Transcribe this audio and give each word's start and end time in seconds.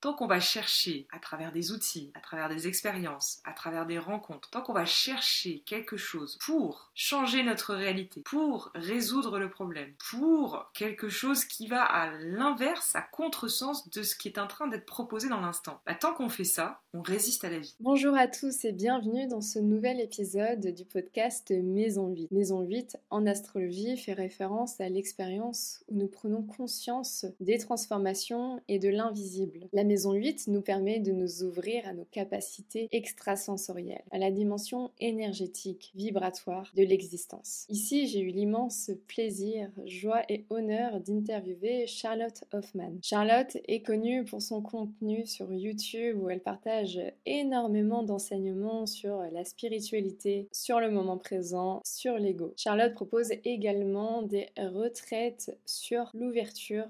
Tant 0.00 0.14
qu'on 0.14 0.28
va 0.28 0.38
chercher 0.38 1.08
à 1.10 1.18
travers 1.18 1.50
des 1.50 1.72
outils, 1.72 2.12
à 2.14 2.20
travers 2.20 2.48
des 2.48 2.68
expériences, 2.68 3.40
à 3.44 3.52
travers 3.52 3.84
des 3.84 3.98
rencontres, 3.98 4.48
tant 4.48 4.62
qu'on 4.62 4.72
va 4.72 4.86
chercher 4.86 5.64
quelque 5.66 5.96
chose 5.96 6.38
pour 6.40 6.92
changer 6.94 7.42
notre 7.42 7.74
réalité, 7.74 8.22
pour 8.24 8.70
résoudre 8.76 9.40
le 9.40 9.50
problème, 9.50 9.92
pour 10.10 10.70
quelque 10.72 11.08
chose 11.08 11.44
qui 11.44 11.66
va 11.66 11.82
à 11.82 12.12
l'inverse, 12.12 12.94
à 12.94 13.02
contresens 13.02 13.90
de 13.90 14.04
ce 14.04 14.14
qui 14.14 14.28
est 14.28 14.38
en 14.38 14.46
train 14.46 14.68
d'être 14.68 14.86
proposé 14.86 15.28
dans 15.28 15.40
l'instant, 15.40 15.80
bah, 15.84 15.96
tant 15.96 16.14
qu'on 16.14 16.28
fait 16.28 16.44
ça, 16.44 16.80
on 16.94 17.02
résiste 17.02 17.42
à 17.42 17.50
la 17.50 17.58
vie. 17.58 17.74
Bonjour 17.80 18.16
à 18.16 18.28
tous 18.28 18.64
et 18.64 18.72
bienvenue 18.72 19.26
dans 19.26 19.40
ce 19.40 19.58
nouvel 19.58 20.00
épisode 20.00 20.74
du 20.74 20.84
podcast 20.84 21.50
Maison 21.50 22.06
8. 22.08 22.30
Maison 22.30 22.60
8 22.60 22.96
en 23.10 23.26
astrologie 23.26 23.96
fait 23.96 24.12
référence 24.12 24.80
à 24.80 24.88
l'expérience 24.88 25.82
où 25.88 25.96
nous 25.96 26.08
prenons 26.08 26.44
conscience 26.44 27.26
des 27.40 27.58
transformations 27.58 28.62
et 28.68 28.78
de 28.78 28.90
l'invisible. 28.90 29.68
Maison 29.88 30.12
8 30.12 30.46
nous 30.48 30.60
permet 30.60 31.00
de 31.00 31.10
nous 31.10 31.42
ouvrir 31.42 31.86
à 31.88 31.92
nos 31.92 32.04
capacités 32.04 32.88
extrasensorielles, 32.92 34.04
à 34.10 34.18
la 34.18 34.30
dimension 34.30 34.90
énergétique, 35.00 35.90
vibratoire 35.96 36.70
de 36.76 36.84
l'existence. 36.84 37.66
Ici, 37.68 38.06
j'ai 38.06 38.20
eu 38.20 38.28
l'immense 38.28 38.90
plaisir, 39.08 39.70
joie 39.86 40.22
et 40.28 40.44
honneur 40.50 41.00
d'interviewer 41.00 41.86
Charlotte 41.86 42.44
Hoffman. 42.52 42.98
Charlotte 43.02 43.56
est 43.66 43.82
connue 43.82 44.24
pour 44.24 44.42
son 44.42 44.62
contenu 44.62 45.26
sur 45.26 45.52
YouTube 45.52 46.22
où 46.22 46.30
elle 46.30 46.42
partage 46.42 47.00
énormément 47.26 48.02
d'enseignements 48.02 48.86
sur 48.86 49.22
la 49.32 49.44
spiritualité, 49.44 50.48
sur 50.52 50.80
le 50.80 50.90
moment 50.90 51.18
présent, 51.18 51.80
sur 51.84 52.18
l'ego. 52.18 52.52
Charlotte 52.56 52.94
propose 52.94 53.32
également 53.44 54.22
des 54.22 54.48
retraites 54.58 55.58
sur 55.64 56.10
l'ouverture 56.14 56.84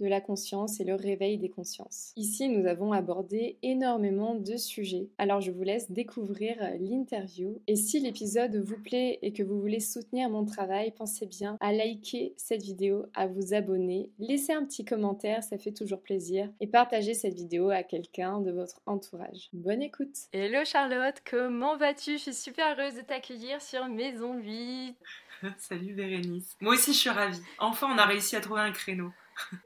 de 0.00 0.08
la 0.08 0.20
conscience 0.20 0.80
et 0.80 0.84
le 0.84 0.94
réveil 0.94 1.38
des 1.38 1.48
consciences. 1.48 2.12
Ici, 2.16 2.48
nous 2.48 2.66
avons 2.66 2.92
abordé 2.92 3.58
énormément 3.62 4.34
de 4.34 4.56
sujets. 4.56 5.08
Alors, 5.18 5.40
je 5.40 5.50
vous 5.50 5.62
laisse 5.62 5.90
découvrir 5.90 6.56
l'interview. 6.80 7.60
Et 7.66 7.76
si 7.76 8.00
l'épisode 8.00 8.56
vous 8.56 8.78
plaît 8.78 9.18
et 9.22 9.32
que 9.32 9.42
vous 9.42 9.60
voulez 9.60 9.80
soutenir 9.80 10.30
mon 10.30 10.44
travail, 10.44 10.92
pensez 10.96 11.26
bien 11.26 11.56
à 11.60 11.72
liker 11.72 12.34
cette 12.36 12.62
vidéo, 12.62 13.06
à 13.14 13.26
vous 13.26 13.54
abonner, 13.54 14.10
laisser 14.18 14.52
un 14.52 14.64
petit 14.64 14.84
commentaire, 14.84 15.42
ça 15.42 15.58
fait 15.58 15.72
toujours 15.72 16.00
plaisir, 16.00 16.50
et 16.60 16.66
partager 16.66 17.14
cette 17.14 17.34
vidéo 17.34 17.70
à 17.70 17.82
quelqu'un 17.82 18.40
de 18.40 18.50
votre 18.50 18.80
entourage. 18.86 19.48
Bonne 19.52 19.82
écoute 19.82 20.16
Hello 20.32 20.64
Charlotte, 20.64 21.22
comment 21.28 21.76
vas-tu? 21.76 22.12
Je 22.12 22.22
suis 22.22 22.34
super 22.34 22.78
heureuse 22.78 22.94
de 22.94 23.02
t'accueillir 23.02 23.60
sur 23.60 23.86
Maison 23.86 24.34
8. 24.34 24.96
Salut 25.58 25.94
Bérénice. 25.94 26.56
Moi 26.60 26.74
aussi 26.74 26.92
je 26.92 26.98
suis 26.98 27.10
ravie. 27.10 27.40
Enfin 27.58 27.88
on 27.92 27.98
a 27.98 28.04
réussi 28.04 28.36
à 28.36 28.40
trouver 28.40 28.60
un 28.60 28.72
créneau. 28.72 29.10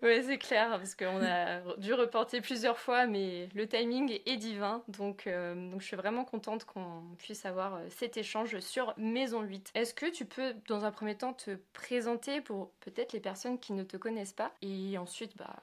Oui, 0.02 0.22
c'est 0.24 0.38
clair, 0.38 0.70
parce 0.70 0.94
qu'on 0.94 1.22
a 1.22 1.60
dû 1.76 1.94
reporter 1.94 2.40
plusieurs 2.40 2.78
fois, 2.78 3.06
mais 3.06 3.48
le 3.54 3.66
timing 3.66 4.18
est 4.26 4.36
divin. 4.36 4.82
Donc, 4.88 5.26
euh, 5.26 5.54
donc 5.70 5.80
je 5.80 5.86
suis 5.86 5.96
vraiment 5.96 6.24
contente 6.24 6.64
qu'on 6.64 7.02
puisse 7.18 7.44
avoir 7.46 7.76
euh, 7.76 7.86
cet 7.90 8.16
échange 8.16 8.58
sur 8.60 8.94
Maison 8.96 9.42
8. 9.42 9.72
Est-ce 9.74 9.94
que 9.94 10.06
tu 10.06 10.24
peux, 10.24 10.54
dans 10.68 10.84
un 10.84 10.90
premier 10.90 11.16
temps, 11.16 11.32
te 11.32 11.58
présenter 11.72 12.40
pour 12.40 12.70
peut-être 12.80 13.12
les 13.12 13.20
personnes 13.20 13.58
qui 13.58 13.72
ne 13.72 13.82
te 13.82 13.96
connaissent 13.96 14.32
pas 14.32 14.52
Et 14.62 14.98
ensuite, 14.98 15.36
bah, 15.36 15.56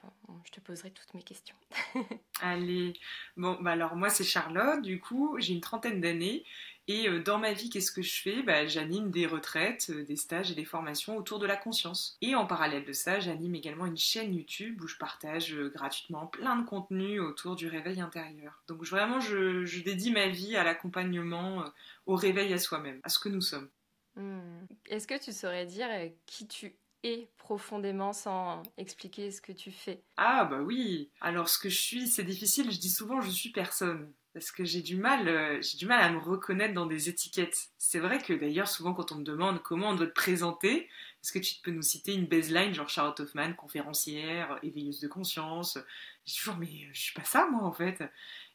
je 0.45 0.51
te 0.51 0.59
poserai 0.59 0.91
toutes 0.91 1.13
mes 1.13 1.23
questions. 1.23 1.55
Allez, 2.41 2.93
bon, 3.37 3.57
bah 3.61 3.71
alors 3.71 3.95
moi 3.95 4.09
c'est 4.09 4.23
Charlotte, 4.23 4.81
du 4.81 4.99
coup, 4.99 5.37
j'ai 5.39 5.53
une 5.53 5.61
trentaine 5.61 6.01
d'années. 6.01 6.43
Et 6.87 7.07
euh, 7.07 7.21
dans 7.21 7.37
ma 7.37 7.53
vie, 7.53 7.69
qu'est-ce 7.69 7.91
que 7.91 8.01
je 8.01 8.21
fais? 8.21 8.41
Bah, 8.43 8.65
J'anime 8.65 9.11
des 9.11 9.27
retraites, 9.27 9.89
euh, 9.91 10.03
des 10.03 10.15
stages 10.15 10.51
et 10.51 10.55
des 10.55 10.65
formations 10.65 11.15
autour 11.15 11.39
de 11.39 11.45
la 11.45 11.55
conscience. 11.55 12.17
Et 12.21 12.35
en 12.35 12.45
parallèle 12.45 12.83
de 12.83 12.93
ça, 12.93 13.19
j'anime 13.19 13.55
également 13.55 13.85
une 13.85 13.97
chaîne 13.97 14.33
YouTube 14.33 14.81
où 14.81 14.87
je 14.87 14.97
partage 14.97 15.53
euh, 15.53 15.69
gratuitement 15.69 16.27
plein 16.27 16.55
de 16.55 16.65
contenus 16.65 17.21
autour 17.21 17.55
du 17.55 17.67
réveil 17.67 18.01
intérieur. 18.01 18.63
Donc 18.67 18.83
vraiment, 18.83 19.19
je, 19.19 19.81
dédie 19.83 20.11
ma 20.11 20.27
vie 20.27 20.57
à 20.57 20.63
l'accompagnement, 20.63 21.65
au 22.07 22.15
réveil 22.15 22.53
à 22.53 22.57
soi-même, 22.57 22.99
à 23.03 23.09
ce 23.09 23.19
que 23.19 23.29
nous 23.29 23.41
sommes. 23.41 23.69
Hmm. 24.15 24.65
Est-ce 24.87 25.07
que 25.07 25.17
tu 25.17 25.31
saurais 25.31 25.65
dire 25.65 25.87
qui 26.25 26.47
tu 26.47 26.75
es 27.03 27.29
profondément 27.37 28.13
sans 28.13 28.63
expliquer 28.77 29.31
ce 29.31 29.41
que 29.41 29.51
tu 29.51 29.71
fais 29.71 30.03
Ah 30.17 30.45
bah 30.45 30.61
oui. 30.61 31.09
Alors 31.21 31.49
ce 31.49 31.57
que 31.57 31.69
je 31.69 31.79
suis, 31.79 32.07
c'est 32.07 32.23
difficile. 32.23 32.71
Je 32.71 32.79
dis 32.79 32.89
souvent 32.89 33.21
je 33.21 33.29
suis 33.29 33.49
personne 33.49 34.11
parce 34.33 34.51
que 34.51 34.63
j'ai 34.63 34.81
du 34.81 34.95
mal, 34.95 35.27
euh, 35.27 35.61
j'ai 35.61 35.77
du 35.77 35.85
mal 35.85 36.01
à 36.01 36.09
me 36.09 36.17
reconnaître 36.17 36.73
dans 36.73 36.85
des 36.85 37.09
étiquettes. 37.09 37.69
C'est 37.77 37.99
vrai 37.99 38.19
que 38.19 38.33
d'ailleurs 38.33 38.67
souvent 38.67 38.93
quand 38.93 39.11
on 39.11 39.15
me 39.15 39.23
demande 39.23 39.61
comment 39.61 39.89
on 39.89 39.95
doit 39.95 40.07
te 40.07 40.13
présenter, 40.13 40.87
est-ce 41.21 41.33
que 41.33 41.39
tu 41.39 41.55
peux 41.61 41.71
nous 41.71 41.81
citer 41.81 42.13
une 42.13 42.27
baseline 42.27 42.73
genre 42.73 42.87
Charlotte 42.87 43.19
Hoffman, 43.19 43.53
conférencière, 43.53 44.57
éveilleuse 44.63 45.01
de 45.01 45.07
conscience? 45.07 45.77
J'ai 46.25 46.35
toujours 46.35 46.57
mais 46.57 46.67
euh, 46.67 46.89
je 46.93 47.01
suis 47.01 47.13
pas 47.13 47.25
ça 47.25 47.47
moi 47.51 47.63
en 47.63 47.73
fait. 47.73 48.01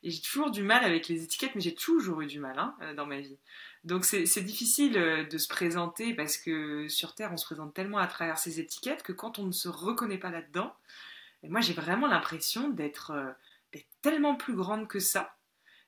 Et 0.02 0.10
j'ai 0.10 0.22
toujours 0.22 0.50
du 0.50 0.62
mal 0.62 0.84
avec 0.84 1.08
les 1.08 1.24
étiquettes, 1.24 1.54
mais 1.54 1.60
j'ai 1.60 1.74
toujours 1.74 2.20
eu 2.22 2.26
du 2.26 2.38
mal 2.38 2.58
hein, 2.58 2.74
euh, 2.80 2.94
dans 2.94 3.06
ma 3.06 3.20
vie. 3.20 3.36
Donc 3.86 4.04
c'est 4.04 4.42
difficile 4.42 4.92
de 5.30 5.38
se 5.38 5.48
présenter 5.48 6.12
parce 6.12 6.36
que 6.36 6.88
sur 6.88 7.14
Terre 7.14 7.30
on 7.32 7.36
se 7.36 7.46
présente 7.46 7.72
tellement 7.72 7.98
à 7.98 8.06
travers 8.06 8.36
ces 8.36 8.60
étiquettes 8.60 9.02
que 9.02 9.12
quand 9.12 9.38
on 9.38 9.46
ne 9.46 9.52
se 9.52 9.68
reconnaît 9.68 10.18
pas 10.18 10.30
là-dedans, 10.30 10.74
moi 11.44 11.60
j'ai 11.60 11.72
vraiment 11.72 12.08
l'impression 12.08 12.68
d'être 12.68 13.12
tellement 14.02 14.34
plus 14.34 14.54
grande 14.54 14.88
que 14.88 14.98
ça 14.98 15.36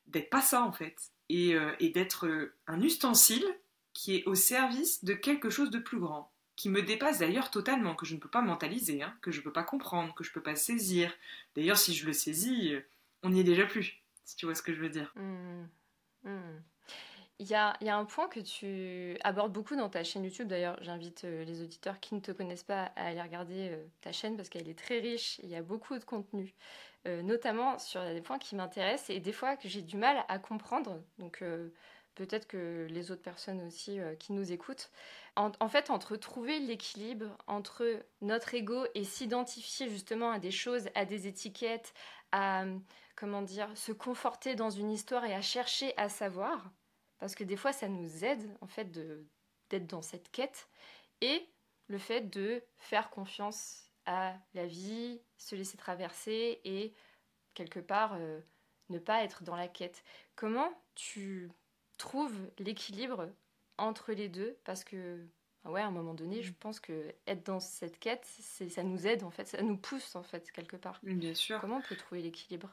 d'être 0.08 0.30
pas 0.30 0.42
ça 0.42 0.62
en 0.62 0.72
fait, 0.72 1.12
et, 1.28 1.54
euh, 1.54 1.72
d'être 1.80 2.26
euh, 2.26 2.54
un 2.66 2.80
ustensile 2.80 3.44
qui 3.92 4.16
est 4.16 4.24
au 4.26 4.34
service 4.34 5.04
de 5.04 5.14
quelque 5.14 5.50
chose 5.50 5.70
de 5.70 5.78
plus 5.78 5.98
grand, 5.98 6.30
qui 6.56 6.68
me 6.68 6.82
dépasse 6.82 7.18
d'ailleurs 7.18 7.50
totalement, 7.50 7.94
que 7.94 8.06
je 8.06 8.14
ne 8.14 8.20
peux 8.20 8.28
pas 8.28 8.42
mentaliser, 8.42 9.02
hein, 9.02 9.14
que 9.20 9.30
je 9.30 9.38
ne 9.38 9.44
peux 9.44 9.52
pas 9.52 9.64
comprendre, 9.64 10.14
que 10.14 10.24
je 10.24 10.30
ne 10.30 10.34
peux 10.34 10.42
pas 10.42 10.56
saisir. 10.56 11.12
D'ailleurs, 11.54 11.78
si 11.78 11.94
je 11.94 12.06
le 12.06 12.12
saisis, 12.12 12.74
euh, 12.74 12.80
on 13.22 13.30
n'y 13.30 13.40
est 13.40 13.44
déjà 13.44 13.66
plus, 13.66 14.00
si 14.24 14.36
tu 14.36 14.46
vois 14.46 14.54
ce 14.54 14.62
que 14.62 14.72
je 14.72 14.80
veux 14.80 14.88
dire. 14.88 15.12
Mmh. 15.16 15.66
Mmh. 16.24 16.62
Il 17.40 17.46
y, 17.46 17.54
a, 17.54 17.76
un 17.80 18.04
point 18.04 18.28
que 18.28 18.40
tu 18.40 19.16
abordes 19.22 19.52
beaucoup 19.52 19.76
dans 19.76 19.88
ta 19.88 20.02
chaîne 20.02 20.24
YouTube. 20.24 20.48
D'ailleurs, 20.48 20.76
j'invite 20.82 21.22
les 21.22 21.62
auditeurs 21.62 22.00
qui 22.00 22.16
ne 22.16 22.20
te 22.20 22.32
connaissent 22.32 22.64
pas 22.64 22.90
à 22.96 23.06
aller 23.06 23.22
regarder 23.22 23.78
ta 24.00 24.10
chaîne 24.10 24.36
parce 24.36 24.48
qu'elle 24.48 24.68
est 24.68 24.78
très 24.78 24.98
riche. 24.98 25.38
Il 25.44 25.48
y 25.48 25.54
a 25.54 25.62
beaucoup 25.62 25.96
de 25.96 26.04
contenu. 26.04 26.54
Euh, 27.06 27.22
notamment 27.22 27.78
sur 27.78 28.04
des 28.04 28.20
points 28.20 28.38
qui 28.38 28.56
m'intéressent 28.56 29.10
et 29.10 29.20
des 29.20 29.32
fois 29.32 29.56
que 29.56 29.68
j'ai 29.68 29.82
du 29.82 29.96
mal 29.96 30.24
à 30.28 30.38
comprendre. 30.38 31.00
Donc 31.18 31.42
euh, 31.42 31.70
peut-être 32.16 32.48
que 32.48 32.86
les 32.90 33.12
autres 33.12 33.22
personnes 33.22 33.64
aussi 33.66 34.00
euh, 34.00 34.14
qui 34.16 34.32
nous 34.32 34.52
écoutent. 34.52 34.90
En, 35.36 35.68
fait, 35.68 35.90
entre 35.90 36.16
trouver 36.16 36.58
l'équilibre 36.58 37.38
entre 37.46 38.04
notre 38.22 38.54
ego 38.54 38.86
et 38.96 39.04
s'identifier 39.04 39.88
justement 39.88 40.32
à 40.32 40.40
des 40.40 40.50
choses, 40.50 40.88
à 40.96 41.04
des 41.04 41.28
étiquettes, 41.28 41.94
à 42.32 42.64
comment 43.14 43.42
dire, 43.42 43.68
se 43.76 43.92
conforter 43.92 44.56
dans 44.56 44.70
une 44.70 44.90
histoire 44.90 45.24
et 45.24 45.34
à 45.34 45.40
chercher 45.40 45.94
à 45.96 46.08
savoir, 46.08 46.72
parce 47.18 47.34
que 47.34 47.44
des 47.44 47.56
fois 47.56 47.72
ça 47.72 47.88
nous 47.88 48.24
aide 48.24 48.56
en 48.60 48.66
fait 48.66 48.90
d'être 48.90 49.86
dans 49.86 50.02
cette 50.02 50.30
quête 50.30 50.68
et 51.20 51.48
le 51.88 51.98
fait 51.98 52.22
de 52.22 52.62
faire 52.78 53.10
confiance 53.10 53.90
à 54.06 54.36
la 54.54 54.66
vie, 54.66 55.20
se 55.36 55.54
laisser 55.54 55.76
traverser 55.76 56.60
et 56.64 56.94
quelque 57.54 57.80
part 57.80 58.14
euh, 58.14 58.40
ne 58.88 58.98
pas 58.98 59.22
être 59.24 59.42
dans 59.42 59.56
la 59.56 59.68
quête. 59.68 60.02
Comment 60.36 60.70
tu 60.94 61.50
trouves 61.96 62.50
l'équilibre 62.58 63.28
entre 63.76 64.12
les 64.12 64.28
deux? 64.28 64.56
Parce 64.64 64.84
que 64.84 65.26
ah 65.64 65.70
ouais, 65.70 65.80
à 65.80 65.86
un 65.86 65.90
moment 65.90 66.14
donné, 66.14 66.42
je 66.42 66.52
pense 66.52 66.80
que 66.80 67.14
être 67.26 67.44
dans 67.44 67.60
cette 67.60 67.98
quête, 67.98 68.24
ça 68.24 68.82
nous 68.82 69.06
aide 69.06 69.24
en 69.24 69.30
fait, 69.30 69.48
ça 69.48 69.60
nous 69.60 69.76
pousse 69.76 70.14
en 70.14 70.22
fait 70.22 70.50
quelque 70.52 70.76
part. 70.76 70.98
Bien 71.02 71.34
sûr. 71.34 71.60
Comment 71.60 71.78
on 71.78 71.82
peut 71.82 71.96
trouver 71.96 72.22
l'équilibre? 72.22 72.70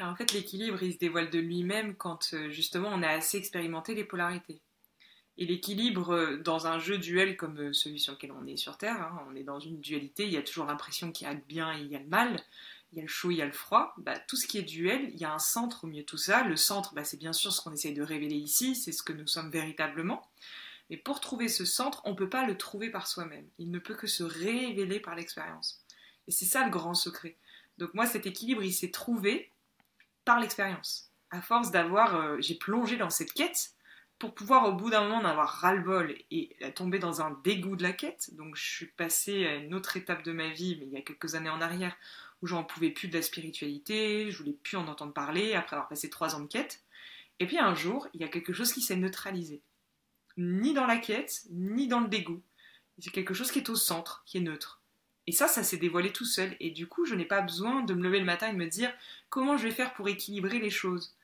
En 0.00 0.14
fait, 0.14 0.32
l'équilibre, 0.32 0.82
il 0.82 0.92
se 0.92 0.98
dévoile 0.98 1.30
de 1.30 1.38
lui-même 1.38 1.96
quand 1.96 2.34
euh, 2.34 2.50
justement 2.50 2.90
on 2.92 3.02
a 3.02 3.08
assez 3.08 3.38
expérimenté 3.38 3.94
les 3.94 4.04
polarités. 4.04 4.60
Et 5.38 5.46
l'équilibre 5.46 6.14
euh, 6.14 6.36
dans 6.36 6.66
un 6.66 6.78
jeu 6.78 6.98
duel 6.98 7.36
comme 7.36 7.58
euh, 7.58 7.72
celui 7.72 7.98
sur 7.98 8.12
lequel 8.12 8.32
on 8.32 8.46
est 8.46 8.58
sur 8.58 8.76
Terre, 8.76 9.00
hein, 9.00 9.26
on 9.30 9.34
est 9.34 9.42
dans 9.42 9.58
une 9.58 9.80
dualité, 9.80 10.24
il 10.24 10.32
y 10.32 10.36
a 10.36 10.42
toujours 10.42 10.66
l'impression 10.66 11.12
qu'il 11.12 11.26
y 11.26 11.30
a 11.30 11.34
le 11.34 11.40
bien 11.40 11.72
et 11.76 11.80
il 11.80 11.88
y 11.88 11.96
a 11.96 11.98
le 11.98 12.06
mal, 12.06 12.38
il 12.92 12.98
y 12.98 13.00
a 13.00 13.04
le 13.04 13.08
chaud, 13.08 13.30
il 13.30 13.38
y 13.38 13.42
a 13.42 13.46
le 13.46 13.52
froid. 13.52 13.94
Bah, 13.96 14.18
tout 14.18 14.36
ce 14.36 14.46
qui 14.46 14.58
est 14.58 14.62
duel, 14.62 15.10
il 15.14 15.20
y 15.20 15.24
a 15.24 15.32
un 15.32 15.38
centre 15.38 15.84
au 15.84 15.86
milieu 15.86 16.02
de 16.02 16.06
tout 16.06 16.18
ça. 16.18 16.44
Le 16.44 16.56
centre, 16.56 16.94
bah, 16.94 17.04
c'est 17.04 17.18
bien 17.18 17.32
sûr 17.32 17.52
ce 17.52 17.62
qu'on 17.62 17.72
essaye 17.72 17.94
de 17.94 18.02
révéler 18.02 18.36
ici, 18.36 18.76
c'est 18.76 18.92
ce 18.92 19.02
que 19.02 19.14
nous 19.14 19.26
sommes 19.26 19.50
véritablement. 19.50 20.28
Mais 20.90 20.98
pour 20.98 21.20
trouver 21.20 21.48
ce 21.48 21.64
centre, 21.64 22.02
on 22.04 22.10
ne 22.10 22.16
peut 22.16 22.28
pas 22.28 22.46
le 22.46 22.56
trouver 22.56 22.90
par 22.90 23.06
soi-même. 23.06 23.46
Il 23.58 23.70
ne 23.70 23.78
peut 23.78 23.94
que 23.94 24.06
se 24.06 24.22
révéler 24.22 25.00
par 25.00 25.16
l'expérience. 25.16 25.80
Et 26.28 26.32
c'est 26.32 26.44
ça 26.44 26.64
le 26.64 26.70
grand 26.70 26.94
secret. 26.94 27.36
Donc 27.78 27.94
moi, 27.94 28.06
cet 28.06 28.26
équilibre, 28.26 28.62
il 28.62 28.72
s'est 28.72 28.90
trouvé 28.90 29.50
par 30.26 30.38
l'expérience. 30.38 31.10
À 31.30 31.40
force 31.40 31.70
d'avoir, 31.70 32.16
euh, 32.16 32.36
j'ai 32.40 32.56
plongé 32.56 32.98
dans 32.98 33.08
cette 33.08 33.32
quête, 33.32 33.76
pour 34.18 34.34
pouvoir 34.34 34.68
au 34.68 34.72
bout 34.72 34.90
d'un 34.90 35.02
moment 35.02 35.18
en 35.18 35.24
avoir 35.24 35.48
ras-le-bol 35.48 36.14
et 36.30 36.56
tomber 36.74 36.98
dans 36.98 37.20
un 37.20 37.38
dégoût 37.44 37.76
de 37.76 37.82
la 37.82 37.92
quête. 37.92 38.34
Donc 38.34 38.56
je 38.56 38.64
suis 38.64 38.86
passée 38.86 39.46
à 39.46 39.56
une 39.56 39.74
autre 39.74 39.96
étape 39.96 40.22
de 40.22 40.32
ma 40.32 40.48
vie, 40.48 40.76
mais 40.78 40.86
il 40.86 40.92
y 40.92 40.96
a 40.96 41.02
quelques 41.02 41.34
années 41.34 41.50
en 41.50 41.60
arrière, 41.60 41.94
où 42.40 42.46
j'en 42.46 42.64
pouvais 42.64 42.90
plus 42.90 43.08
de 43.08 43.14
la 43.14 43.22
spiritualité, 43.22 44.30
je 44.30 44.38
voulais 44.38 44.56
plus 44.62 44.76
en 44.76 44.88
entendre 44.88 45.12
parler 45.12 45.54
après 45.54 45.76
avoir 45.76 45.88
passé 45.88 46.08
trois 46.08 46.34
ans 46.34 46.40
de 46.40 46.46
quête. 46.46 46.82
Et 47.40 47.46
puis 47.46 47.58
un 47.58 47.74
jour, 47.74 48.08
il 48.14 48.22
y 48.22 48.24
a 48.24 48.28
quelque 48.28 48.54
chose 48.54 48.72
qui 48.72 48.80
s'est 48.80 48.96
neutralisé. 48.96 49.60
Ni 50.38 50.72
dans 50.72 50.86
la 50.86 50.96
quête, 50.96 51.42
ni 51.50 51.86
dans 51.86 52.00
le 52.00 52.08
dégoût. 52.08 52.42
C'est 52.98 53.10
quelque 53.10 53.34
chose 53.34 53.50
qui 53.50 53.58
est 53.58 53.68
au 53.68 53.76
centre, 53.76 54.22
qui 54.24 54.38
est 54.38 54.40
neutre. 54.40 54.80
Et 55.26 55.32
ça, 55.32 55.48
ça 55.48 55.62
s'est 55.62 55.76
dévoilé 55.76 56.12
tout 56.12 56.24
seul. 56.24 56.56
Et 56.60 56.70
du 56.70 56.86
coup, 56.86 57.04
je 57.04 57.14
n'ai 57.14 57.24
pas 57.24 57.40
besoin 57.40 57.82
de 57.82 57.94
me 57.94 58.02
lever 58.02 58.20
le 58.20 58.24
matin 58.24 58.48
et 58.48 58.52
de 58.52 58.58
me 58.58 58.68
dire 58.68 58.92
comment 59.28 59.56
je 59.56 59.64
vais 59.64 59.74
faire 59.74 59.92
pour 59.94 60.08
équilibrer 60.08 60.58
les 60.58 60.70
choses? 60.70 61.14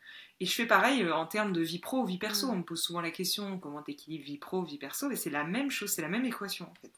Et 0.40 0.44
je 0.44 0.52
fais 0.54 0.66
pareil 0.66 1.04
euh, 1.04 1.14
en 1.14 1.26
termes 1.26 1.52
de 1.52 1.60
vie 1.60 1.78
pro 1.78 2.00
ou 2.00 2.04
vie 2.04 2.18
perso. 2.18 2.48
Mm. 2.48 2.50
On 2.50 2.56
me 2.56 2.62
pose 2.64 2.82
souvent 2.82 3.00
la 3.00 3.12
question 3.12 3.58
comment 3.60 3.80
t'équilibres 3.80 4.24
vie 4.24 4.38
pro, 4.38 4.64
vie 4.64 4.78
perso? 4.78 5.10
Et 5.10 5.16
c'est 5.16 5.30
la 5.30 5.44
même 5.44 5.70
chose, 5.70 5.92
c'est 5.92 6.02
la 6.02 6.08
même 6.08 6.24
équation 6.24 6.68
en 6.68 6.74
fait. 6.80 6.90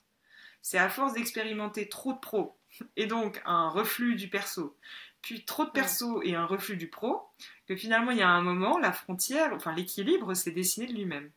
C'est 0.62 0.78
à 0.78 0.88
force 0.88 1.12
d'expérimenter 1.12 1.90
trop 1.90 2.14
de 2.14 2.18
pro 2.18 2.56
et 2.96 3.06
donc 3.06 3.42
un 3.44 3.68
reflux 3.68 4.14
du 4.14 4.28
perso, 4.28 4.74
puis 5.20 5.44
trop 5.44 5.66
de 5.66 5.70
perso 5.70 6.22
et 6.22 6.34
un 6.34 6.46
reflux 6.46 6.78
du 6.78 6.88
pro, 6.88 7.20
que 7.66 7.76
finalement 7.76 8.12
il 8.12 8.18
y 8.18 8.22
a 8.22 8.30
un 8.30 8.40
moment, 8.40 8.78
la 8.78 8.92
frontière, 8.92 9.52
enfin 9.52 9.74
l'équilibre 9.74 10.32
s'est 10.32 10.52
dessiné 10.52 10.86
de 10.86 10.94
lui-même. 10.94 11.30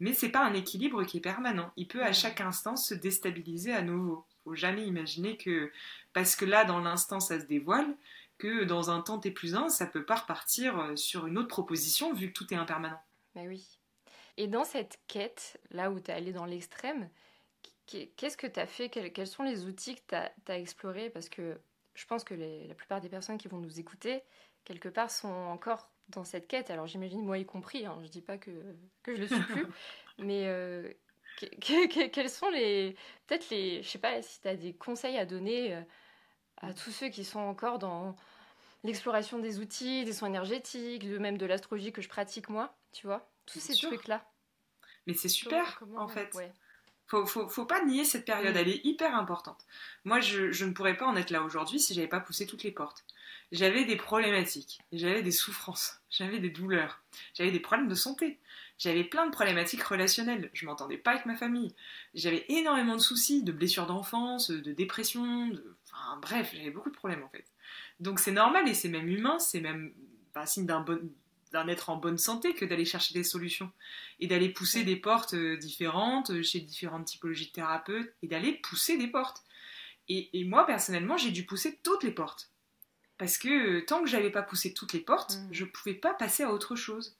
Mais 0.00 0.12
c'est 0.12 0.30
pas 0.30 0.44
un 0.44 0.54
équilibre 0.54 1.04
qui 1.04 1.18
est 1.18 1.20
permanent. 1.20 1.72
Il 1.76 1.86
peut 1.86 2.02
à 2.02 2.12
chaque 2.12 2.40
instant 2.40 2.74
se 2.74 2.94
déstabiliser 2.94 3.72
à 3.72 3.82
nouveau. 3.82 4.24
Faut 4.44 4.54
jamais 4.54 4.86
imaginer 4.86 5.36
que 5.36 5.72
parce 6.12 6.36
que 6.36 6.44
là 6.44 6.64
dans 6.64 6.80
l'instant 6.80 7.18
ça 7.18 7.40
se 7.40 7.46
dévoile, 7.46 7.96
que 8.38 8.64
dans 8.64 8.90
un 8.90 9.00
temps 9.00 9.18
T 9.18 9.30
plus 9.30 9.54
1, 9.54 9.68
ça 9.68 9.86
peut 9.86 10.04
pas 10.04 10.16
repartir 10.16 10.78
euh, 10.78 10.96
sur 10.96 11.26
une 11.26 11.38
autre 11.38 11.48
proposition 11.48 12.12
vu 12.12 12.28
que 12.28 12.32
tout 12.32 12.52
est 12.52 12.56
impermanent. 12.56 13.00
Mais 13.34 13.48
oui. 13.48 13.78
Et 14.36 14.48
dans 14.48 14.64
cette 14.64 14.98
quête, 15.06 15.60
là 15.70 15.90
où 15.90 16.00
tu 16.00 16.10
es 16.10 16.14
allé 16.14 16.32
dans 16.32 16.44
l'extrême, 16.44 17.08
qu'est-ce 17.86 18.36
que 18.36 18.46
tu 18.46 18.58
as 18.58 18.66
fait 18.66 18.88
quels, 18.88 19.26
sont 19.26 19.44
les 19.44 19.64
outils 19.66 19.94
que 19.94 20.00
tu 20.08 20.52
as, 20.52 20.58
explorés? 20.58 21.10
Parce 21.10 21.28
que 21.28 21.56
je 21.94 22.06
pense 22.06 22.24
que 22.24 22.34
la 22.34 22.74
plupart 22.74 23.00
des 23.00 23.08
personnes 23.08 23.38
qui 23.38 23.48
vont 23.48 23.58
nous 23.58 23.78
écouter, 23.78 24.22
quelque 24.64 24.88
part, 24.88 25.10
sont 25.10 25.28
encore 25.28 25.88
dans 26.08 26.24
cette 26.24 26.48
quête. 26.48 26.70
Alors 26.70 26.86
j'imagine, 26.86 27.24
moi 27.24 27.38
y 27.38 27.46
compris, 27.46 27.86
hein, 27.86 27.98
je 28.02 28.08
dis 28.08 28.22
pas 28.22 28.38
que, 28.38 28.50
que 29.02 29.14
je 29.14 29.20
le 29.20 29.26
suis 29.28 29.40
plus, 29.40 29.66
mais 30.18 30.46
euh, 30.46 30.92
quels 31.60 32.30
sont 32.30 32.48
les. 32.50 32.96
Peut-être 33.26 33.48
les. 33.50 33.82
Je 33.82 33.88
sais 33.88 33.98
pas 33.98 34.20
si 34.22 34.40
tu 34.40 34.48
as 34.48 34.56
des 34.56 34.74
conseils 34.74 35.18
à 35.18 35.26
donner 35.26 35.74
euh, 35.74 35.80
à 36.58 36.74
tous 36.74 36.90
ceux 36.90 37.08
qui 37.08 37.24
sont 37.24 37.40
encore 37.40 37.78
dans 37.78 38.16
l'exploration 38.82 39.38
des 39.38 39.58
outils, 39.58 40.04
des 40.04 40.12
soins 40.12 40.28
énergétiques, 40.28 41.04
même 41.04 41.38
de 41.38 41.46
l'astrologie 41.46 41.92
que 41.92 42.02
je 42.02 42.08
pratique 42.08 42.48
moi, 42.48 42.76
tu 42.92 43.06
vois, 43.06 43.28
tous 43.46 43.60
ces 43.60 43.74
trucs-là. 43.74 44.24
Mais 45.06 45.14
c'est 45.14 45.28
super, 45.28 45.82
en 45.96 46.08
fait. 46.08 46.30
Faut, 47.06 47.26
faut, 47.26 47.48
faut, 47.50 47.66
pas 47.66 47.84
nier 47.84 48.04
cette 48.04 48.24
période, 48.24 48.56
elle 48.56 48.68
est 48.68 48.82
hyper 48.82 49.14
importante. 49.14 49.66
Moi, 50.04 50.20
je, 50.20 50.52
je 50.52 50.64
ne 50.64 50.72
pourrais 50.72 50.96
pas 50.96 51.06
en 51.06 51.16
être 51.16 51.28
là 51.28 51.42
aujourd'hui 51.42 51.78
si 51.78 51.92
j'avais 51.92 52.08
pas 52.08 52.20
poussé 52.20 52.46
toutes 52.46 52.62
les 52.62 52.70
portes. 52.70 53.04
J'avais 53.54 53.84
des 53.84 53.94
problématiques, 53.94 54.80
j'avais 54.90 55.22
des 55.22 55.30
souffrances, 55.30 56.00
j'avais 56.10 56.40
des 56.40 56.50
douleurs, 56.50 57.04
j'avais 57.34 57.52
des 57.52 57.60
problèmes 57.60 57.86
de 57.86 57.94
santé, 57.94 58.40
j'avais 58.78 59.04
plein 59.04 59.26
de 59.26 59.30
problématiques 59.30 59.84
relationnelles. 59.84 60.50
Je 60.54 60.66
m'entendais 60.66 60.98
pas 60.98 61.12
avec 61.12 61.24
ma 61.24 61.36
famille, 61.36 61.72
j'avais 62.14 62.44
énormément 62.48 62.96
de 62.96 63.00
soucis, 63.00 63.44
de 63.44 63.52
blessures 63.52 63.86
d'enfance, 63.86 64.50
de 64.50 64.72
dépression, 64.72 65.46
de... 65.46 65.76
enfin 65.92 66.18
bref, 66.20 66.50
j'avais 66.52 66.72
beaucoup 66.72 66.90
de 66.90 66.96
problèmes 66.96 67.22
en 67.22 67.28
fait. 67.28 67.44
Donc 68.00 68.18
c'est 68.18 68.32
normal 68.32 68.68
et 68.68 68.74
c'est 68.74 68.88
même 68.88 69.08
humain, 69.08 69.38
c'est 69.38 69.60
même 69.60 69.94
un 70.34 70.46
signe 70.46 70.66
d'un 70.66 70.80
bon, 70.80 71.08
d'un 71.52 71.68
être 71.68 71.90
en 71.90 71.96
bonne 71.96 72.18
santé 72.18 72.54
que 72.54 72.64
d'aller 72.64 72.84
chercher 72.84 73.14
des 73.14 73.22
solutions 73.22 73.70
et 74.18 74.26
d'aller 74.26 74.48
pousser 74.48 74.82
des 74.82 74.96
portes 74.96 75.34
euh, 75.34 75.56
différentes 75.56 76.30
euh, 76.30 76.42
chez 76.42 76.58
différentes 76.58 77.04
typologies 77.04 77.46
de 77.46 77.52
thérapeutes 77.52 78.12
et 78.20 78.26
d'aller 78.26 78.54
pousser 78.54 78.98
des 78.98 79.06
portes. 79.06 79.44
Et, 80.08 80.44
moi, 80.44 80.66
personnellement, 80.66 81.16
j'ai 81.16 81.30
dû 81.30 81.46
pousser 81.46 81.78
toutes 81.82 82.02
les 82.02 82.10
portes. 82.10 82.50
Parce 83.18 83.38
que 83.38 83.48
euh, 83.78 83.84
tant 83.86 84.02
que 84.02 84.08
j'avais 84.08 84.30
pas 84.30 84.42
poussé 84.42 84.74
toutes 84.74 84.92
les 84.92 85.00
portes, 85.00 85.36
mm. 85.36 85.48
je 85.52 85.64
pouvais 85.64 85.94
pas 85.94 86.14
passer 86.14 86.42
à 86.42 86.52
autre 86.52 86.76
chose. 86.76 87.16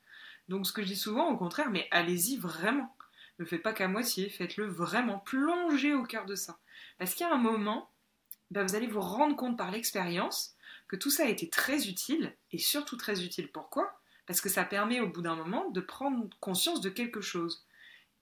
Donc 0.49 0.67
ce 0.67 0.73
que 0.73 0.82
je 0.82 0.88
dis 0.88 0.96
souvent, 0.96 1.29
au 1.29 1.37
contraire, 1.37 1.70
mais 1.70 1.88
allez-y 1.91 2.37
vraiment. 2.37 2.94
Ne 3.38 3.44
faites 3.44 3.62
pas 3.62 3.73
qu'à 3.73 3.88
moitié, 3.88 4.29
faites-le 4.29 4.67
vraiment, 4.67 5.19
plongez 5.19 5.94
au 5.94 6.05
cœur 6.05 6.26
de 6.26 6.35
ça. 6.35 6.58
Parce 6.99 7.14
qu'il 7.14 7.26
y 7.26 7.31
a 7.31 7.35
un 7.35 7.38
moment, 7.38 7.91
bah, 8.50 8.62
vous 8.62 8.75
allez 8.75 8.87
vous 8.87 9.00
rendre 9.00 9.37
compte 9.37 9.58
par 9.58 9.70
l'expérience 9.70 10.55
que 10.87 10.96
tout 10.96 11.11
ça 11.11 11.25
a 11.25 11.29
été 11.29 11.49
très 11.49 11.88
utile, 11.88 12.37
et 12.52 12.58
surtout 12.58 12.96
très 12.96 13.25
utile. 13.25 13.50
Pourquoi? 13.50 13.99
Parce 14.26 14.41
que 14.41 14.49
ça 14.49 14.64
permet 14.64 15.00
au 15.00 15.08
bout 15.08 15.23
d'un 15.23 15.35
moment 15.35 15.70
de 15.70 15.81
prendre 15.81 16.29
conscience 16.41 16.81
de 16.81 16.91
quelque 16.91 17.20
chose. 17.20 17.67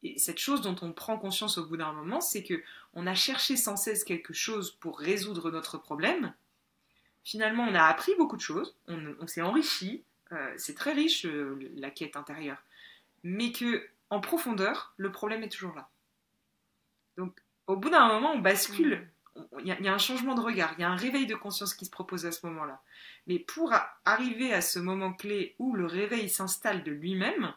Et 0.03 0.19
cette 0.19 0.39
chose 0.39 0.63
dont 0.63 0.77
on 0.83 0.93
prend 0.93 1.19
conscience 1.19 1.59
au 1.59 1.67
bout 1.67 1.77
d'un 1.77 1.93
moment, 1.93 2.21
c'est 2.21 2.43
que 2.43 2.63
on 2.95 3.07
a 3.07 3.15
cherché 3.15 3.57
sans 3.57 3.77
cesse 3.77 4.05
quelque 4.05 4.33
chose 4.33 4.73
pour 4.81 4.99
résoudre 4.99 5.51
notre 5.51 5.79
problème. 5.79 6.35
Finalement, 7.25 7.65
on 7.65 7.75
a 7.75 7.85
appris 7.85 8.13
beaucoup 8.17 8.37
de 8.37 8.43
choses, 8.43 8.75
on, 8.89 9.27
s'est 9.27 9.43
enrichi, 9.43 10.05
euh, 10.33 10.53
c'est 10.57 10.75
très 10.75 10.93
riche 10.93 11.25
euh, 11.25 11.59
la 11.77 11.91
quête 11.91 12.17
intérieure, 12.17 12.63
mais 13.23 13.53
que 13.53 13.87
en 14.11 14.21
profondeur, 14.21 14.93
le 14.97 15.13
problème 15.13 15.43
est 15.43 15.49
toujours 15.49 15.75
là. 15.75 15.89
Donc, 17.17 17.39
au 17.67 17.77
bout 17.77 17.91
d'un 17.91 18.09
moment, 18.09 18.33
on 18.33 18.39
bascule 18.41 18.97
mmh 18.97 19.07
il 19.61 19.67
y, 19.67 19.89
a 19.89 19.95
un 19.95 19.99
changement 19.99 20.35
de 20.35 20.41
regard, 20.41 20.75
il 20.77 20.83
y 20.83 20.85
a 20.85 20.91
un 20.91 20.97
réveil 20.97 21.27
de 21.27 21.35
conscience 21.35 21.75
qui 21.75 21.87
se 21.87 21.91
propose 21.91 22.27
à 22.27 22.33
ce 22.33 22.45
moment-là. 22.47 22.83
Mais 23.27 23.39
pour 23.39 23.73
arriver 24.05 24.53
à 24.53 24.61
ce 24.61 24.79
moment 24.79 25.13
clé 25.13 25.55
où 25.59 25.75
le 25.75 25.87
réveil 25.87 26.29
s'installe 26.29 26.85
de 26.85 26.91
lui-même, 26.91 27.55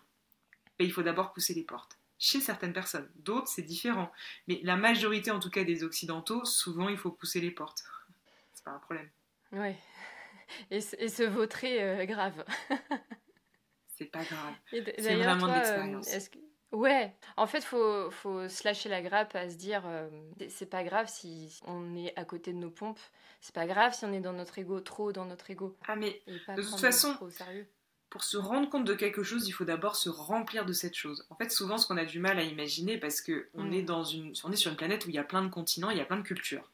ben, 0.80 0.86
il 0.86 0.92
faut 0.92 1.04
d'abord 1.04 1.34
pousser 1.34 1.54
les 1.54 1.64
portes. 1.64 1.98
Chez 2.18 2.40
certaines 2.40 2.72
personnes, 2.72 3.10
d'autres 3.18 3.50
c'est 3.50 3.62
différent. 3.62 4.12
Mais 4.48 4.62
la 4.64 4.78
majorité, 4.78 5.32
en 5.32 5.40
tout 5.40 5.50
cas 5.50 5.66
des 5.66 5.84
occidentaux, 5.84 6.46
souvent 6.46 6.88
il 6.88 6.98
faut 6.98 7.12
pousser 7.12 7.42
les 7.42 7.52
portes. 7.52 7.84
C'est 8.54 8.64
pas 8.64 8.72
un 8.72 8.80
problème. 8.80 9.10
Oui. 9.52 9.74
Et, 10.72 10.82
se 10.82 11.24
vautrer 11.24 11.82
euh, 11.82 12.06
grave. 12.06 12.44
c'est 13.88 14.06
pas 14.06 14.24
grave. 14.24 14.54
C'est 14.70 15.16
vraiment 15.16 15.48
de 15.48 15.98
euh. 15.98 16.20
Ouais, 16.72 17.16
en 17.38 17.48
fait, 17.48 17.64
faut, 17.64 18.12
faut 18.12 18.50
se 18.50 18.64
lâcher 18.66 18.90
la 18.90 19.02
grappe 19.02 19.34
à 19.36 19.50
se 19.50 19.56
dire, 19.56 19.84
euh, 19.86 20.10
c'est 20.50 20.70
pas 20.70 20.84
grave 20.84 21.08
si 21.08 21.60
on 21.66 21.96
est 21.96 22.14
à 22.18 22.26
côté 22.26 22.52
de 22.52 22.58
nos 22.58 22.70
pompes, 22.70 23.00
c'est 23.40 23.56
pas 23.56 23.66
grave 23.66 23.94
si 23.94 24.04
on 24.04 24.12
est 24.12 24.20
dans 24.20 24.34
notre 24.34 24.60
ego, 24.60 24.82
trop 24.82 25.14
dans 25.14 25.26
notre 25.26 25.50
ego. 25.50 25.78
Ah 25.88 25.96
mais 25.96 26.22
de 26.28 26.62
toute 26.62 26.80
façon, 26.80 27.18
pour 28.10 28.24
se 28.24 28.38
rendre 28.38 28.70
compte 28.70 28.86
de 28.86 28.94
quelque 28.94 29.24
chose, 29.24 29.48
il 29.48 29.52
faut 29.52 29.64
d'abord 29.64 29.96
se 29.96 30.10
remplir 30.10 30.66
de 30.66 30.74
cette 30.74 30.96
chose. 30.96 31.26
En 31.30 31.36
fait, 31.36 31.52
souvent, 31.52 31.78
ce 31.78 31.88
qu'on 31.88 31.98
a 31.98 32.06
du 32.06 32.20
mal 32.20 32.40
à 32.40 32.44
imaginer, 32.44 32.98
parce 32.98 33.22
que 33.22 33.50
on 33.54 33.72
est 33.72 33.84
mm. 33.84 33.86
dans 33.86 34.04
une, 34.04 34.34
on 34.44 34.52
est 34.52 34.58
sur 34.58 34.72
une 34.72 34.78
planète 34.78 35.06
où 35.06 35.10
il 35.10 35.16
y 35.16 35.20
a 35.20 35.24
plein 35.24 35.44
de 35.44 35.50
continents, 35.50 35.92
il 35.92 35.98
y 35.98 36.02
a 36.02 36.06
plein 36.06 36.18
de 36.18 36.24
cultures. 36.24 36.70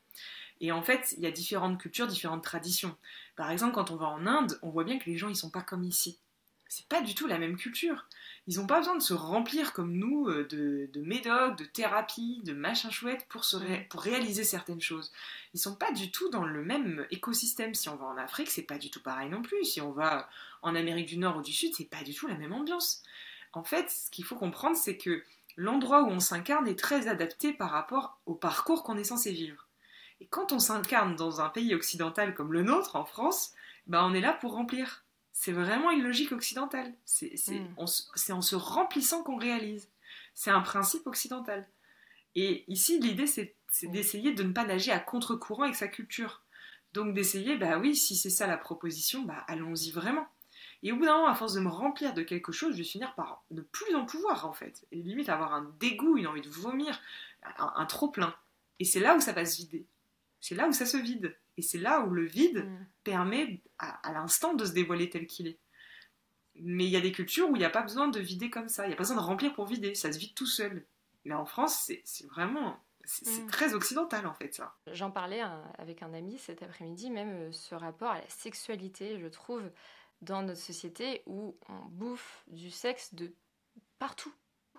Et 0.62 0.72
en 0.72 0.84
fait, 0.84 1.16
il 1.18 1.24
y 1.24 1.28
a 1.28 1.32
différentes 1.32 1.80
cultures, 1.80 2.08
différentes 2.08 2.44
traditions. 2.44 2.96
Par 3.36 3.50
exemple, 3.52 3.74
quand 3.74 3.90
on 3.90 3.96
va 3.96 4.08
en 4.08 4.28
Inde, 4.28 4.60
on 4.62 4.70
voit 4.70 4.84
bien 4.84 5.00
que 5.00 5.10
les 5.10 5.18
gens, 5.18 5.28
ils 5.28 5.36
sont 5.36 5.50
pas 5.50 5.64
comme 5.64 5.84
ici. 5.84 6.20
C'est 6.70 6.88
pas 6.88 7.02
du 7.02 7.16
tout 7.16 7.28
la 7.28 7.40
même 7.40 7.58
culture. 7.58 8.06
Ils 8.48 8.58
n'ont 8.58 8.68
pas 8.68 8.78
besoin 8.78 8.96
de 8.96 9.02
se 9.02 9.14
remplir 9.14 9.74
comme 9.74 9.92
nous 9.92 10.30
euh, 10.30 10.48
de, 10.48 10.90
de 10.94 11.02
médocs, 11.02 11.58
de 11.58 11.66
thérapies, 11.66 12.42
de 12.46 12.54
machins 12.54 12.92
chouettes 12.92 13.26
pour, 13.28 13.44
se 13.44 13.58
pour 13.90 14.02
réaliser 14.02 14.44
certaines 14.44 14.80
choses. 14.80 15.12
Ils 15.54 15.60
sont 15.60 15.76
pas 15.76 15.92
du 15.92 16.12
tout 16.12 16.30
dans 16.30 16.46
le 16.46 16.64
même 16.64 17.06
écosystème. 17.10 17.74
Si 17.74 17.90
on 17.90 17.98
va 17.98 18.06
en 18.06 18.18
Afrique, 18.18 18.50
c'est 18.50 18.62
pas 18.62 18.78
du 18.78 18.90
tout 18.90 19.02
pareil 19.02 19.30
non 19.30 19.42
plus. 19.42 19.66
Si 19.66 19.82
on 19.82 19.92
va 19.92 20.30
en 20.62 20.76
Amérique 20.76 21.08
du 21.08 21.18
Nord 21.18 21.38
ou 21.38 21.42
du 21.42 21.52
Sud, 21.52 21.74
c'est 21.76 21.90
pas 21.90 22.04
du 22.04 22.14
tout 22.14 22.28
la 22.28 22.38
même 22.38 22.54
ambiance. 22.54 23.04
En 23.54 23.64
fait, 23.64 23.90
ce 23.90 24.10
qu'il 24.12 24.24
faut 24.24 24.38
comprendre, 24.38 24.78
c'est 24.78 24.98
que 24.98 25.24
l'endroit 25.58 26.04
où 26.04 26.08
on 26.08 26.20
s'incarne 26.20 26.68
est 26.68 26.80
très 26.80 27.08
adapté 27.08 27.52
par 27.52 27.72
rapport 27.72 28.20
au 28.28 28.36
parcours 28.36 28.84
qu'on 28.84 28.98
est 28.98 29.04
censé 29.04 29.32
vivre. 29.32 29.68
Et 30.22 30.28
quand 30.28 30.54
on 30.54 30.60
s'incarne 30.60 31.18
dans 31.18 31.42
un 31.42 31.50
pays 31.50 31.76
occidental 31.76 32.34
comme 32.34 32.54
le 32.54 32.64
nôtre, 32.64 32.96
en 32.96 33.04
France, 33.04 33.54
bah 33.88 34.06
on 34.06 34.14
est 34.14 34.22
là 34.22 34.32
pour 34.32 34.54
remplir 34.54 35.04
c'est 35.34 35.52
vraiment 35.52 35.92
une 35.92 36.04
logique 36.04 36.32
occidentale. 36.32 36.94
C'est 37.06 37.34
mm. 37.48 37.76
en 37.78 37.88
se 38.42 38.56
remplissant 38.56 39.24
qu'on 39.24 39.38
réalise. 39.38 39.90
C'est 40.36 40.52
un 40.52 40.62
principe 40.62 41.08
occidental. 41.08 41.68
Et 42.36 42.64
ici, 42.68 43.00
l'idée, 43.00 43.28
c'est 43.28 43.56
mm. 43.82 43.92
d'essayer 43.92 44.34
de 44.34 44.44
ne 44.44 44.54
pas 44.54 44.66
nager 44.66 44.92
à 44.92 45.00
contre-courant 45.00 45.64
avec 45.64 45.76
sa 45.76 45.88
culture. 45.88 46.44
Donc 46.94 47.14
d'essayer, 47.14 47.58
bah 47.58 47.80
oui, 47.80 47.96
si 47.96 48.16
c'est 48.16 48.30
ça 48.30 48.46
la 48.46 48.58
proposition, 48.58 49.24
bah 49.24 49.44
allons-y 49.48 49.92
vraiment. 49.92 50.28
Et 50.84 50.92
au 50.92 50.98
bout 50.98 51.06
d'un 51.06 51.16
moment, 51.16 51.28
à 51.28 51.36
force 51.36 51.54
de 51.54 51.60
me 51.60 51.70
remplir 51.70 52.14
de 52.14 52.24
quelque 52.24 52.52
chose, 52.52 52.74
je 52.74 52.80
vais 52.80 52.84
finir 52.84 53.16
par 53.16 53.44
ne 53.52 53.62
plus 53.62 53.96
en 53.96 54.06
pouvoir, 54.06 54.46
en 54.46 54.54
fait. 54.54 54.86
Et 54.92 54.98
limite 54.98 55.30
avoir 55.30 55.54
un 55.54 55.74
dégoût, 55.80 56.18
une 56.18 56.28
envie 56.28 56.42
de 56.42 56.50
vomir, 56.50 57.00
un 57.58 57.86
trop-plein. 57.86 58.36
Et 58.80 58.86
c'est 58.86 59.00
là 59.00 59.16
où 59.16 59.22
ça 59.22 59.32
va 59.32 59.46
se 59.46 59.58
vider. 59.58 59.86
C'est 60.42 60.56
là 60.56 60.68
où 60.68 60.74
ça 60.74 60.86
se 60.86 60.98
vide. 60.98 61.38
Et 61.58 61.62
c'est 61.62 61.78
là 61.78 62.02
où 62.02 62.10
le 62.10 62.26
vide 62.26 62.66
mm. 62.66 62.88
permet 63.04 63.62
à, 63.78 64.12
l'instant 64.12 64.54
de 64.54 64.66
se 64.66 64.74
dévoiler 64.74 65.10
tel 65.10 65.28
qu'il 65.28 65.48
est. 65.48 65.60
Mais 66.56 66.86
il 66.86 66.90
y 66.90 66.98
a 66.98 67.02
des 67.02 67.12
cultures 67.12 67.50
où 67.50 67.56
il 67.56 67.60
n'y 67.60 67.66
a 67.66 67.70
pas 67.70 67.82
besoin 67.82 68.10
de 68.10 68.20
vider 68.20 68.50
comme 68.50 68.68
ça, 68.68 68.86
il 68.86 68.90
n'y 68.90 68.94
a 68.94 68.98
pas 68.98 69.04
besoin 69.04 69.16
de 69.16 69.22
remplir 69.22 69.54
pour 69.54 69.66
vider, 69.66 69.96
ça 69.96 70.12
se 70.12 70.20
vide 70.20 70.34
tout 70.36 70.46
seul. 70.46 70.86
Mais 71.24 71.34
en 71.34 71.46
France, 71.46 71.90
c'est 72.04 72.28
vraiment 72.28 72.78
c'est 73.06 73.44
mm. 73.44 73.48
très 73.48 73.74
occidental 73.74 74.28
en 74.28 74.34
fait 74.34 74.54
ça. 74.54 74.76
J'en 74.88 75.12
parlais 75.12 75.42
avec 75.78 76.04
un 76.04 76.14
ami 76.14 76.38
cet 76.38 76.62
après-midi, 76.62 77.10
même 77.10 77.50
euh, 77.50 77.52
ce 77.52 77.74
rapport 77.74 78.12
à 78.12 78.20
la 78.20 78.30
sexualité, 78.30 79.20
je 79.20 79.28
trouve, 79.28 79.64
dans 80.22 80.42
notre 80.44 80.60
société 80.60 81.24
où 81.26 81.58
on 81.68 81.86
bouffe 81.90 82.44
du 82.48 82.70
sexe 82.70 83.14
de 83.14 83.34
partout 83.98 84.34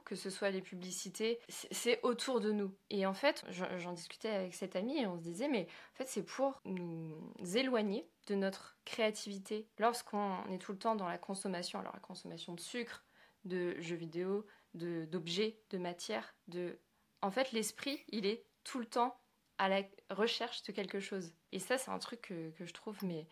que 0.04 0.16
ce 0.16 0.30
soit 0.30 0.50
les 0.50 0.62
publicités, 0.62 1.38
c'est 1.48 2.00
autour 2.02 2.40
de 2.40 2.52
nous. 2.52 2.74
Et 2.90 3.06
en 3.06 3.14
fait, 3.14 3.44
j'en 3.50 3.92
discutais 3.92 4.30
avec 4.30 4.54
cet 4.54 4.76
ami 4.76 4.98
et 4.98 5.06
on 5.06 5.16
se 5.16 5.22
disait, 5.22 5.48
mais 5.48 5.66
en 5.94 5.96
fait, 5.96 6.08
c'est 6.08 6.24
pour 6.24 6.60
nous 6.64 7.32
éloigner 7.54 8.08
de 8.26 8.34
notre 8.34 8.76
créativité. 8.84 9.66
Lorsqu'on 9.78 10.44
est 10.50 10.58
tout 10.58 10.72
le 10.72 10.78
temps 10.78 10.94
dans 10.94 11.08
la 11.08 11.18
consommation, 11.18 11.78
alors 11.78 11.94
la 11.94 12.00
consommation 12.00 12.54
de 12.54 12.60
sucre, 12.60 13.04
de 13.44 13.80
jeux 13.80 13.96
vidéo, 13.96 14.46
d'objets, 14.74 15.58
de, 15.70 15.76
de 15.76 15.82
matière, 15.82 16.34
de... 16.48 16.78
En 17.20 17.30
fait, 17.30 17.52
l'esprit, 17.52 18.04
il 18.08 18.26
est 18.26 18.44
tout 18.64 18.78
le 18.78 18.86
temps 18.86 19.16
à 19.58 19.68
la 19.68 19.82
recherche 20.10 20.62
de 20.64 20.72
quelque 20.72 21.00
chose. 21.00 21.32
Et 21.52 21.58
ça, 21.58 21.78
c'est 21.78 21.90
un 21.90 21.98
truc 21.98 22.22
que, 22.22 22.50
que, 22.50 22.64
je 22.64 22.72
trouve 22.72 22.96
mais 23.04 23.26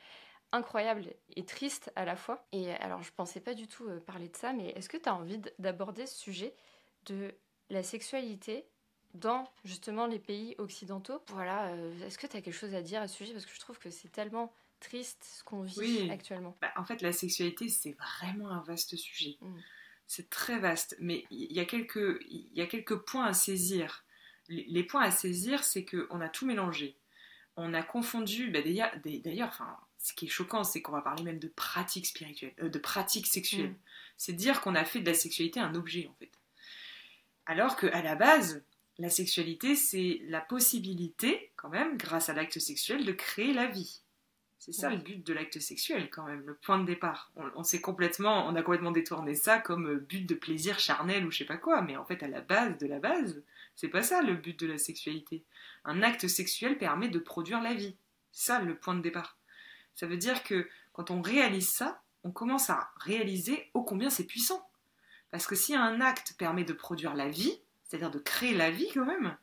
incroyable 0.52 1.04
et 1.37 1.45
triste 1.45 1.92
à 1.97 2.04
la 2.04 2.16
fois. 2.16 2.45
Et 2.52 2.73
alors, 2.75 3.02
je 3.02 3.12
pensais 3.12 3.40
pas 3.40 3.54
du 3.54 3.66
tout 3.66 3.87
euh, 3.87 4.00
parler 4.00 4.28
de 4.28 4.37
ça, 4.37 4.52
mais 4.52 4.71
est-ce 4.71 4.88
que 4.88 4.97
tu 4.97 5.09
as 5.09 5.14
envie 5.14 5.40
d'aborder 5.59 6.07
ce 6.07 6.19
sujet 6.19 6.54
de 7.07 7.35
la 7.71 7.83
sexualité 7.83 8.64
dans 9.14 9.49
justement 9.64 10.07
les 10.07 10.19
pays 10.19 10.54
occidentaux? 10.59 11.23
Voilà, 11.28 11.69
euh, 11.69 12.07
est-ce 12.07 12.19
que 12.19 12.26
tu 12.26 12.37
as 12.37 12.40
quelque 12.40 12.54
chose 12.54 12.75
à 12.75 12.83
dire 12.83 13.02
à 13.02 13.09
ce 13.09 13.16
sujet? 13.16 13.33
Parce 13.33 13.47
que 13.47 13.54
je 13.54 13.61
trouve 13.61 13.78
que 13.78 13.90
c'est 13.90 14.11
tellement 14.11 14.52
triste 14.80 15.23
ce 15.25 15.45
qu'on 15.45 15.62
vit 15.62 16.11
actuellement. 16.11 16.57
Bah, 16.61 16.73
en 16.76 16.85
fait, 16.85 17.02
la 17.02 17.12
sexualité, 17.12 17.69
c'est 17.69 17.97
vraiment 17.99 18.50
un 18.50 18.62
vaste 18.62 18.97
sujet. 18.97 19.37
Mm. 19.40 19.59
C'est 20.07 20.30
très 20.30 20.59
vaste, 20.59 20.97
mais 20.99 21.25
il 21.30 21.52
y, 21.52 21.61
a 21.61 21.64
quelques, 21.64 22.19
il 22.28 22.50
y 22.52 22.61
a 22.61 22.66
quelques 22.66 22.97
points 22.97 23.26
à 23.26 23.33
saisir. 23.33 24.04
Les, 24.49 24.83
points 24.83 25.02
à 25.02 25.12
saisir, 25.12 25.62
c'est 25.62 25.85
qu'on 25.85 26.21
a 26.21 26.28
tout 26.28 26.47
mélangé. 26.47 26.97
On 27.57 27.75
a 27.75 27.83
confondu, 27.85 28.50
bah, 28.50 28.61
d'ailleurs, 28.62 29.49
enfin, 29.49 29.78
ce 30.00 30.14
qui 30.14 30.25
est 30.25 30.28
choquant, 30.28 30.64
c'est 30.64 30.80
qu'on 30.80 30.92
va 30.92 31.02
parler 31.02 31.23
même 31.23 31.38
de 31.38 31.49
pratiques 31.49 32.07
spirituelles, 32.07 32.54
euh, 32.62 32.69
de 32.69 32.78
pratiques 32.78 33.26
sexuelles. 33.26 33.71
Mm. 33.71 33.78
C'est 34.16 34.33
dire 34.33 34.61
qu'on 34.62 34.75
a 34.75 34.85
fait 34.85 35.00
de 35.00 35.07
la 35.07 35.14
sexualité 35.14 35.61
un 35.61 35.75
objet, 35.75 36.09
en 36.11 36.14
fait. 36.19 36.30
Alors 37.47 37.76
qu'à 37.76 38.02
la 38.02 38.16
base, 38.16 38.62
la 38.99 39.11
sexualité, 39.11 39.76
c'est 39.76 40.23
la 40.25 40.40
possibilité, 40.40 41.52
quand 41.57 41.69
même, 41.69 41.97
grâce 41.97 42.28
à 42.28 42.35
l'acte 42.35 42.59
sexuel, 42.59 43.04
de 43.04 43.12
créer 43.12 43.52
la 43.52 43.66
vie. 43.66 44.00
C'est 44.59 44.73
ça 44.73 44.90
le 44.90 44.99
but 44.99 45.26
de 45.26 45.33
l'acte 45.33 45.59
sexuel 45.59 46.11
quand 46.11 46.25
même, 46.26 46.42
le 46.45 46.54
point 46.54 46.78
de 46.78 46.85
départ. 46.85 47.33
On, 47.57 47.64
s'est 47.64 47.80
complètement, 47.80 48.47
on 48.47 48.54
a 48.57 48.62
complètement 48.62 48.90
détourné 48.90 49.35
ça 49.35 49.59
comme 49.59 49.88
euh, 49.88 49.99
but 49.99 50.26
de 50.26 50.35
plaisir 50.35 50.78
charnel 50.78 51.25
ou 51.25 51.30
je 51.30 51.38
sais 51.38 51.45
pas 51.47 51.57
quoi, 51.57 51.80
mais 51.80 51.97
en 51.97 52.04
fait 52.04 52.23
à 52.23 52.28
la 52.28 52.42
base 52.42 52.76
de 52.76 52.87
la 52.87 52.99
base, 52.99 53.42
c'est 53.75 53.88
pas 53.88 54.02
ça 54.02 54.21
le 54.21 54.35
but 54.35 54.61
de 54.61 54.66
la 54.66 54.76
sexualité. 54.76 55.45
Un 55.87 56.02
acte 56.02 56.28
sexuel 56.28 56.76
permet 56.76 57.09
de 57.09 57.19
produire 57.19 57.62
la 57.62 57.73
vie. 57.73 57.97
C'est 58.33 58.49
ça 58.49 58.61
le 58.61 58.75
point 58.75 58.95
de 58.95 59.00
départ. 59.00 59.40
Ça 59.95 60.07
veut 60.07 60.17
dire 60.17 60.43
que 60.43 60.69
quand 60.93 61.11
on 61.11 61.23
réalise 61.23 61.69
ça, 61.69 62.03
on 62.25 62.31
commence 62.31 62.71
à 62.71 62.91
réaliser 62.97 63.71
ô 63.75 63.83
combien 63.83 64.11
c'est 64.11 64.25
puissant. 64.25 64.69
Parce 65.31 65.47
que 65.47 65.55
si 65.55 65.75
un 65.75 66.01
acte 66.01 66.35
permet 66.39 66.65
de 66.65 66.73
produire 66.73 67.15
la 67.15 67.29
vie, 67.29 67.61
c'est-à-dire 67.85 68.11
de 68.11 68.19
créer 68.19 68.55
la 68.55 68.71
vie 68.71 68.89
quand 68.93 69.07
même, 69.07 69.37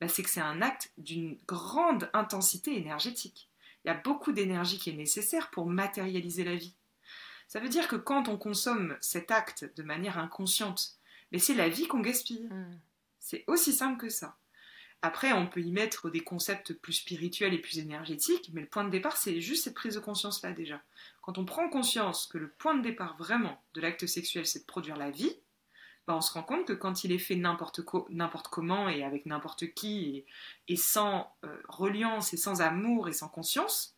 bah, 0.00 0.08
c'est 0.08 0.22
que 0.22 0.30
c'est 0.30 0.40
un 0.40 0.62
acte 0.62 0.92
d'une 0.98 1.38
grande 1.46 2.10
intensité 2.12 2.76
énergétique 2.76 3.50
il 3.86 3.90
y 3.90 3.92
a 3.92 4.00
beaucoup 4.02 4.32
d'énergie 4.32 4.78
qui 4.78 4.90
est 4.90 4.94
nécessaire 4.94 5.48
pour 5.50 5.66
matérialiser 5.66 6.42
la 6.42 6.56
vie. 6.56 6.74
Ça 7.46 7.60
veut 7.60 7.68
dire 7.68 7.86
que 7.86 7.94
quand 7.94 8.26
on 8.26 8.36
consomme 8.36 8.96
cet 9.00 9.30
acte 9.30 9.70
de 9.76 9.84
manière 9.84 10.18
inconsciente, 10.18 10.96
mais 11.30 11.38
c'est 11.38 11.54
la 11.54 11.68
vie 11.68 11.86
qu'on 11.86 12.00
gaspille. 12.00 12.48
Mm. 12.50 12.80
C'est 13.20 13.44
aussi 13.46 13.72
simple 13.72 13.98
que 13.98 14.08
ça. 14.08 14.36
Après, 15.02 15.32
on 15.32 15.46
peut 15.46 15.60
y 15.60 15.70
mettre 15.70 16.10
des 16.10 16.20
concepts 16.20 16.72
plus 16.72 16.94
spirituels 16.94 17.54
et 17.54 17.58
plus 17.58 17.78
énergétiques, 17.78 18.50
mais 18.52 18.62
le 18.62 18.66
point 18.66 18.84
de 18.84 18.90
départ, 18.90 19.16
c'est 19.16 19.40
juste 19.40 19.64
cette 19.64 19.74
prise 19.74 19.94
de 19.94 20.00
conscience-là 20.00 20.52
déjà. 20.52 20.82
Quand 21.22 21.38
on 21.38 21.44
prend 21.44 21.68
conscience 21.68 22.26
que 22.26 22.38
le 22.38 22.48
point 22.48 22.74
de 22.74 22.82
départ 22.82 23.16
vraiment 23.16 23.62
de 23.74 23.80
l'acte 23.80 24.06
sexuel, 24.06 24.46
c'est 24.46 24.60
de 24.60 24.64
produire 24.64 24.96
la 24.96 25.10
vie, 25.10 25.36
bah, 26.06 26.14
on 26.16 26.20
se 26.20 26.32
rend 26.32 26.42
compte 26.42 26.66
que 26.66 26.72
quand 26.72 27.04
il 27.04 27.12
est 27.12 27.18
fait 27.18 27.34
n'importe 27.34 27.82
comment 27.82 28.88
et 28.88 29.02
avec 29.02 29.26
n'importe 29.26 29.74
qui 29.74 30.24
et, 30.68 30.76
sans 30.76 31.34
euh, 31.44 31.56
reliance 31.68 32.32
et 32.32 32.36
sans 32.36 32.62
amour 32.62 33.08
et 33.08 33.12
sans 33.12 33.28
conscience, 33.28 33.96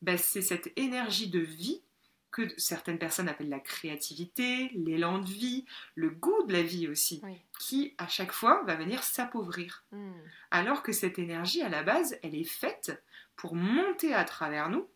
bah, 0.00 0.16
c'est 0.16 0.42
cette 0.42 0.72
énergie 0.76 1.28
de 1.28 1.40
vie 1.40 1.82
que 2.30 2.48
certaines 2.58 2.98
personnes 2.98 3.28
appellent 3.28 3.48
la 3.48 3.60
créativité, 3.60 4.70
l'élan 4.74 5.18
de 5.18 5.28
vie, 5.28 5.64
le 5.94 6.10
goût 6.10 6.44
de 6.46 6.52
la 6.52 6.62
vie 6.62 6.88
aussi, 6.88 7.22
qui 7.58 7.94
à 7.98 8.08
chaque 8.08 8.32
fois 8.32 8.62
va 8.64 8.76
venir 8.76 9.02
s'appauvrir. 9.02 9.84
Hmm. 9.92 10.12
Alors 10.50 10.82
que 10.82 10.92
cette 10.92 11.18
énergie, 11.18 11.62
à 11.62 11.68
la 11.68 11.82
base, 11.82 12.18
elle 12.22 12.34
est 12.34 12.44
faite 12.44 13.02
pour 13.36 13.54
monter 13.54 14.14
à 14.14 14.24
travers 14.24 14.68
nous 14.68 14.86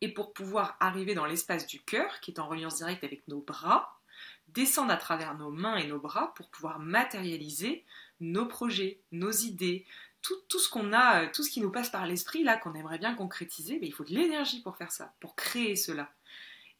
et 0.00 0.08
pour 0.08 0.32
pouvoir 0.32 0.76
arriver 0.80 1.14
dans 1.14 1.26
l'espace 1.26 1.66
du 1.66 1.80
cœur, 1.80 2.20
qui 2.20 2.32
est 2.32 2.40
en 2.40 2.48
reliance 2.48 2.76
directe 2.76 3.04
avec 3.04 3.26
nos 3.28 3.40
bras, 3.40 4.00
descendre 4.48 4.92
à 4.92 4.96
travers 4.96 5.36
nos 5.36 5.50
mains 5.50 5.76
et 5.76 5.86
nos 5.86 6.00
bras 6.00 6.34
pour 6.34 6.50
pouvoir 6.50 6.80
matérialiser 6.80 7.84
nos 8.20 8.46
projets, 8.46 9.00
nos 9.10 9.30
idées, 9.30 9.86
tout, 10.22 10.58
ce 10.58 10.68
qu'on 10.68 10.92
a, 10.92 11.22
euh, 11.22 11.28
tout 11.32 11.42
ce 11.42 11.50
qui 11.50 11.60
nous 11.60 11.70
passe 11.70 11.90
par 11.90 12.06
l'esprit, 12.06 12.44
là, 12.44 12.56
qu'on 12.56 12.74
aimerait 12.74 12.98
bien 12.98 13.14
concrétiser, 13.14 13.78
mais 13.80 13.88
il 13.88 13.92
faut 13.92 14.04
de 14.04 14.14
l'énergie 14.14 14.62
pour 14.62 14.76
faire 14.76 14.92
ça, 14.92 15.12
pour 15.20 15.34
créer 15.34 15.74
cela. 15.74 16.12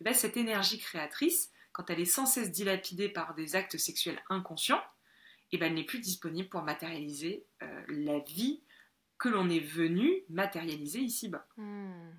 Et 0.03 0.05
bien, 0.05 0.15
cette 0.15 0.37
énergie 0.37 0.81
créatrice, 0.81 1.53
quand 1.71 1.89
elle 1.89 2.01
est 2.01 2.05
sans 2.05 2.27
cesse 2.27 2.51
dilapidée 2.51 3.09
par 3.09 3.37
des 3.37 3.55
actes 3.55 3.79
sexuels 3.79 4.21
inconscients, 4.31 4.83
et 5.53 5.59
ben, 5.59 5.67
elle 5.67 5.75
n'est 5.75 5.85
plus 5.85 6.01
disponible 6.01 6.49
pour 6.49 6.63
matérialiser 6.63 7.47
euh, 7.63 7.85
la 7.87 8.19
vie 8.19 8.65
que 9.17 9.29
l'on 9.29 9.49
est 9.49 9.61
venu 9.61 10.25
matérialiser 10.29 10.99
ici-bas. 10.99 11.47
Hmm. 11.57 12.11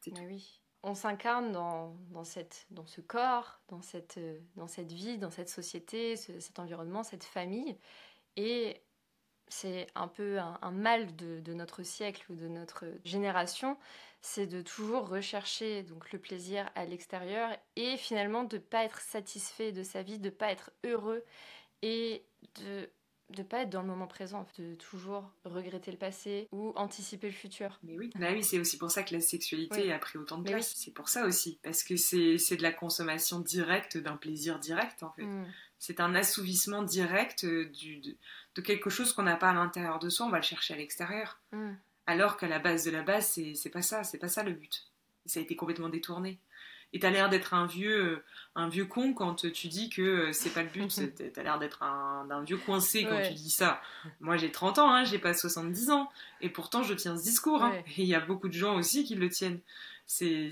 C'est 0.00 0.12
oui 0.20 0.60
on 0.84 0.94
s'incarne 0.94 1.50
dans, 1.50 1.96
cette, 2.22 2.66
dans 2.70 2.86
ce 2.86 3.00
corps, 3.00 3.60
dans 3.66 3.82
cette, 3.82 4.20
dans 4.54 4.68
cette 4.68 4.92
vie, 4.92 5.18
dans 5.18 5.32
cette 5.32 5.48
société, 5.48 6.14
cet 6.14 6.60
environnement, 6.60 7.02
cette 7.02 7.24
famille. 7.24 7.76
Et 8.36 8.80
c'est 9.48 9.86
un 9.94 10.08
peu 10.08 10.38
un, 10.38 10.70
mal 10.70 11.14
de, 11.16 11.52
notre 11.52 11.82
siècle 11.82 12.24
ou 12.30 12.34
de 12.34 12.48
notre 12.48 12.84
génération, 13.04 13.76
c'est 14.20 14.46
de 14.46 14.62
toujours 14.62 15.08
rechercher 15.08 15.82
donc 15.82 16.12
le 16.12 16.18
plaisir 16.18 16.68
à 16.74 16.84
l'extérieur 16.84 17.50
et 17.76 17.96
finalement 17.96 18.44
de 18.44 18.56
ne 18.56 18.62
pas 18.62 18.84
être 18.84 19.00
satisfait 19.00 19.72
de 19.72 19.82
sa 19.82 20.02
vie, 20.02 20.18
de 20.18 20.26
ne 20.26 20.34
pas 20.34 20.50
être 20.50 20.70
heureux 20.84 21.24
et 21.82 22.24
de 22.56 22.88
de 23.30 23.42
pas 23.42 23.62
être 23.62 23.70
dans 23.70 23.82
le 23.82 23.88
moment 23.88 24.06
présent, 24.06 24.46
de 24.58 24.74
toujours 24.76 25.30
regretter 25.44 25.90
le 25.90 25.98
passé 25.98 26.48
ou 26.50 26.72
anticiper 26.76 27.26
le 27.26 27.34
futur. 27.34 27.78
Mais 27.82 27.98
oui, 27.98 28.10
bah 28.14 28.28
oui 28.32 28.42
c'est 28.42 28.58
aussi 28.58 28.78
pour 28.78 28.90
ça 28.90 29.02
que 29.02 29.14
la 29.14 29.20
sexualité 29.20 29.92
a 29.92 29.98
pris 29.98 30.18
autant 30.18 30.38
de 30.38 30.48
place. 30.48 30.72
C'est 30.76 30.92
pour 30.92 31.08
ça 31.08 31.26
aussi, 31.26 31.58
parce 31.62 31.82
que 31.82 31.96
c'est 31.96 32.56
de 32.56 32.62
la 32.62 32.72
consommation 32.72 33.40
directe 33.40 33.98
d'un 33.98 34.16
plaisir 34.16 34.58
direct 34.58 35.02
en 35.02 35.12
fait. 35.12 35.24
Mm. 35.24 35.46
C'est 35.78 36.00
un 36.00 36.14
assouvissement 36.14 36.82
direct 36.82 37.44
euh, 37.44 37.66
du, 37.66 38.00
de, 38.54 38.60
quelque 38.60 38.90
chose 38.90 39.12
qu'on 39.12 39.22
n'a 39.22 39.36
pas 39.36 39.50
à 39.50 39.54
l'intérieur 39.54 39.98
de 39.98 40.08
soi, 40.08 40.26
on 40.26 40.30
va 40.30 40.38
le 40.38 40.42
chercher 40.42 40.74
à 40.74 40.76
l'extérieur. 40.76 41.38
Mm. 41.52 41.72
Alors 42.06 42.36
qu'à 42.36 42.48
la 42.48 42.58
base 42.58 42.84
de 42.84 42.90
la 42.90 43.02
base, 43.02 43.38
c'est 43.54 43.70
pas 43.70 43.82
ça, 43.82 44.02
c'est 44.02 44.18
pas 44.18 44.28
ça 44.28 44.42
le 44.42 44.52
but. 44.52 44.86
Ça 45.26 45.40
a 45.40 45.42
été 45.42 45.56
complètement 45.56 45.90
détourné. 45.90 46.38
Et 46.94 47.00
t'as 47.00 47.10
l'air 47.10 47.28
d'être 47.28 47.52
un 47.52 47.66
vieux, 47.66 48.02
euh, 48.02 48.24
un 48.54 48.68
vieux 48.68 48.86
con 48.86 49.12
quand 49.12 49.50
tu 49.52 49.68
dis 49.68 49.90
que 49.90 50.00
euh, 50.00 50.32
c'est 50.32 50.50
pas 50.50 50.62
le 50.62 50.70
but. 50.70 50.90
t'as 51.34 51.42
l'air 51.42 51.58
d'être 51.58 51.82
un, 51.82 52.42
vieux 52.44 52.56
coincé 52.56 53.04
quand 53.04 53.20
tu 53.22 53.34
dis 53.34 53.50
ça. 53.50 53.82
Moi, 54.20 54.38
j'ai 54.38 54.50
30 54.50 54.78
ans, 54.78 54.90
hein, 54.90 55.04
j'ai 55.04 55.18
pas 55.18 55.34
70 55.34 55.90
ans. 55.90 56.08
Et 56.40 56.48
pourtant, 56.48 56.82
je 56.82 56.94
tiens 56.94 57.16
ce 57.16 57.22
discours. 57.22 57.62
Hein. 57.62 57.74
Et 57.96 58.02
il 58.02 58.08
y 58.08 58.14
a 58.14 58.20
beaucoup 58.20 58.48
de 58.48 58.54
gens 58.54 58.76
aussi 58.76 59.04
qui 59.04 59.16
le 59.16 59.28
tiennent. 59.28 59.60
C'est 60.10 60.50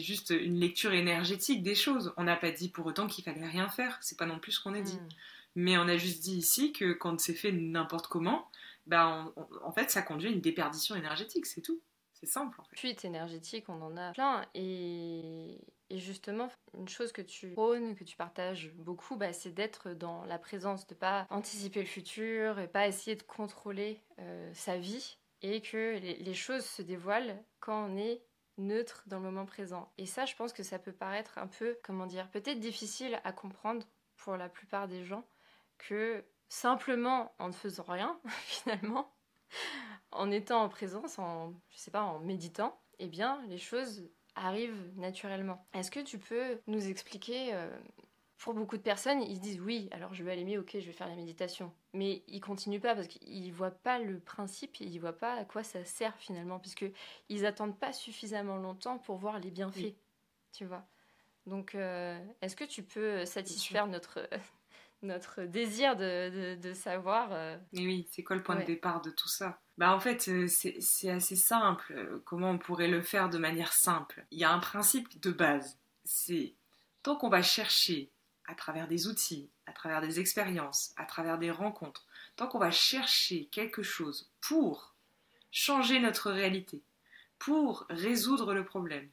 juste 0.00 0.30
une 0.30 0.58
lecture 0.58 0.92
énergétique 0.92 1.62
des 1.62 1.76
choses. 1.76 2.12
On 2.16 2.24
n'a 2.24 2.36
pas 2.36 2.50
dit 2.50 2.68
pour 2.68 2.84
autant 2.86 3.06
qu'il 3.06 3.22
fallait 3.22 3.46
rien 3.46 3.68
faire. 3.68 3.96
C'est 4.00 4.18
pas 4.18 4.26
non 4.26 4.40
plus 4.40 4.52
ce 4.52 4.60
qu'on 4.60 4.74
a 4.74 4.80
dit. 4.80 4.96
Hmm. 4.96 5.08
Mais 5.54 5.78
on 5.78 5.88
a 5.88 5.96
juste 5.96 6.22
dit 6.22 6.36
ici 6.36 6.72
que 6.72 6.92
quand 6.92 7.20
c'est 7.20 7.34
fait 7.34 7.52
n'importe 7.52 8.08
comment, 8.08 8.48
bah 8.86 9.32
en 9.62 9.72
fait, 9.72 9.90
ça 9.90 10.02
conduit 10.02 10.28
à 10.28 10.32
une 10.32 10.40
déperdition 10.40 10.96
énergétique, 10.96 11.46
c'est 11.46 11.60
tout. 11.60 11.80
C'est 12.14 12.26
simple 12.26 12.60
en 12.60 12.64
fait. 12.64 12.76
Fuite 12.76 13.04
énergétique, 13.04 13.68
on 13.68 13.80
en 13.80 13.96
a 13.96 14.12
plein. 14.12 14.44
Et, 14.54 15.58
justement, 15.90 16.50
une 16.76 16.88
chose 16.88 17.12
que 17.12 17.22
tu 17.22 17.52
prônes, 17.52 17.94
que 17.94 18.04
tu 18.04 18.16
partages 18.16 18.72
beaucoup, 18.74 19.16
bah, 19.16 19.32
c'est 19.32 19.52
d'être 19.52 19.90
dans 19.90 20.24
la 20.24 20.38
présence, 20.38 20.86
de 20.86 20.94
pas 20.94 21.26
anticiper 21.30 21.80
le 21.80 21.86
futur 21.86 22.58
et 22.58 22.68
pas 22.68 22.88
essayer 22.88 23.16
de 23.16 23.22
contrôler 23.22 24.02
euh, 24.18 24.50
sa 24.52 24.78
vie. 24.78 25.16
Et 25.42 25.62
que 25.62 25.98
les, 25.98 26.34
choses 26.34 26.66
se 26.66 26.82
dévoilent 26.82 27.42
quand 27.60 27.86
on 27.88 27.96
est 27.96 28.20
neutre 28.60 29.02
dans 29.06 29.18
le 29.18 29.24
moment 29.24 29.46
présent. 29.46 29.92
Et 29.98 30.06
ça, 30.06 30.24
je 30.26 30.34
pense 30.36 30.52
que 30.52 30.62
ça 30.62 30.78
peut 30.78 30.92
paraître 30.92 31.38
un 31.38 31.46
peu, 31.46 31.78
comment 31.82 32.06
dire, 32.06 32.30
peut-être 32.30 32.60
difficile 32.60 33.20
à 33.24 33.32
comprendre 33.32 33.86
pour 34.16 34.36
la 34.36 34.48
plupart 34.48 34.88
des 34.88 35.04
gens, 35.04 35.24
que 35.78 36.24
simplement 36.48 37.34
en 37.38 37.48
ne 37.48 37.52
faisant 37.52 37.84
rien, 37.84 38.18
finalement, 38.46 39.12
en 40.12 40.30
étant 40.30 40.62
en 40.62 40.68
présence, 40.68 41.18
en, 41.18 41.52
je 41.70 41.78
sais 41.78 41.90
pas, 41.90 42.02
en 42.02 42.18
méditant, 42.20 42.78
eh 42.98 43.08
bien, 43.08 43.42
les 43.48 43.58
choses 43.58 44.08
arrivent 44.34 44.92
naturellement. 44.96 45.66
Est-ce 45.72 45.90
que 45.90 46.00
tu 46.00 46.18
peux 46.18 46.60
nous 46.66 46.88
expliquer 46.88 47.54
euh, 47.54 47.68
pour 48.40 48.54
beaucoup 48.54 48.78
de 48.78 48.82
personnes, 48.82 49.22
ils 49.22 49.36
se 49.36 49.40
disent 49.40 49.60
oui, 49.60 49.88
alors 49.92 50.14
je 50.14 50.24
vais 50.24 50.32
aller 50.32 50.44
mieux, 50.44 50.60
ok, 50.60 50.70
je 50.72 50.86
vais 50.86 50.92
faire 50.92 51.08
la 51.08 51.14
méditation. 51.14 51.72
Mais 51.92 52.22
ils 52.26 52.40
continuent 52.40 52.80
pas 52.80 52.94
parce 52.94 53.06
qu'ils 53.06 53.52
voient 53.52 53.70
pas 53.70 53.98
le 53.98 54.18
principe, 54.18 54.80
ils 54.80 54.98
voient 54.98 55.16
pas 55.16 55.34
à 55.34 55.44
quoi 55.44 55.62
ça 55.62 55.84
sert 55.84 56.16
finalement, 56.16 56.58
puisque 56.58 56.86
ils 57.28 57.44
attendent 57.44 57.78
pas 57.78 57.92
suffisamment 57.92 58.56
longtemps 58.56 58.98
pour 58.98 59.18
voir 59.18 59.38
les 59.38 59.50
bienfaits, 59.50 59.94
tu 60.52 60.64
vois. 60.64 60.86
Donc, 61.46 61.74
euh, 61.74 62.18
est-ce 62.40 62.56
que 62.56 62.64
tu 62.64 62.82
peux 62.82 63.26
satisfaire 63.26 63.86
notre 63.86 64.26
notre 65.02 65.44
désir 65.44 65.96
de, 65.96 66.56
de, 66.56 66.72
savoir. 66.74 67.32
Euh, 67.32 67.56
oui, 67.72 68.06
c'est 68.10 68.22
quoi 68.22 68.36
le 68.36 68.42
point 68.42 68.56
de 68.56 68.64
départ 68.64 69.00
de 69.00 69.10
tout 69.10 69.28
ça? 69.28 69.58
Bah 69.78 69.94
en 69.94 70.00
fait, 70.00 70.28
euh, 70.28 70.46
c'est 70.46 71.10
assez 71.10 71.36
simple. 71.36 72.20
Comment 72.26 72.50
on 72.50 72.58
pourrait 72.58 72.88
le 72.88 73.00
faire 73.00 73.30
de 73.30 73.38
manière 73.38 73.72
simple 73.72 74.26
Il 74.30 74.38
y 74.38 74.44
a 74.44 74.52
un 74.52 74.58
principe 74.58 75.20
de 75.20 75.30
base. 75.30 75.78
C'est 76.04 76.54
tant 77.02 77.16
qu'on 77.16 77.30
va 77.30 77.40
chercher 77.40 78.10
à 78.50 78.54
travers 78.54 78.88
des 78.88 79.06
outils, 79.06 79.48
à 79.66 79.72
travers 79.72 80.00
des 80.00 80.18
expériences, 80.18 80.92
à 80.96 81.04
travers 81.04 81.38
des 81.38 81.52
rencontres, 81.52 82.04
tant 82.34 82.48
qu'on 82.48 82.58
va 82.58 82.72
chercher 82.72 83.46
quelque 83.46 83.82
chose 83.82 84.28
pour 84.40 84.94
changer 85.52 86.00
notre 86.00 86.32
réalité, 86.32 86.82
pour 87.38 87.86
résoudre 87.88 88.52
le 88.52 88.64
problème, 88.64 89.08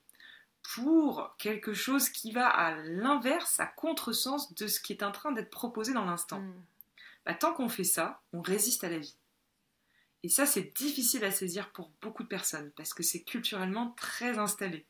pour 0.73 1.35
quelque 1.37 1.73
chose 1.73 2.09
qui 2.09 2.31
va 2.31 2.47
à 2.47 2.75
l'inverse, 2.75 3.59
à 3.59 3.67
contresens 3.67 4.53
de 4.55 4.67
ce 4.67 4.79
qui 4.79 4.91
est 4.91 5.03
en 5.03 5.11
train 5.11 5.31
d'être 5.31 5.51
proposé 5.51 5.93
dans 5.93 6.05
l'instant. 6.05 6.39
Mm. 6.39 6.63
Bah, 7.25 7.33
tant 7.35 7.53
qu'on 7.53 7.69
fait 7.69 7.83
ça, 7.83 8.21
on 8.33 8.41
résiste 8.41 8.83
à 8.83 8.89
la 8.89 8.97
vie. 8.97 9.17
Et 10.23 10.29
ça, 10.29 10.47
c'est 10.47 10.75
difficile 10.75 11.23
à 11.23 11.31
saisir 11.31 11.71
pour 11.71 11.91
beaucoup 12.01 12.23
de 12.23 12.27
personnes, 12.27 12.71
parce 12.75 12.93
que 12.93 13.03
c'est 13.03 13.21
culturellement 13.21 13.91
très 13.91 14.39
installé. 14.39 14.85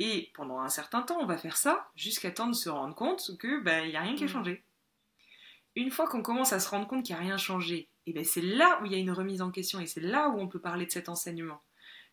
Et 0.00 0.30
pendant 0.34 0.60
un 0.60 0.68
certain 0.68 1.02
temps, 1.02 1.18
on 1.20 1.26
va 1.26 1.36
faire 1.36 1.56
ça, 1.56 1.88
jusqu'à 1.96 2.30
temps 2.30 2.46
de 2.46 2.52
se 2.54 2.68
rendre 2.68 2.94
compte 2.94 3.36
que 3.38 3.60
bah, 3.60 3.80
il 3.80 3.90
n'y 3.90 3.96
a 3.96 4.00
rien 4.02 4.14
qui 4.14 4.24
a 4.24 4.26
Mm. 4.26 4.30
changé. 4.30 4.64
Une 5.76 5.90
fois 5.90 6.08
qu'on 6.08 6.22
commence 6.22 6.52
à 6.52 6.60
se 6.60 6.68
rendre 6.70 6.86
compte 6.86 7.04
qu'il 7.04 7.14
n'y 7.14 7.20
a 7.20 7.24
rien 7.24 7.36
changé, 7.36 7.88
et 8.06 8.12
ben 8.12 8.24
c'est 8.24 8.40
là 8.40 8.80
où 8.80 8.86
il 8.86 8.92
y 8.92 8.94
a 8.94 8.98
une 8.98 9.10
remise 9.12 9.42
en 9.42 9.50
question, 9.50 9.80
et 9.80 9.86
c'est 9.86 10.00
là 10.00 10.28
où 10.28 10.38
on 10.40 10.48
peut 10.48 10.60
parler 10.60 10.86
de 10.86 10.90
cet 10.90 11.08
enseignement. 11.08 11.60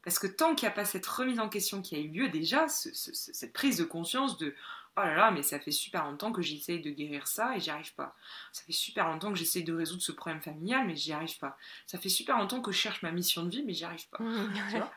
Parce 0.04 0.20
que 0.20 0.28
tant 0.28 0.54
qu'il 0.54 0.68
n'y 0.68 0.72
a 0.74 0.76
pas 0.76 0.86
cette 0.86 1.06
remise 1.08 1.40
en 1.40 1.50
question 1.50 1.82
qui 1.82 1.96
a 1.96 2.00
eu 2.00 2.10
lieu 2.10 2.30
déjà, 2.30 2.68
ce- 2.68 2.94
ce- 2.94 3.14
ce- 3.14 3.34
cette 3.34 3.54
prise 3.54 3.78
de 3.78 3.84
conscience 3.86 4.38
de 4.38 4.54
oh 4.98 5.02
là 5.02 5.16
là, 5.16 5.32
mais 5.32 5.42
ça 5.44 5.60
fait 5.60 5.72
super 5.72 6.06
longtemps 6.06 6.32
que 6.32 6.42
j'essaye 6.44 6.80
de 6.80 6.90
guérir 6.92 7.28
ça 7.28 7.58
et 7.58 7.60
j'y 7.60 7.70
arrive 7.72 7.94
pas. 7.96 8.16
Ça 8.54 8.62
fait 8.64 8.72
super 8.72 9.08
longtemps 9.10 9.30
que 9.34 9.38
j'essaye 9.38 9.64
de 9.64 9.74
résoudre 9.74 10.02
ce 10.04 10.12
problème 10.14 10.42
familial, 10.42 10.86
mais 10.88 10.96
j'y 10.96 11.12
arrive 11.12 11.38
pas. 11.40 11.58
Ça 11.88 11.98
fait 11.98 12.08
super 12.08 12.38
longtemps 12.38 12.62
que 12.62 12.72
je 12.72 12.78
cherche 12.78 13.02
ma 13.02 13.12
mission 13.12 13.44
de 13.44 13.50
vie, 13.50 13.64
mais 13.64 13.74
j'y 13.74 13.84
arrive 13.84 14.08
pas. 14.10 14.20
Mm. 14.24 14.54
Tu 14.70 14.78
vois? 14.78 14.94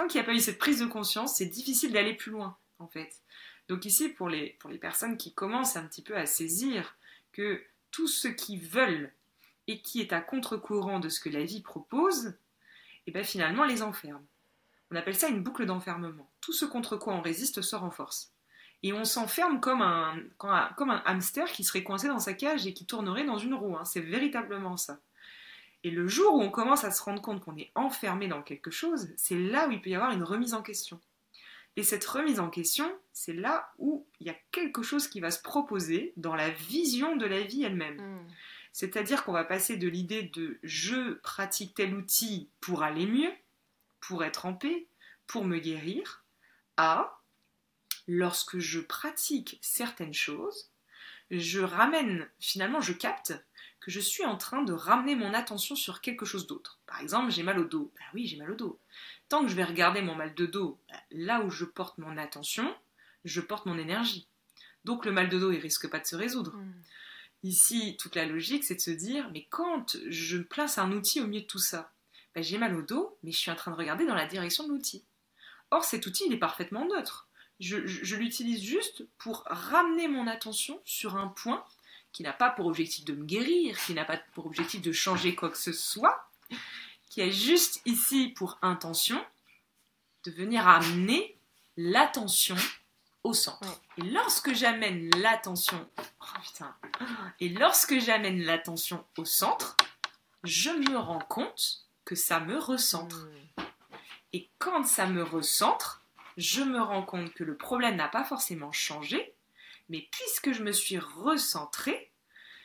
Tant 0.00 0.06
qu'il 0.06 0.18
n'y 0.18 0.24
a 0.24 0.30
pas 0.30 0.34
eu 0.34 0.40
cette 0.40 0.58
prise 0.58 0.80
de 0.80 0.86
conscience, 0.86 1.36
c'est 1.36 1.44
difficile 1.44 1.92
d'aller 1.92 2.14
plus 2.14 2.30
loin, 2.32 2.56
en 2.78 2.86
fait. 2.88 3.20
Donc 3.68 3.84
ici, 3.84 4.08
pour 4.08 4.30
les, 4.30 4.56
pour 4.58 4.70
les 4.70 4.78
personnes 4.78 5.18
qui 5.18 5.34
commencent 5.34 5.76
un 5.76 5.84
petit 5.84 6.00
peu 6.00 6.16
à 6.16 6.24
saisir 6.24 6.96
que 7.32 7.62
tout 7.90 8.08
ce 8.08 8.26
qu'ils 8.26 8.62
veulent 8.62 9.12
et 9.66 9.82
qui 9.82 10.00
est 10.00 10.14
à 10.14 10.22
contre-courant 10.22 11.00
de 11.00 11.10
ce 11.10 11.20
que 11.20 11.28
la 11.28 11.44
vie 11.44 11.60
propose, 11.60 12.32
et 13.06 13.10
ben 13.10 13.22
finalement 13.22 13.64
les 13.64 13.82
enferme. 13.82 14.24
On 14.90 14.96
appelle 14.96 15.16
ça 15.16 15.28
une 15.28 15.42
boucle 15.42 15.66
d'enfermement. 15.66 16.30
Tout 16.40 16.54
ce 16.54 16.64
contre 16.64 16.96
quoi 16.96 17.12
on 17.12 17.20
résiste 17.20 17.60
se 17.60 17.76
renforce. 17.76 18.32
Et 18.82 18.94
on 18.94 19.04
s'enferme 19.04 19.60
comme 19.60 19.82
un, 19.82 20.16
comme 20.38 20.50
un- 20.50 20.72
comme 20.78 20.88
un 20.90 21.02
hamster 21.04 21.52
qui 21.52 21.62
serait 21.62 21.82
coincé 21.84 22.08
dans 22.08 22.20
sa 22.20 22.32
cage 22.32 22.66
et 22.66 22.72
qui 22.72 22.86
tournerait 22.86 23.24
dans 23.26 23.36
une 23.36 23.52
roue. 23.52 23.76
hein. 23.76 23.84
C'est 23.84 24.00
véritablement 24.00 24.78
ça. 24.78 24.98
Et 25.82 25.90
le 25.90 26.06
jour 26.08 26.34
où 26.34 26.42
on 26.42 26.50
commence 26.50 26.84
à 26.84 26.90
se 26.90 27.02
rendre 27.02 27.22
compte 27.22 27.40
qu'on 27.40 27.56
est 27.56 27.72
enfermé 27.74 28.28
dans 28.28 28.42
quelque 28.42 28.70
chose, 28.70 29.08
c'est 29.16 29.38
là 29.38 29.68
où 29.68 29.70
il 29.70 29.80
peut 29.80 29.90
y 29.90 29.94
avoir 29.94 30.12
une 30.12 30.22
remise 30.22 30.54
en 30.54 30.62
question. 30.62 31.00
Et 31.76 31.82
cette 31.82 32.04
remise 32.04 32.40
en 32.40 32.50
question, 32.50 32.92
c'est 33.12 33.32
là 33.32 33.72
où 33.78 34.06
il 34.18 34.26
y 34.26 34.30
a 34.30 34.36
quelque 34.50 34.82
chose 34.82 35.08
qui 35.08 35.20
va 35.20 35.30
se 35.30 35.40
proposer 35.40 36.12
dans 36.16 36.34
la 36.34 36.50
vision 36.50 37.16
de 37.16 37.26
la 37.26 37.40
vie 37.40 37.62
elle-même. 37.62 37.96
Mm. 37.96 38.26
C'est-à-dire 38.72 39.24
qu'on 39.24 39.32
va 39.32 39.44
passer 39.44 39.76
de 39.76 39.88
l'idée 39.88 40.24
de 40.24 40.58
je 40.62 41.14
pratique 41.14 41.74
tel 41.74 41.94
outil 41.94 42.50
pour 42.60 42.82
aller 42.82 43.06
mieux, 43.06 43.32
pour 44.00 44.24
être 44.24 44.46
en 44.46 44.54
paix, 44.54 44.86
pour 45.26 45.44
me 45.44 45.58
guérir, 45.58 46.24
à 46.76 47.20
lorsque 48.06 48.58
je 48.58 48.80
pratique 48.80 49.58
certaines 49.60 50.14
choses, 50.14 50.70
je 51.30 51.60
ramène, 51.60 52.28
finalement 52.40 52.80
je 52.80 52.92
capte 52.92 53.32
que 53.80 53.90
je 53.90 54.00
suis 54.00 54.24
en 54.24 54.36
train 54.36 54.62
de 54.62 54.72
ramener 54.72 55.14
mon 55.16 55.32
attention 55.34 55.74
sur 55.74 56.00
quelque 56.00 56.26
chose 56.26 56.46
d'autre. 56.46 56.78
Par 56.86 57.00
exemple, 57.00 57.30
j'ai 57.30 57.42
mal 57.42 57.58
au 57.58 57.64
dos. 57.64 57.90
Bah 57.96 58.04
oui, 58.14 58.26
j'ai 58.26 58.36
mal 58.36 58.50
au 58.50 58.54
dos. 58.54 58.78
Tant 59.28 59.42
que 59.42 59.48
je 59.48 59.54
vais 59.56 59.64
regarder 59.64 60.02
mon 60.02 60.14
mal 60.14 60.34
de 60.34 60.46
dos, 60.46 60.78
bah, 60.90 60.96
là 61.10 61.40
où 61.40 61.50
je 61.50 61.64
porte 61.64 61.96
mon 61.98 62.16
attention, 62.18 62.74
je 63.24 63.40
porte 63.40 63.66
mon 63.66 63.78
énergie. 63.78 64.26
Donc 64.84 65.04
le 65.06 65.12
mal 65.12 65.28
de 65.28 65.38
dos, 65.38 65.50
il 65.52 65.58
risque 65.60 65.88
pas 65.88 65.98
de 65.98 66.06
se 66.06 66.16
résoudre. 66.16 66.56
Mm. 66.56 66.72
Ici, 67.42 67.96
toute 67.98 68.16
la 68.16 68.26
logique, 68.26 68.64
c'est 68.64 68.74
de 68.74 68.80
se 68.80 68.90
dire, 68.90 69.30
mais 69.32 69.46
quand 69.48 69.96
je 70.08 70.36
place 70.38 70.76
un 70.78 70.92
outil 70.92 71.20
au 71.22 71.26
milieu 71.26 71.40
de 71.42 71.46
tout 71.46 71.58
ça, 71.58 71.90
ben, 72.34 72.44
j'ai 72.44 72.58
mal 72.58 72.76
au 72.76 72.82
dos, 72.82 73.16
mais 73.22 73.32
je 73.32 73.38
suis 73.38 73.50
en 73.50 73.56
train 73.56 73.70
de 73.70 73.76
regarder 73.76 74.04
dans 74.06 74.14
la 74.14 74.26
direction 74.26 74.64
de 74.66 74.72
l'outil. 74.72 75.04
Or, 75.70 75.84
cet 75.84 76.06
outil, 76.06 76.24
il 76.26 76.32
est 76.34 76.38
parfaitement 76.38 76.86
neutre. 76.86 77.28
Je, 77.60 77.86
je- 77.86 78.04
je 78.04 78.16
l'utilise 78.16 78.62
juste 78.62 79.04
pour 79.18 79.44
ramener 79.46 80.06
mon 80.08 80.26
attention 80.26 80.80
sur 80.84 81.16
un 81.16 81.28
point 81.28 81.64
qui 82.12 82.22
n'a 82.22 82.32
pas 82.32 82.50
pour 82.50 82.66
objectif 82.66 83.04
de 83.04 83.14
me 83.14 83.24
guérir, 83.24 83.78
qui 83.84 83.94
n'a 83.94 84.04
pas 84.04 84.18
pour 84.34 84.46
objectif 84.46 84.82
de 84.82 84.92
changer 84.92 85.34
quoi 85.34 85.50
que 85.50 85.58
ce 85.58 85.72
soit, 85.72 86.28
qui 87.08 87.22
a 87.22 87.30
juste 87.30 87.80
ici 87.86 88.28
pour 88.28 88.58
intention 88.62 89.24
de 90.24 90.30
venir 90.30 90.66
amener 90.68 91.36
l'attention 91.76 92.56
au 93.24 93.32
centre. 93.32 93.80
Et 93.98 94.02
lorsque 94.02 94.54
j'amène 94.54 95.10
l'attention, 95.18 95.88
oh 96.20 96.64
et 97.40 97.48
lorsque 97.48 97.98
j'amène 97.98 98.42
l'attention 98.42 99.04
au 99.16 99.24
centre, 99.24 99.76
je 100.44 100.70
me 100.70 100.96
rends 100.96 101.20
compte 101.20 101.86
que 102.04 102.14
ça 102.14 102.40
me 102.40 102.58
recentre. 102.58 103.28
Et 104.32 104.48
quand 104.58 104.84
ça 104.84 105.06
me 105.06 105.22
recentre, 105.22 106.04
je 106.36 106.62
me 106.62 106.80
rends 106.80 107.02
compte 107.02 107.32
que 107.34 107.44
le 107.44 107.56
problème 107.56 107.96
n'a 107.96 108.08
pas 108.08 108.24
forcément 108.24 108.72
changé, 108.72 109.34
mais 109.90 110.08
puisque 110.12 110.52
je 110.52 110.62
me 110.62 110.72
suis 110.72 110.98
recentrée, 110.98 112.12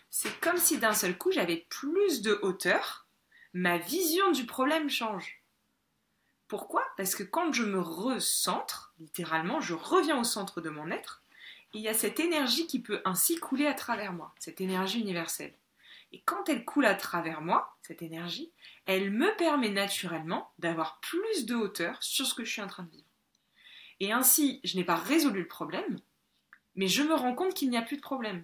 c'est 0.10 0.40
comme 0.40 0.58
si 0.58 0.78
d'un 0.78 0.94
seul 0.94 1.18
coup 1.18 1.32
j'avais 1.32 1.66
plus 1.70 2.22
de 2.22 2.40
hauteur, 2.42 3.08
ma 3.54 3.78
vision 3.78 4.32
du 4.32 4.46
problème 4.46 4.90
change. 4.90 5.42
Pourquoi? 6.48 6.86
Parce 6.96 7.16
que 7.16 7.24
quand 7.24 7.52
je 7.52 7.64
me 7.64 7.80
recentre, 7.80 8.94
littéralement, 9.00 9.60
je 9.60 9.74
reviens 9.74 10.20
au 10.20 10.24
centre 10.24 10.62
de 10.62 10.70
mon 10.70 10.92
être, 10.92 11.24
il 11.74 11.82
y 11.82 11.88
a 11.88 11.94
cette 11.94 12.20
énergie 12.20 12.68
qui 12.68 12.80
peut 12.80 13.02
ainsi 13.04 13.38
couler 13.40 13.66
à 13.66 13.74
travers 13.74 14.14
moi, 14.14 14.34
cette 14.40 14.62
énergie 14.62 15.02
universelle. 15.02 15.56
Et 16.14 16.22
quand 16.22 16.48
elle 16.48 16.64
coule 16.64 16.86
à 16.86 16.96
travers 16.96 17.42
moi, 17.42 17.76
cette 17.82 18.04
énergie, 18.04 18.52
elle 18.86 19.12
me 19.12 19.36
permet 19.36 19.70
naturellement 19.70 20.54
d'avoir 20.60 21.00
plus 21.00 21.46
de 21.46 21.56
hauteur 21.56 22.02
sur 22.02 22.26
ce 22.26 22.36
que 22.36 22.46
je 22.46 22.52
suis 22.52 22.62
en 22.62 22.68
train 22.68 22.84
de 22.84 22.92
vivre. 22.92 23.04
Et 24.00 24.14
ainsi, 24.14 24.62
je 24.64 24.78
n'ai 24.78 24.84
pas 24.84 24.96
résolu 24.96 25.42
le 25.42 25.48
problème, 25.48 26.00
mais 26.76 26.88
je 26.88 27.04
me 27.04 27.14
rends 27.14 27.36
compte 27.36 27.54
qu'il 27.54 27.70
n'y 27.70 27.78
a 27.78 27.82
plus 27.82 27.98
de 27.98 28.02
problème. 28.02 28.44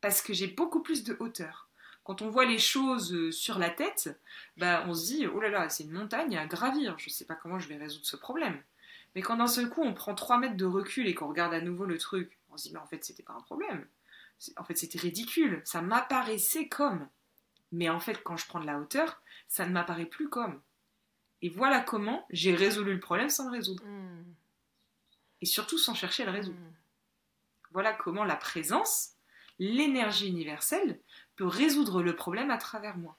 Parce 0.00 0.22
que 0.22 0.32
j'ai 0.32 0.48
beaucoup 0.48 0.82
plus 0.82 1.04
de 1.04 1.16
hauteur. 1.20 1.68
Quand 2.02 2.20
on 2.20 2.28
voit 2.28 2.44
les 2.44 2.58
choses 2.58 3.14
euh, 3.14 3.32
sur 3.32 3.58
la 3.58 3.70
tête, 3.70 4.20
bah, 4.58 4.84
on 4.86 4.92
se 4.94 5.06
dit, 5.06 5.26
oh 5.26 5.40
là 5.40 5.48
là, 5.48 5.68
c'est 5.70 5.84
une 5.84 5.92
montagne 5.92 6.36
à 6.36 6.46
gravir, 6.46 6.98
je 6.98 7.08
ne 7.08 7.12
sais 7.12 7.24
pas 7.24 7.34
comment 7.34 7.58
je 7.58 7.68
vais 7.68 7.76
résoudre 7.76 8.04
ce 8.04 8.16
problème. 8.16 8.62
Mais 9.14 9.22
quand 9.22 9.36
d'un 9.36 9.46
seul 9.46 9.70
coup 9.70 9.82
on 9.82 9.94
prend 9.94 10.14
3 10.14 10.38
mètres 10.38 10.56
de 10.56 10.66
recul 10.66 11.06
et 11.06 11.14
qu'on 11.14 11.28
regarde 11.28 11.54
à 11.54 11.60
nouveau 11.60 11.86
le 11.86 11.96
truc, 11.98 12.38
on 12.50 12.56
se 12.56 12.64
dit, 12.64 12.74
mais 12.74 12.80
en 12.80 12.86
fait, 12.86 13.04
c'était 13.04 13.22
pas 13.22 13.32
un 13.32 13.40
problème. 13.40 13.86
En 14.56 14.64
fait, 14.64 14.76
c'était 14.76 14.98
ridicule. 14.98 15.62
Ça 15.64 15.80
m'apparaissait 15.80 16.68
comme. 16.68 17.08
Mais 17.72 17.88
en 17.88 18.00
fait, 18.00 18.22
quand 18.22 18.36
je 18.36 18.46
prends 18.46 18.60
de 18.60 18.66
la 18.66 18.78
hauteur, 18.78 19.22
ça 19.48 19.66
ne 19.66 19.72
m'apparaît 19.72 20.06
plus 20.06 20.28
comme. 20.28 20.60
Et 21.42 21.48
voilà 21.48 21.80
comment 21.80 22.26
j'ai 22.30 22.54
résolu 22.54 22.94
le 22.94 23.00
problème 23.00 23.30
sans 23.30 23.46
le 23.46 23.52
résoudre. 23.52 23.84
Mm. 23.84 24.24
Et 25.40 25.46
surtout 25.46 25.78
sans 25.78 25.94
chercher 25.94 26.24
à 26.24 26.26
le 26.26 26.32
résoudre. 26.32 26.58
Mm. 26.58 26.72
Voilà 27.74 27.92
comment 27.92 28.24
la 28.24 28.36
présence, 28.36 29.10
l'énergie 29.58 30.28
universelle, 30.28 31.00
peut 31.36 31.46
résoudre 31.46 32.02
le 32.02 32.16
problème 32.16 32.50
à 32.50 32.56
travers 32.56 32.96
moi. 32.96 33.18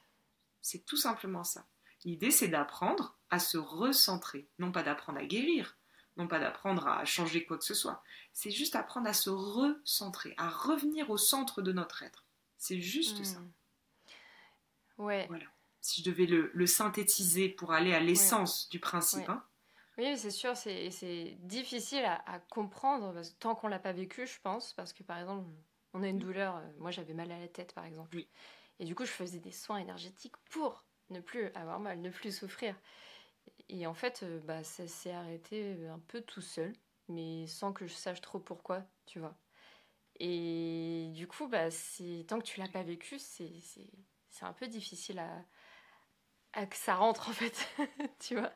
C'est 0.61 0.85
tout 0.85 0.97
simplement 0.97 1.43
ça. 1.43 1.67
L'idée, 2.05 2.31
c'est 2.31 2.47
d'apprendre 2.47 3.17
à 3.29 3.37
se 3.39 3.57
recentrer, 3.57 4.47
non 4.57 4.71
pas 4.71 4.81
d'apprendre 4.81 5.19
à 5.19 5.25
guérir, 5.25 5.77
non 6.17 6.27
pas 6.27 6.39
d'apprendre 6.39 6.87
à 6.87 7.03
changer 7.03 7.45
quoi 7.45 7.57
que 7.57 7.65
ce 7.65 7.73
soit. 7.73 8.01
C'est 8.31 8.51
juste 8.51 8.75
apprendre 8.75 9.07
à 9.09 9.13
se 9.13 9.29
recentrer, 9.29 10.33
à 10.37 10.49
revenir 10.49 11.09
au 11.09 11.17
centre 11.17 11.61
de 11.61 11.71
notre 11.73 12.01
être. 12.03 12.23
C'est 12.57 12.79
juste 12.79 13.23
ça. 13.25 13.39
Mm. 13.39 13.51
Ouais. 14.97 15.27
Si 15.81 16.01
je 16.01 16.09
devais 16.09 16.25
le, 16.25 16.49
le 16.53 16.65
synthétiser 16.67 17.49
pour 17.49 17.73
aller 17.73 17.93
à 17.93 17.99
l'essence 17.99 18.69
du 18.69 18.79
principe, 18.79 19.27
Ouais. 19.27 19.33
hein. 19.33 19.43
Oui, 19.97 20.17
c'est 20.17 20.31
sûr, 20.31 20.57
c'est 20.57 20.91
c'est 20.91 21.37
difficile 21.39 22.03
à, 22.03 22.15
à 22.29 22.39
comprendre 22.39 23.13
parce 23.13 23.29
que 23.29 23.35
tant 23.37 23.55
qu'on 23.55 23.67
l'a 23.69 23.79
pas 23.79 23.93
vécu, 23.93 24.27
je 24.27 24.39
pense, 24.41 24.73
parce 24.73 24.91
que 24.91 25.03
par 25.03 25.17
exemple, 25.19 25.47
on 25.93 26.03
a 26.03 26.07
une 26.09 26.19
douleur. 26.19 26.57
euh, 26.57 26.69
Moi, 26.79 26.91
j'avais 26.91 27.13
mal 27.13 27.31
à 27.31 27.39
la 27.39 27.47
tête, 27.47 27.73
par 27.73 27.85
exemple, 27.85 28.09
Oui. 28.15 28.29
et 28.79 28.85
du 28.85 28.93
coup, 28.93 29.05
je 29.05 29.11
faisais 29.11 29.39
des 29.39 29.51
soins 29.53 29.77
énergétiques 29.77 30.35
pour 30.49 30.85
ne 31.09 31.21
plus 31.21 31.47
avoir 31.53 31.79
mal, 31.79 32.01
ne 32.01 32.09
plus 32.09 32.35
souffrir. 32.37 32.75
Et 33.69 33.87
en 33.87 33.93
fait, 33.95 34.23
euh, 34.23 34.39
bah, 34.41 34.63
ça 34.63 34.87
s'est 34.87 35.11
arrêté 35.13 35.87
un 35.87 35.99
peu 35.99 36.21
tout 36.21 36.41
seul, 36.41 36.73
mais 37.09 37.47
sans 37.47 37.73
que 37.73 37.87
je 37.87 37.93
sache 37.95 38.21
trop 38.21 38.39
pourquoi, 38.39 38.85
tu 39.05 39.19
vois. 39.19 39.37
Et 40.19 41.11
du 41.15 41.27
coup, 41.27 41.47
bah, 41.47 41.69
tant 42.27 42.39
que 42.39 42.45
tu 42.45 42.59
l'as 42.59 42.69
pas 42.69 42.83
vécu, 42.83 43.19
c'est 43.19 43.61
c'est- 43.61 43.91
c'est 44.29 44.45
un 44.45 44.53
peu 44.53 44.67
difficile 44.67 45.19
à, 45.19 45.45
à 46.53 46.65
que 46.65 46.75
ça 46.75 46.95
rentre 46.95 47.29
en 47.29 47.33
fait, 47.33 47.67
tu 48.19 48.35
vois. 48.35 48.51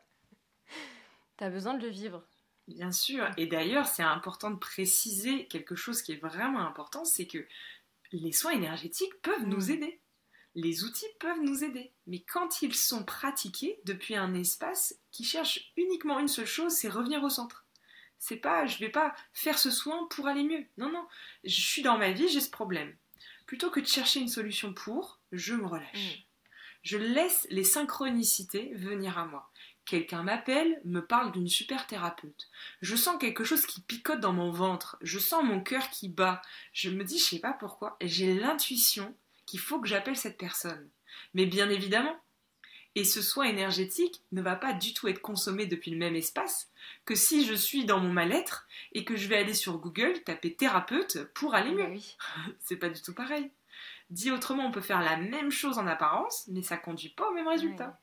T'as 1.40 1.50
besoin 1.50 1.74
de 1.76 1.82
le 1.86 1.90
vivre. 1.90 2.22
Bien 2.68 2.92
sûr. 2.92 3.30
Et 3.38 3.48
d'ailleurs, 3.48 3.88
c'est 3.88 4.04
important 4.04 4.52
de 4.52 4.58
préciser 4.58 5.48
quelque 5.48 5.74
chose 5.76 6.02
qui 6.02 6.12
est 6.12 6.22
vraiment 6.22 6.60
important, 6.68 7.06
c'est 7.06 7.28
que 7.28 7.48
les 8.12 8.34
soins 8.34 8.52
énergétiques 8.52 9.22
peuvent 9.22 9.46
nous 9.46 9.68
Mm. 9.68 9.72
aider. 9.72 10.02
Les 10.56 10.84
outils 10.84 11.06
peuvent 11.22 11.40
nous 11.42 11.64
aider. 11.64 11.94
Mais 12.08 12.20
quand 12.20 12.62
ils 12.62 12.76
sont 12.76 13.06
pratiqués 13.06 13.80
depuis 13.86 14.16
un 14.18 14.34
espace 14.34 15.00
qui 15.12 15.24
cherche 15.24 15.72
uniquement 15.78 16.20
une 16.20 16.28
seule 16.28 16.46
chose, 16.46 16.74
c'est 16.74 16.90
revenir 16.90 17.24
au 17.24 17.30
centre. 17.30 17.66
C'est 18.18 18.36
pas, 18.36 18.66
je 18.66 18.80
vais 18.80 18.90
pas 18.90 19.16
faire 19.32 19.58
ce 19.58 19.72
soin 19.72 20.06
pour 20.10 20.28
aller 20.28 20.44
mieux. 20.44 20.66
Non, 20.78 20.92
non. 20.92 21.08
Je 21.46 21.62
suis 21.62 21.84
dans 21.84 21.98
ma 21.98 22.12
vie, 22.12 22.28
j'ai 22.28 22.42
ce 22.42 22.50
problème. 22.52 22.94
Plutôt 23.46 23.70
que 23.72 23.80
de 23.80 23.86
chercher 23.88 24.20
une 24.20 24.28
solution 24.28 24.74
pour, 24.74 25.22
je 25.32 25.54
me 25.54 25.66
relâche. 25.66 26.26
Je 26.82 26.98
laisse 26.98 27.48
les 27.50 27.64
synchronicités 27.64 28.74
venir 28.74 29.18
à 29.18 29.26
moi. 29.26 29.49
Quelqu'un 29.90 30.22
m'appelle, 30.22 30.80
me 30.86 31.04
parle 31.04 31.32
d'une 31.32 31.48
super 31.48 31.88
thérapeute. 31.88 32.48
Je 32.84 32.96
sens 32.96 33.18
quelque 33.20 33.44
chose 33.44 33.66
qui 33.66 33.82
picote 33.82 34.20
dans 34.20 34.34
mon 34.34 34.52
ventre. 34.52 34.98
Je 35.02 35.18
sens 35.18 35.44
mon 35.44 35.62
cœur 35.62 35.90
qui 35.90 36.10
bat. 36.10 36.44
Je 36.74 36.92
me 36.92 37.04
dis, 37.04 37.18
je 37.18 37.24
sais 37.24 37.40
pas 37.40 37.54
pourquoi, 37.54 37.98
j'ai 38.00 38.36
l'intuition 38.36 39.16
qu'il 39.48 39.60
faut 39.60 39.82
que 39.82 39.88
j'appelle 39.88 40.16
cette 40.16 40.38
personne. 40.38 40.88
Mais 41.34 41.48
bien 41.48 41.72
évidemment, 41.72 42.16
et 42.94 43.04
ce 43.04 43.24
soin 43.24 43.46
énergétique 43.46 44.22
ne 44.32 44.44
va 44.44 44.56
pas 44.56 44.74
du 44.74 44.94
tout 44.94 45.08
être 45.08 45.24
consommé 45.24 45.66
depuis 45.66 45.90
le 45.90 45.98
même 45.98 46.16
espace 46.16 46.70
que 47.06 47.16
si 47.16 47.44
je 47.44 47.56
suis 47.56 47.86
dans 47.86 48.00
mon 48.00 48.14
mal-être 48.14 48.68
et 48.92 49.04
que 49.04 49.16
je 49.16 49.28
vais 49.28 49.38
aller 49.38 49.56
sur 49.56 49.80
Google 49.80 50.22
taper 50.24 50.54
thérapeute 50.54 51.24
pour 51.34 51.56
aller 51.56 51.72
mieux. 51.72 51.88
Bah 51.88 52.52
C'est 52.60 52.78
pas 52.78 52.90
du 52.90 53.02
tout 53.02 53.16
pareil. 53.16 53.50
Dit 54.12 54.30
autrement, 54.30 54.68
on 54.68 54.72
peut 54.72 54.82
faire 54.82 55.02
la 55.02 55.18
même 55.18 55.50
chose 55.50 55.80
en 55.80 55.88
apparence, 55.88 56.46
mais 56.48 56.62
ça 56.62 56.78
conduit 56.78 57.10
pas 57.10 57.28
au 57.28 57.34
même 57.34 57.48
résultat. 57.48 58.00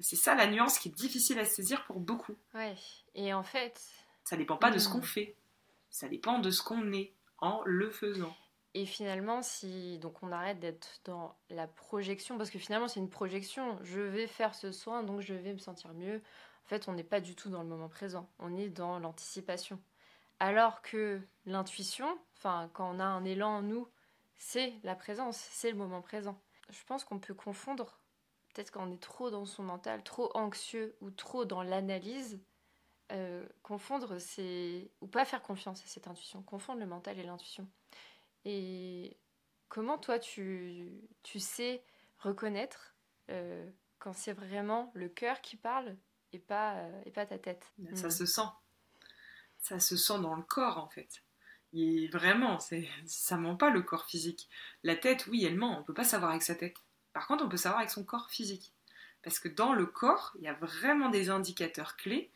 C'est 0.00 0.16
ça 0.16 0.34
la 0.34 0.46
nuance 0.46 0.78
qui 0.78 0.88
est 0.88 0.92
difficile 0.92 1.38
à 1.38 1.44
saisir 1.44 1.84
pour 1.86 2.00
beaucoup. 2.00 2.34
Ouais. 2.54 2.74
Et 3.14 3.32
en 3.32 3.42
fait. 3.42 3.80
Ça 4.24 4.36
dépend 4.36 4.56
pas 4.56 4.70
de 4.70 4.78
ce 4.78 4.88
Hmm. 4.88 4.92
qu'on 4.92 5.02
fait. 5.02 5.36
Ça 5.90 6.08
dépend 6.08 6.38
de 6.38 6.50
ce 6.50 6.62
qu'on 6.62 6.92
est 6.92 7.12
en 7.38 7.62
le 7.64 7.90
faisant. 7.90 8.34
Et 8.74 8.84
finalement, 8.84 9.40
si 9.40 9.98
donc 9.98 10.22
on 10.22 10.32
arrête 10.32 10.58
d'être 10.60 11.00
dans 11.06 11.34
la 11.48 11.66
projection, 11.66 12.36
parce 12.36 12.50
que 12.50 12.58
finalement 12.58 12.88
c'est 12.88 13.00
une 13.00 13.08
projection, 13.08 13.78
je 13.82 14.00
vais 14.00 14.26
faire 14.26 14.54
ce 14.54 14.70
soin, 14.70 15.02
donc 15.02 15.22
je 15.22 15.32
vais 15.32 15.54
me 15.54 15.58
sentir 15.58 15.94
mieux. 15.94 16.20
En 16.66 16.68
fait, 16.68 16.86
on 16.88 16.92
n'est 16.92 17.04
pas 17.04 17.20
du 17.20 17.34
tout 17.34 17.48
dans 17.48 17.62
le 17.62 17.68
moment 17.68 17.88
présent, 17.88 18.28
on 18.38 18.54
est 18.56 18.68
dans 18.68 18.98
l'anticipation. 18.98 19.80
Alors 20.40 20.82
que 20.82 21.22
l'intuition, 21.46 22.18
enfin 22.36 22.68
quand 22.74 22.90
on 22.94 23.00
a 23.00 23.04
un 23.04 23.24
élan 23.24 23.48
en 23.58 23.62
nous, 23.62 23.88
c'est 24.36 24.74
la 24.82 24.94
présence, 24.94 25.38
c'est 25.38 25.70
le 25.70 25.78
moment 25.78 26.02
présent. 26.02 26.38
Je 26.68 26.84
pense 26.84 27.04
qu'on 27.04 27.18
peut 27.18 27.32
confondre, 27.32 27.98
peut-être 28.56 28.70
quand 28.70 28.88
on 28.88 28.92
est 28.92 29.02
trop 29.02 29.30
dans 29.30 29.44
son 29.44 29.62
mental, 29.62 30.02
trop 30.02 30.30
anxieux 30.34 30.96
ou 31.02 31.10
trop 31.10 31.44
dans 31.44 31.62
l'analyse, 31.62 32.40
euh, 33.12 33.46
confondre 33.62 34.18
c'est 34.18 34.90
ou 35.02 35.06
pas 35.06 35.26
faire 35.26 35.42
confiance 35.42 35.82
à 35.84 35.86
cette 35.86 36.08
intuition, 36.08 36.42
confondre 36.42 36.80
le 36.80 36.86
mental 36.86 37.18
et 37.18 37.22
l'intuition. 37.22 37.68
Et 38.46 39.18
comment 39.68 39.98
toi 39.98 40.18
tu, 40.18 41.02
tu 41.22 41.38
sais 41.38 41.84
reconnaître 42.18 42.96
euh, 43.30 43.70
quand 43.98 44.14
c'est 44.14 44.32
vraiment 44.32 44.90
le 44.94 45.10
cœur 45.10 45.42
qui 45.42 45.56
parle 45.56 45.94
et 46.32 46.38
pas, 46.38 46.76
euh, 46.76 47.02
et 47.04 47.10
pas 47.10 47.26
ta 47.26 47.38
tête? 47.38 47.74
Ça 47.94 48.08
Mm. 48.08 48.10
se 48.10 48.24
sent. 48.24 48.48
Ça 49.58 49.80
se 49.80 49.96
sent 49.98 50.18
dans 50.20 50.34
le 50.34 50.42
corps 50.42 50.78
en 50.78 50.88
fait. 50.88 51.22
Et 51.74 52.08
vraiment, 52.08 52.58
ça 53.04 53.36
ment 53.36 53.56
pas 53.56 53.68
le 53.68 53.82
corps 53.82 54.06
physique. 54.06 54.48
La 54.82 54.96
tête, 54.96 55.26
oui, 55.26 55.44
elle 55.44 55.56
ment. 55.56 55.78
On 55.78 55.82
peut 55.82 55.92
pas 55.92 56.04
savoir 56.04 56.30
avec 56.30 56.42
sa 56.42 56.54
tête. 56.54 56.85
Par 57.16 57.26
contre, 57.26 57.42
on 57.42 57.48
peut 57.48 57.56
savoir 57.56 57.78
avec 57.80 57.90
son 57.90 58.04
corps 58.04 58.28
physique. 58.30 58.72
Parce 59.22 59.38
que 59.38 59.48
dans 59.48 59.72
le 59.72 59.86
corps, 59.86 60.34
il 60.38 60.42
y 60.44 60.48
a 60.48 60.52
vraiment 60.52 61.08
des 61.08 61.30
indicateurs 61.30 61.96
clés. 61.96 62.28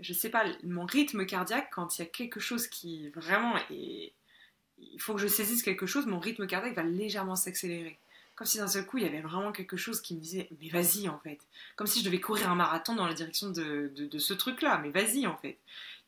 Je 0.00 0.12
sais 0.12 0.28
pas, 0.28 0.44
mon 0.64 0.86
rythme 0.86 1.24
cardiaque, 1.24 1.70
quand 1.72 1.96
il 1.96 2.02
y 2.02 2.04
a 2.04 2.08
quelque 2.08 2.40
chose 2.40 2.66
qui 2.66 3.10
vraiment. 3.10 3.54
Il 3.70 5.00
faut 5.00 5.14
que 5.14 5.20
je 5.20 5.28
saisisse 5.28 5.62
quelque 5.62 5.86
chose, 5.86 6.06
mon 6.06 6.18
rythme 6.18 6.48
cardiaque 6.48 6.74
va 6.74 6.82
légèrement 6.82 7.36
s'accélérer. 7.36 7.96
Comme 8.34 8.48
si 8.48 8.58
d'un 8.58 8.66
seul 8.66 8.84
coup, 8.86 8.98
il 8.98 9.04
y 9.04 9.06
avait 9.06 9.20
vraiment 9.20 9.52
quelque 9.52 9.76
chose 9.76 10.00
qui 10.02 10.16
me 10.16 10.20
disait 10.20 10.48
Mais 10.60 10.68
vas-y 10.68 11.08
en 11.08 11.20
fait. 11.20 11.38
Comme 11.76 11.86
si 11.86 12.00
je 12.00 12.04
devais 12.04 12.20
courir 12.20 12.50
un 12.50 12.56
marathon 12.56 12.96
dans 12.96 13.06
la 13.06 13.14
direction 13.14 13.50
de, 13.50 13.92
de- 13.94 14.18
ce 14.18 14.34
truc-là. 14.34 14.78
Mais 14.82 14.90
vas-y 14.90 15.28
en 15.28 15.36
fait. 15.36 15.58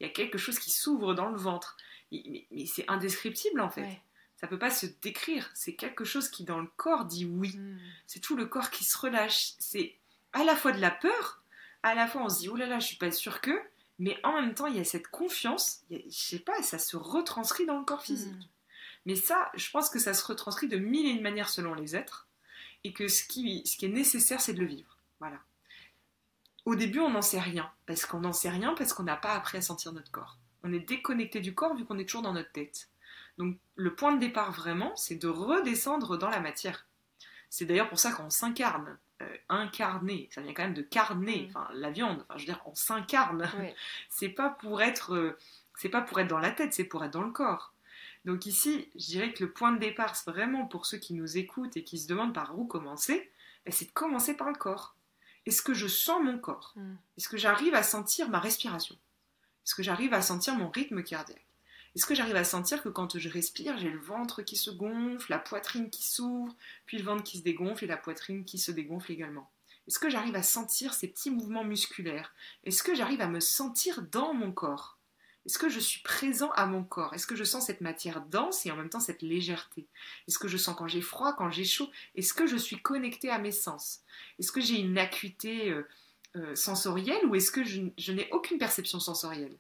Il 0.01 0.07
y 0.07 0.11
a 0.11 0.13
quelque 0.13 0.37
chose 0.37 0.59
qui 0.59 0.71
s'ouvre 0.71 1.15
dans 1.15 1.29
le 1.29 1.37
ventre. 1.39 1.77
Mais 2.11 2.45
mais 2.51 2.67
c'est 2.67 2.85
indescriptible 2.91 3.61
en 3.61 3.71
fait. 3.71 3.83
Ça 4.37 4.47
peut 4.47 4.59
pas 4.59 4.71
se 4.71 4.87
décrire. 5.03 5.51
C'est 5.55 5.75
quelque 5.75 6.05
chose 6.05 6.29
qui 6.29 6.45
dans 6.45 6.61
le 6.61 6.69
corps 6.77 7.05
dit 7.07 7.25
oui. 7.25 7.57
Mm. 7.57 7.79
C'est 8.07 8.21
tout 8.21 8.37
le 8.37 8.47
corps 8.47 8.71
qui 8.71 8.85
se 8.85 8.97
relâche. 8.99 9.55
C'est 9.59 9.97
à 10.33 10.45
la 10.45 10.55
fois 10.57 10.73
de 10.73 10.81
la 10.81 10.91
peur, 10.91 11.43
à 11.83 11.95
la 11.95 12.07
fois 12.07 12.23
on 12.23 12.29
se 12.29 12.41
dit 12.41 12.49
oh 12.49 12.57
là 12.57 12.67
là, 12.67 12.79
je 12.79 12.87
suis 12.87 12.97
pas 12.97 13.11
sûre 13.11 13.41
que, 13.41 13.59
mais 13.99 14.19
en 14.25 14.41
même 14.41 14.55
temps 14.55 14.67
il 14.67 14.77
y 14.77 14.81
a 14.81 14.85
cette 14.85 15.09
confiance. 15.09 15.81
a- 15.91 15.95
je 15.95 16.11
sais 16.11 16.39
pas, 16.39 16.63
ça 16.63 16.79
se 16.79 16.97
retranscrit 16.97 17.67
dans 17.67 17.79
le 17.79 17.85
corps 17.85 18.03
physique. 18.03 18.35
Mm. 18.35 18.49
Mais 19.07 19.15
ça, 19.15 19.51
je 19.55 19.71
pense 19.71 19.89
que 19.89 20.01
ça 20.01 20.15
se 20.15 20.25
retranscrit 20.27 20.69
de 20.69 20.79
mille 20.79 21.07
et 21.07 21.11
une 21.11 21.23
manières 21.23 21.49
selon 21.49 21.75
les 21.75 21.95
êtres, 21.95 22.27
et 22.83 22.93
que 22.93 23.07
ce 23.09 23.23
qui, 23.25 23.65
ce 23.65 23.77
qui 23.77 23.87
est 23.87 23.91
nécessaire, 23.91 24.41
c'est 24.41 24.53
de 24.53 24.61
le 24.61 24.67
vivre. 24.67 24.99
Voilà. 25.21 25.39
Au 26.65 26.75
début, 26.75 26.99
on 26.99 27.11
n'en 27.11 27.23
sait 27.23 27.39
rien, 27.41 27.71
parce 27.87 28.05
qu'on 28.05 28.19
n'en 28.21 28.33
sait 28.33 28.51
rien, 28.51 28.75
parce 28.75 28.93
qu'on 28.93 29.05
n'a 29.05 29.17
pas 29.17 29.35
appris 29.35 29.59
à 29.59 29.63
sentir 29.63 29.93
notre 29.93 30.11
corps. 30.11 30.39
On 30.65 30.73
est 30.73 30.81
déconnecté 30.81 31.39
du 31.41 31.55
corps 31.55 31.77
vu 31.77 31.85
qu'on 31.85 31.99
est 31.99 32.05
toujours 32.05 32.23
dans 32.23 32.33
notre 32.33 32.51
tête. 32.51 32.89
Donc, 33.39 33.59
le 33.75 33.95
point 33.95 34.13
de 34.13 34.21
départ 34.21 34.53
vraiment, 34.53 34.95
c'est 34.97 35.17
de 35.17 35.29
redescendre 35.29 36.17
dans 36.17 36.31
la 36.31 36.41
matière. 36.41 36.87
C'est 37.51 37.65
d'ailleurs 37.65 37.89
pour 37.89 37.99
ça 37.99 38.13
qu'on 38.13 38.31
s'incarne. 38.31 38.99
Euh, 39.23 39.37
incarner, 39.49 40.29
ça 40.31 40.43
vient 40.43 40.53
quand 40.53 40.65
même 40.65 40.75
de 40.75 40.83
carner, 40.83 41.47
enfin 41.49 41.67
la 41.73 41.91
viande, 41.91 42.23
enfin 42.29 42.35
je 42.37 42.43
veux 42.43 42.53
dire, 42.53 42.61
on 42.67 42.75
s'incarne 42.75 43.49
Ouais. 43.59 43.75
c'est 44.11 44.29
pas 44.29 44.51
pour 44.51 44.83
être 44.83 45.15
euh, 45.15 45.39
c'est 45.75 45.89
pas 45.89 46.03
pour 46.03 46.21
être 46.21 46.29
dans 46.29 46.39
la 46.39 46.51
tête 46.51 46.75
c'est 46.75 46.85
pour 46.85 47.03
être 47.03 47.15
dans 47.15 47.23
le 47.23 47.31
corps 47.31 47.73
donc 48.27 48.45
ici 48.45 48.91
je 48.95 49.07
dirais 49.07 49.33
que 49.33 49.43
le 49.43 49.51
point 49.51 49.73
de 49.73 49.79
départ 49.79 50.17
c'est 50.17 50.31
vraiment 50.31 50.67
pour 50.67 50.85
ceux 50.85 50.99
qui 50.99 51.15
nous 51.15 51.39
écoutent 51.39 51.79
et 51.79 51.83
qui 51.83 51.99
se 51.99 52.09
demandent 52.09 52.35
par 52.35 52.59
où 52.59 52.67
commencer 52.67 53.31
ben, 53.65 53.73
c'est 53.73 53.87
de 53.87 53.93
commencer 53.93 54.37
par 54.37 54.51
le 54.51 54.57
corps 54.57 54.97
est-ce 55.47 55.63
que 55.63 55.75
je 55.75 55.87
sens 55.87 56.23
mon 56.23 56.39
corps? 56.39 56.75
Mm. 56.77 56.95
est-ce 57.17 57.29
que 57.29 57.37
j'arrive 57.37 57.75
à 57.75 57.83
sentir 57.83 58.29
ma 58.29 58.41
respiration? 58.41 58.97
Est-ce 59.65 59.75
que 59.75 59.83
j'arrive 59.83 60.13
à 60.13 60.21
sentir 60.21 60.57
mon 60.57 60.69
rythme 60.69 61.03
cardiaque? 61.03 61.46
Est-ce 61.97 62.05
que 62.05 62.15
j'arrive 62.15 62.37
à 62.37 62.45
sentir 62.45 62.83
que 62.83 62.91
quand 62.91 63.19
je 63.19 63.29
respire, 63.31 63.79
j'ai 63.79 63.89
le 63.89 63.99
ventre 63.99 64.43
qui 64.43 64.57
se 64.57 64.71
gonfle, 64.71 65.31
la 65.31 65.39
poitrine 65.39 65.89
qui 65.89 66.03
s'ouvre, 66.03 66.55
puis 66.85 66.99
le 66.99 67.05
ventre 67.05 67.23
qui 67.23 67.39
se 67.39 67.43
dégonfle 67.43 67.85
et 67.85 67.87
la 67.87 67.97
poitrine 67.97 68.45
qui 68.45 68.59
se 68.59 68.71
dégonfle 68.71 69.13
également? 69.13 69.51
Est-ce 69.89 69.99
que 69.99 70.11
j'arrive 70.11 70.37
à 70.37 70.43
sentir 70.43 70.93
ces 70.93 71.09
petits 71.09 71.31
mouvements 71.31 71.65
musculaires? 71.65 72.35
Est-ce 72.65 72.83
que 72.83 72.95
j'arrive 72.95 73.23
à 73.23 73.29
me 73.29 73.41
sentir 73.41 74.03
dans 74.13 74.35
mon 74.35 74.53
corps? 74.53 74.99
Est-ce 75.47 75.59
que 75.59 75.71
je 75.71 75.81
suis 75.81 76.03
présent 76.03 76.51
à 76.51 76.67
mon 76.67 76.85
corps? 76.85 77.15
Est-ce 77.15 77.27
que 77.27 77.35
je 77.35 77.45
sens 77.45 77.65
cette 77.65 77.81
matière 77.81 78.21
dense 78.21 78.67
et 78.67 78.71
en 78.71 78.77
même 78.77 78.91
temps 78.91 79.01
cette 79.01 79.23
légèreté? 79.23 79.87
Est-ce 80.29 80.39
que 80.39 80.49
je 80.49 80.59
sens 80.59 80.77
quand 80.77 80.89
j'ai 80.89 81.01
froid, 81.01 81.33
quand 81.33 81.51
j'ai 81.51 81.65
chaud? 81.65 81.89
Est-ce 82.15 82.35
que 82.35 82.47
je 82.47 82.59
suis 82.59 82.83
connecté 82.83 83.31
à 83.31 83.39
mes 83.39 83.53
sens? 83.53 84.01
Est-ce 84.39 84.53
que 84.53 84.61
j'ai 84.61 84.79
une 84.79 84.99
acuité 84.99 85.71
euh, 85.71 85.89
euh, 86.37 86.55
sensorielle 86.55 87.25
ou 87.25 87.35
est-ce 87.37 87.51
que 87.51 87.65
je, 87.65 87.81
je 87.97 88.13
n'ai 88.13 88.29
aucune 88.33 88.59
perception 88.59 89.01
sensorielle? 89.01 89.57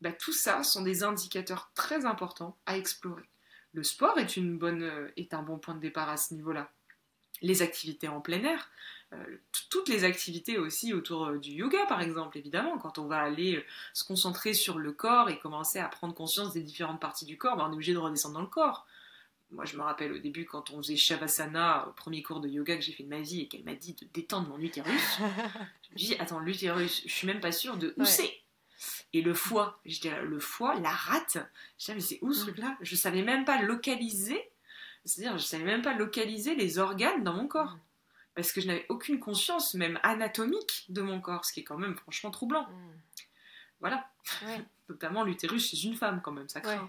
Bah, 0.00 0.12
Tout 0.12 0.32
ça 0.32 0.62
sont 0.62 0.82
des 0.82 1.02
indicateurs 1.02 1.70
très 1.74 2.04
importants 2.06 2.56
à 2.66 2.76
explorer. 2.76 3.28
Le 3.72 3.82
sport 3.82 4.18
est, 4.18 4.36
une 4.36 4.56
bonne, 4.58 4.82
euh, 4.82 5.08
est 5.16 5.34
un 5.34 5.42
bon 5.42 5.58
point 5.58 5.74
de 5.74 5.80
départ 5.80 6.08
à 6.08 6.16
ce 6.16 6.34
niveau-là. 6.34 6.70
Les 7.42 7.60
activités 7.60 8.08
en 8.08 8.22
plein 8.22 8.42
air, 8.44 8.70
euh, 9.12 9.16
toutes 9.70 9.88
les 9.88 10.04
activités 10.04 10.56
aussi 10.56 10.94
autour 10.94 11.26
euh, 11.26 11.38
du 11.38 11.50
yoga 11.50 11.84
par 11.86 12.00
exemple, 12.00 12.38
évidemment, 12.38 12.78
quand 12.78 12.98
on 12.98 13.06
va 13.06 13.18
aller 13.20 13.62
se 13.92 14.04
concentrer 14.04 14.54
sur 14.54 14.78
le 14.78 14.92
corps 14.92 15.28
et 15.28 15.38
commencer 15.38 15.78
à 15.78 15.88
prendre 15.88 16.14
conscience 16.14 16.54
des 16.54 16.62
différentes 16.62 17.00
parties 17.00 17.26
du 17.26 17.36
corps, 17.36 17.56
bah, 17.56 17.66
on 17.68 17.72
est 17.72 17.74
obligé 17.74 17.92
de 17.92 17.98
redescendre 17.98 18.34
dans 18.36 18.40
le 18.40 18.46
corps. 18.46 18.86
Moi 19.52 19.64
je 19.66 19.76
me 19.76 19.82
rappelle 19.82 20.12
au 20.12 20.18
début 20.18 20.44
quand 20.46 20.70
on 20.70 20.78
faisait 20.78 20.96
Shavasana, 20.96 21.86
au 21.88 21.92
premier 21.92 22.22
cours 22.22 22.40
de 22.40 22.48
yoga 22.48 22.74
que 22.76 22.82
j'ai 22.82 22.92
fait 22.92 23.04
de 23.04 23.08
ma 23.10 23.20
vie 23.20 23.42
et 23.42 23.48
qu'elle 23.48 23.62
m'a 23.64 23.74
dit 23.74 23.92
de 23.94 24.06
détendre 24.12 24.48
mon 24.48 24.58
utérus, 24.58 25.18
je 25.18 25.92
me 25.92 25.96
dis 25.96 26.16
attends 26.18 26.40
l'utérus, 26.40 27.02
je 27.06 27.12
suis 27.12 27.26
même 27.26 27.40
pas 27.40 27.52
sûre 27.52 27.76
de 27.76 27.94
où 27.98 28.00
Ouais. 28.00 28.06
c'est. 28.06 28.34
Et 29.12 29.22
le 29.22 29.32
foie, 29.34 29.80
j'étais 29.84 30.20
le 30.22 30.38
foie, 30.38 30.74
la 30.80 30.90
rate, 30.90 31.38
je 31.78 31.84
disais 31.84 31.94
mais 31.94 32.00
c'est 32.00 32.18
où 32.22 32.32
ce 32.32 32.40
Mm. 32.40 32.44
truc-là? 32.44 32.76
Je 32.80 32.94
savais 32.96 33.22
même 33.22 33.44
pas 33.44 33.60
localiser, 33.62 34.50
c'est-à-dire 35.04 35.38
je 35.38 35.44
savais 35.44 35.64
même 35.64 35.82
pas 35.82 35.94
localiser 35.94 36.54
les 36.54 36.78
organes 36.78 37.24
dans 37.24 37.32
mon 37.34 37.48
corps 37.48 37.72
Mm. 37.74 37.80
parce 38.34 38.52
que 38.52 38.60
je 38.60 38.66
n'avais 38.66 38.84
aucune 38.88 39.18
conscience, 39.18 39.74
même 39.74 39.98
anatomique, 40.02 40.84
de 40.90 41.00
mon 41.02 41.20
corps, 41.20 41.44
ce 41.44 41.52
qui 41.52 41.60
est 41.60 41.64
quand 41.64 41.78
même 41.78 41.96
franchement 41.96 42.30
troublant. 42.30 42.64
Mm. 42.68 42.92
Voilà. 43.80 44.08
Ouais. 44.44 44.60
Notamment 44.88 45.24
l'utérus 45.24 45.68
chez 45.70 45.82
une 45.84 45.96
femme, 45.96 46.20
quand 46.22 46.32
même, 46.32 46.48
ça 46.48 46.60
craint. 46.60 46.82
Ouais. 46.82 46.88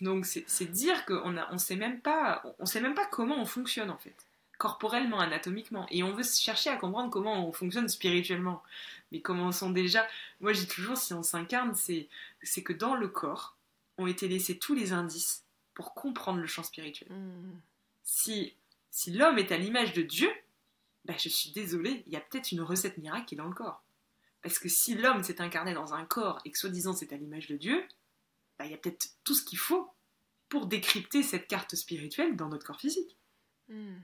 Donc 0.00 0.26
c'est 0.26 0.64
dire 0.70 1.04
qu'on 1.06 1.36
on 1.50 1.58
sait 1.58 1.76
même 1.76 2.00
pas, 2.00 2.42
on 2.58 2.66
sait 2.66 2.80
même 2.80 2.94
pas 2.94 3.06
comment 3.06 3.38
on 3.40 3.44
fonctionne 3.46 3.90
en 3.90 3.98
fait, 3.98 4.14
corporellement, 4.58 5.20
anatomiquement, 5.20 5.86
et 5.90 6.02
on 6.02 6.12
veut 6.12 6.24
chercher 6.24 6.70
à 6.70 6.76
comprendre 6.76 7.10
comment 7.10 7.46
on 7.48 7.52
fonctionne 7.52 7.88
spirituellement. 7.88 8.62
Mais 9.12 9.20
commençons 9.20 9.70
déjà. 9.70 10.08
Moi, 10.40 10.52
j'ai 10.52 10.66
toujours, 10.66 10.96
si 10.96 11.14
on 11.14 11.22
s'incarne, 11.22 11.74
c'est 11.74 12.08
c'est 12.42 12.62
que 12.62 12.72
dans 12.72 12.94
le 12.94 13.08
corps 13.08 13.56
ont 13.98 14.06
été 14.06 14.26
laissés 14.26 14.58
tous 14.58 14.74
les 14.74 14.92
indices 14.92 15.44
pour 15.74 15.94
comprendre 15.94 16.40
le 16.40 16.46
champ 16.46 16.62
spirituel 16.62 17.08
Mm. 17.10 17.60
si, 18.04 18.54
si 18.90 19.12
l'homme 19.12 19.38
est 19.38 19.52
à 19.52 19.58
l'image 19.58 19.92
de 19.92 20.02
Dieu, 20.02 20.30
bah, 21.04 21.14
je 21.18 21.28
suis 21.28 21.50
désolée, 21.50 22.02
il 22.06 22.12
y 22.12 22.16
a 22.16 22.20
peut-être 22.20 22.52
une 22.52 22.62
recette 22.62 22.98
miracle 22.98 23.26
qui 23.26 23.34
est 23.34 23.38
dans 23.38 23.48
le 23.48 23.54
corps. 23.54 23.82
Parce 24.42 24.58
que 24.58 24.68
si 24.68 24.94
l'homme 24.94 25.22
s'est 25.22 25.40
incarné 25.40 25.72
dans 25.74 25.94
un 25.94 26.04
corps 26.04 26.40
et 26.44 26.50
que 26.50 26.58
soi-disant 26.58 26.94
c'est 26.94 27.12
à 27.12 27.16
l'image 27.16 27.46
de 27.48 27.56
Dieu, 27.56 27.86
bah, 28.58 28.64
il 28.64 28.70
y 28.70 28.74
a 28.74 28.78
peut-être 28.78 29.10
tout 29.24 29.34
ce 29.34 29.44
qu'il 29.44 29.58
faut 29.58 29.90
pour 30.48 30.66
décrypter 30.66 31.22
cette 31.22 31.48
carte 31.48 31.74
spirituelle 31.76 32.36
dans 32.36 32.48
notre 32.48 32.66
corps 32.66 32.80
physique. 32.80 33.16
Mm. 33.68 33.96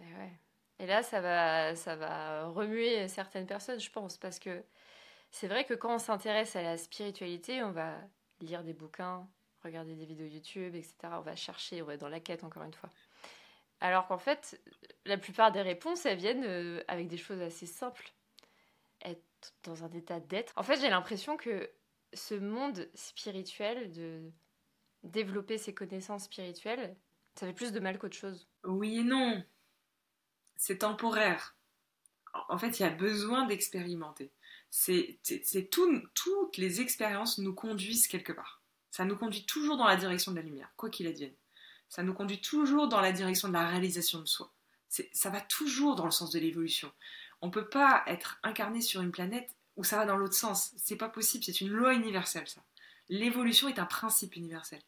Et, 0.00 0.14
ouais. 0.14 0.38
Et 0.78 0.86
là, 0.86 1.02
ça 1.02 1.20
va, 1.20 1.74
ça 1.74 1.96
va 1.96 2.46
remuer 2.46 3.08
certaines 3.08 3.46
personnes, 3.46 3.80
je 3.80 3.90
pense, 3.90 4.16
parce 4.16 4.38
que 4.38 4.62
c'est 5.30 5.48
vrai 5.48 5.64
que 5.64 5.74
quand 5.74 5.94
on 5.94 5.98
s'intéresse 5.98 6.56
à 6.56 6.62
la 6.62 6.76
spiritualité, 6.76 7.62
on 7.62 7.72
va 7.72 7.96
lire 8.40 8.62
des 8.62 8.72
bouquins, 8.74 9.28
regarder 9.62 9.94
des 9.94 10.04
vidéos 10.04 10.26
YouTube, 10.26 10.74
etc. 10.74 10.94
On 11.12 11.20
va 11.20 11.36
chercher, 11.36 11.82
on 11.82 11.86
va 11.86 11.94
être 11.94 12.00
dans 12.00 12.08
la 12.08 12.20
quête, 12.20 12.44
encore 12.44 12.62
une 12.62 12.74
fois. 12.74 12.90
Alors 13.80 14.06
qu'en 14.06 14.18
fait, 14.18 14.60
la 15.04 15.18
plupart 15.18 15.52
des 15.52 15.62
réponses, 15.62 16.04
elles 16.06 16.18
viennent 16.18 16.44
euh, 16.44 16.82
avec 16.88 17.08
des 17.08 17.16
choses 17.16 17.40
assez 17.40 17.66
simples. 17.66 18.12
Être 19.02 19.54
dans 19.64 19.84
un 19.84 19.90
état 19.92 20.18
d'être. 20.20 20.52
En 20.56 20.62
fait, 20.62 20.80
j'ai 20.80 20.90
l'impression 20.90 21.36
que 21.36 21.70
ce 22.12 22.34
monde 22.34 22.88
spirituel, 22.94 23.92
de 23.92 24.32
développer 25.04 25.58
ses 25.58 25.74
connaissances 25.74 26.24
spirituelles, 26.24 26.96
ça 27.36 27.46
fait 27.46 27.52
plus 27.52 27.72
de 27.72 27.78
mal 27.78 27.98
qu'autre 27.98 28.16
chose. 28.16 28.48
Oui 28.64 28.98
et 28.98 29.04
non. 29.04 29.44
C'est 30.58 30.78
temporaire. 30.78 31.56
En 32.48 32.58
fait, 32.58 32.78
il 32.78 32.82
y 32.82 32.86
a 32.86 32.90
besoin 32.90 33.46
d'expérimenter. 33.46 34.30
C'est 34.68 35.18
tout, 35.70 36.02
toutes 36.12 36.58
les 36.58 36.82
expériences 36.82 37.38
nous 37.38 37.54
conduisent 37.54 38.06
quelque 38.06 38.32
part. 38.32 38.60
Ça 38.90 39.04
nous 39.04 39.16
conduit 39.16 39.46
toujours 39.46 39.76
dans 39.78 39.86
la 39.86 39.96
direction 39.96 40.32
de 40.32 40.36
la 40.36 40.42
lumière, 40.42 40.70
quoi 40.76 40.90
qu'il 40.90 41.06
advienne. 41.06 41.34
Ça 41.88 42.02
nous 42.02 42.12
conduit 42.12 42.40
toujours 42.40 42.88
dans 42.88 43.00
la 43.00 43.12
direction 43.12 43.48
de 43.48 43.54
la 43.54 43.66
réalisation 43.66 44.20
de 44.20 44.26
soi. 44.26 44.52
Ça 45.12 45.30
va 45.30 45.40
toujours 45.40 45.94
dans 45.94 46.04
le 46.04 46.10
sens 46.10 46.30
de 46.30 46.38
l'évolution. 46.38 46.92
On 47.40 47.46
ne 47.46 47.52
peut 47.52 47.68
pas 47.68 48.02
être 48.06 48.38
incarné 48.42 48.80
sur 48.80 49.00
une 49.00 49.12
planète 49.12 49.54
où 49.76 49.84
ça 49.84 49.96
va 49.96 50.06
dans 50.06 50.16
l'autre 50.16 50.34
sens. 50.34 50.72
C'est 50.76 50.96
pas 50.96 51.08
possible, 51.08 51.44
c'est 51.44 51.60
une 51.60 51.70
loi 51.70 51.94
universelle, 51.94 52.48
ça. 52.48 52.62
L'évolution 53.08 53.68
est 53.68 53.78
un 53.78 53.86
principe 53.86 54.36
universel. 54.36 54.80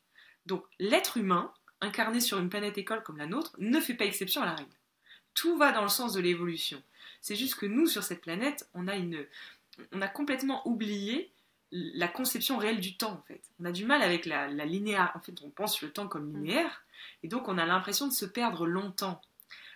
Donc, 0.47 0.65
l'être 0.79 1.17
humain, 1.17 1.55
incarné 1.81 2.21
sur 2.21 2.39
une 2.39 2.51
planète 2.51 2.77
école 2.77 3.03
comme 3.03 3.17
la 3.17 3.27
nôtre, 3.27 3.55
ne 3.59 3.81
fait 3.81 3.95
pas 3.95 4.05
exception 4.05 4.43
à 4.43 4.47
la 4.47 4.55
règle. 4.55 4.75
Tout 5.41 5.57
va 5.57 5.73
dans 5.73 5.81
le 5.81 5.89
sens 5.89 6.13
de 6.13 6.21
l'évolution. 6.21 6.83
C'est 7.23 7.35
juste 7.35 7.55
que 7.55 7.65
nous, 7.65 7.87
sur 7.87 8.03
cette 8.03 8.21
planète, 8.21 8.69
on 8.75 8.89
a, 8.89 8.97
une, 8.97 9.25
on 9.91 10.03
a 10.03 10.09
complètement 10.09 10.69
oublié 10.69 11.31
la 11.73 12.09
conception 12.09 12.59
réelle 12.59 12.79
du 12.79 12.99
temps, 12.99 13.13
en 13.13 13.23
fait. 13.27 13.41
On 13.59 13.65
a 13.65 13.73
du 13.73 13.87
mal 13.87 14.03
avec 14.03 14.27
la, 14.27 14.49
la 14.49 14.67
linéaire. 14.67 15.13
En 15.15 15.21
fait, 15.21 15.41
on 15.43 15.49
pense 15.49 15.81
le 15.81 15.91
temps 15.91 16.09
comme 16.09 16.31
linéaire, 16.31 16.85
et 17.23 17.29
donc 17.29 17.49
on 17.49 17.57
a 17.57 17.65
l'impression 17.65 18.07
de 18.07 18.13
se 18.13 18.27
perdre 18.27 18.67
longtemps. 18.67 19.23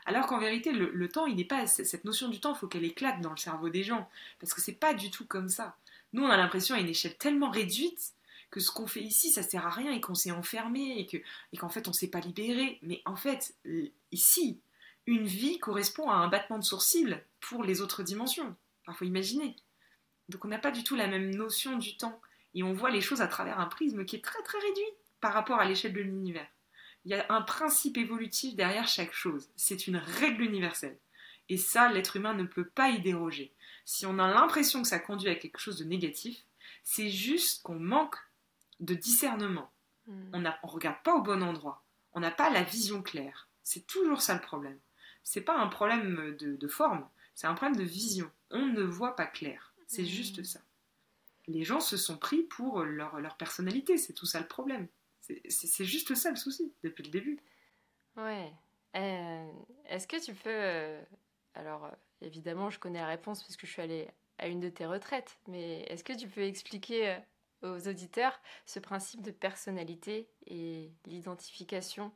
Alors 0.05 0.27
qu'en 0.27 0.39
vérité, 0.39 0.71
le, 0.71 1.09
temps, 1.09 1.25
il 1.25 1.37
n'est 1.37 1.47
pas. 1.47 1.67
Cette 1.67 2.05
notion 2.05 2.29
du 2.29 2.41
temps, 2.41 2.55
il 2.55 2.59
faut 2.59 2.69
qu'elle 2.69 2.85
éclate 2.85 3.23
dans 3.23 3.31
le 3.31 3.39
cerveau 3.39 3.71
des 3.71 3.85
gens. 3.85 4.07
Parce 4.41 4.53
que 4.53 4.61
c'est 4.61 4.73
pas 4.73 4.93
du 4.93 5.11
tout 5.11 5.25
comme 5.25 5.49
ça. 5.49 5.77
Nous, 6.13 6.23
on 6.23 6.29
a 6.29 6.37
l'impression 6.37 6.75
à 6.75 6.79
une 6.79 6.89
échelle 6.89 7.17
tellement 7.17 7.49
réduite 7.49 8.13
que 8.51 8.61
ce 8.61 8.71
qu'on 8.71 8.87
fait 8.87 9.01
ici, 9.01 9.31
ça 9.31 9.43
sert 9.43 9.67
à 9.67 9.71
rien 9.71 9.93
et 9.93 10.03
qu'on 10.03 10.15
s'est 10.15 10.31
enfermé 10.31 10.99
et, 10.99 11.07
que, 11.07 11.17
et 11.55 11.57
qu'en 11.57 11.71
fait, 11.71 11.89
on 11.89 11.95
s'est 11.95 12.11
pas 12.11 12.21
libéré. 12.21 12.79
Mais 12.83 13.01
en 13.07 13.17
fait, 13.17 13.55
ici, 14.13 14.61
une 15.07 15.27
vie 15.27 15.59
correspond 15.59 16.11
à 16.11 16.17
un 16.17 16.29
battement 16.29 16.59
de 16.59 16.65
sourcils 16.65 17.17
pour 17.41 17.63
les 17.63 17.81
autres 17.81 18.03
dimensions. 18.03 18.57
Il 18.89 18.95
faut 18.95 19.05
imaginer. 19.05 19.57
Donc 20.29 20.45
on 20.45 20.49
n'a 20.49 20.59
pas 20.59 20.71
du 20.71 20.85
tout 20.85 20.97
la 20.97 21.07
même 21.07 21.35
notion 21.35 21.77
du 21.77 21.97
temps. 21.97 22.21
Et 22.55 22.63
on 22.63 22.73
voit 22.73 22.91
les 22.91 23.01
choses 23.01 23.21
à 23.21 23.27
travers 23.27 23.59
un 23.59 23.67
prisme 23.67 24.05
qui 24.05 24.17
est 24.17 24.25
très 24.25 24.43
très 24.43 24.59
réduit 24.59 24.83
par 25.21 25.33
rapport 25.33 25.59
à 25.59 25.65
l'échelle 25.65 25.93
de 25.93 26.01
l'univers. 26.01 26.47
Il 27.05 27.11
y 27.11 27.15
a 27.15 27.27
un 27.29 27.43
principe 27.43 27.99
évolutif 27.99 28.55
derrière 28.55 28.89
chaque 28.89 29.13
chose. 29.13 29.51
C'est 29.57 29.87
une 29.87 29.97
règle 29.97 30.43
universelle. 30.43 30.99
Et 31.49 31.59
ça, 31.59 31.91
l'être 31.91 32.17
humain 32.17 32.33
ne 32.33 32.45
peut 32.45 32.69
pas 32.69 32.91
y 32.91 33.03
déroger. 33.03 33.53
Si 33.85 34.07
on 34.07 34.19
a 34.19 34.33
l'impression 34.33 34.81
que 34.81 34.89
ça 34.89 34.99
conduit 34.99 35.29
à 35.29 35.35
quelque 35.35 35.59
chose 35.59 35.79
de 35.79 35.85
négatif, 35.85 36.43
c'est 36.83 37.11
juste 37.11 37.63
qu'on 37.63 37.79
manque 37.79 38.17
de 38.81 38.95
discernement. 38.95 39.71
Hmm. 40.07 40.31
On 40.33 40.41
ne 40.41 40.51
regarde 40.63 41.03
pas 41.03 41.15
au 41.15 41.23
bon 41.23 41.43
endroit. 41.43 41.85
On 42.15 42.21
n'a 42.21 42.31
pas 42.31 42.49
la 42.49 42.63
vision 42.63 43.03
claire. 43.03 43.49
C'est 43.63 43.87
toujours 43.87 44.23
ça 44.23 44.35
le 44.35 44.41
problème. 44.41 44.79
C'est 45.25 45.41
pas 45.41 45.59
un 45.59 45.67
problème 45.67 46.37
de, 46.39 46.69
forme, 46.69 47.09
c'est 47.35 47.47
un 47.47 47.55
problème 47.55 47.77
de 47.77 47.85
vision. 47.85 48.31
On 48.51 48.67
ne 48.67 48.83
voit 48.83 49.17
pas 49.17 49.27
clair. 49.27 49.75
C'est 49.89 50.03
hmm. 50.03 50.07
juste 50.07 50.45
ça. 50.45 50.61
Les 51.47 51.65
gens 51.65 51.81
se 51.81 51.97
sont 51.97 52.17
pris 52.17 52.43
pour 52.43 52.85
leur, 52.85 53.21
leur 53.21 53.37
personnalité, 53.37 53.97
c'est 53.97 54.13
tout 54.13 54.27
ça 54.27 54.41
le 54.41 54.47
problème. 54.47 54.89
C'est 55.49 55.85
juste 55.85 56.15
ça 56.15 56.31
le 56.31 56.37
souci, 56.37 56.73
depuis 56.83 57.03
le 57.03 57.11
début. 57.11 57.39
Ouais. 58.17 58.53
Euh, 58.97 59.53
est-ce 59.87 60.07
que 60.07 60.23
tu 60.23 60.35
peux. 60.35 60.51
Euh, 60.51 61.03
alors, 61.55 61.87
euh, 61.87 61.91
évidemment, 62.21 62.71
je 62.71 62.79
connais 62.79 63.01
la 63.01 63.07
réponse 63.07 63.43
parce 63.43 63.57
que 63.57 63.67
je 63.67 63.73
suis 63.73 63.83
allée 63.83 64.09
à 64.39 64.49
une 64.49 64.61
de 64.61 64.69
tes 64.69 64.87
retraites, 64.87 65.39
mais 65.49 65.83
est-ce 65.83 66.05
que 66.05 66.13
tu 66.13 66.29
peux 66.29 66.43
expliquer 66.43 67.19
aux 67.63 67.89
auditeurs 67.89 68.39
ce 68.67 68.79
principe 68.79 69.23
de 69.23 69.31
personnalité 69.31 70.29
et 70.47 70.93
l'identification 71.07 72.13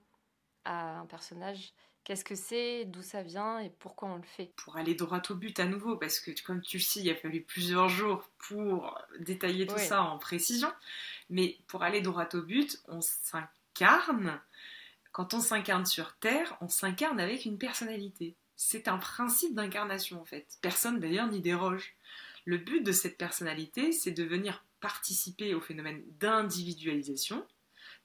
à 0.65 0.99
un 0.99 1.07
personnage 1.07 1.73
Qu'est-ce 2.09 2.25
que 2.25 2.37
c'est, 2.37 2.87
d'où 2.87 3.03
ça 3.03 3.23
vient 3.23 3.59
et 3.59 3.69
pourquoi 3.69 4.09
on 4.09 4.17
le 4.17 4.23
fait 4.23 4.51
Pour 4.57 4.79
aller 4.79 4.95
droit 4.95 5.21
au 5.29 5.35
but 5.35 5.61
à 5.61 5.67
nouveau, 5.67 5.99
parce 5.99 6.21
que 6.21 6.31
comme 6.43 6.63
tu 6.63 6.79
le 6.79 6.83
sais, 6.83 7.01
il 7.01 7.11
a 7.11 7.15
fallu 7.15 7.43
plusieurs 7.43 7.91
jours 7.91 8.31
pour 8.39 8.99
détailler 9.21 9.67
tout 9.67 9.77
ça 9.77 10.01
en 10.01 10.17
précision. 10.17 10.73
Mais 11.29 11.59
pour 11.67 11.83
aller 11.83 12.01
droit 12.01 12.27
au 12.33 12.41
but, 12.41 12.81
on 12.89 13.03
s'incarne. 13.03 14.41
Quand 15.13 15.35
on 15.35 15.41
s'incarne 15.41 15.85
sur 15.85 16.17
Terre, 16.17 16.57
on 16.63 16.69
s'incarne 16.71 17.21
avec 17.21 17.45
une 17.45 17.59
personnalité. 17.59 18.35
C'est 18.57 18.89
un 18.89 18.97
principe 18.97 19.55
d'incarnation 19.55 20.19
en 20.19 20.25
fait. 20.25 20.57
Personne 20.63 21.01
d'ailleurs 21.01 21.29
n'y 21.29 21.43
déroge. 21.43 21.95
Le 22.47 22.57
but 22.57 22.81
de 22.81 22.93
cette 22.93 23.19
personnalité, 23.19 23.93
c'est 23.93 24.13
de 24.13 24.25
venir 24.25 24.65
participer 24.81 25.53
au 25.53 25.61
phénomène 25.61 26.03
d'individualisation, 26.21 27.47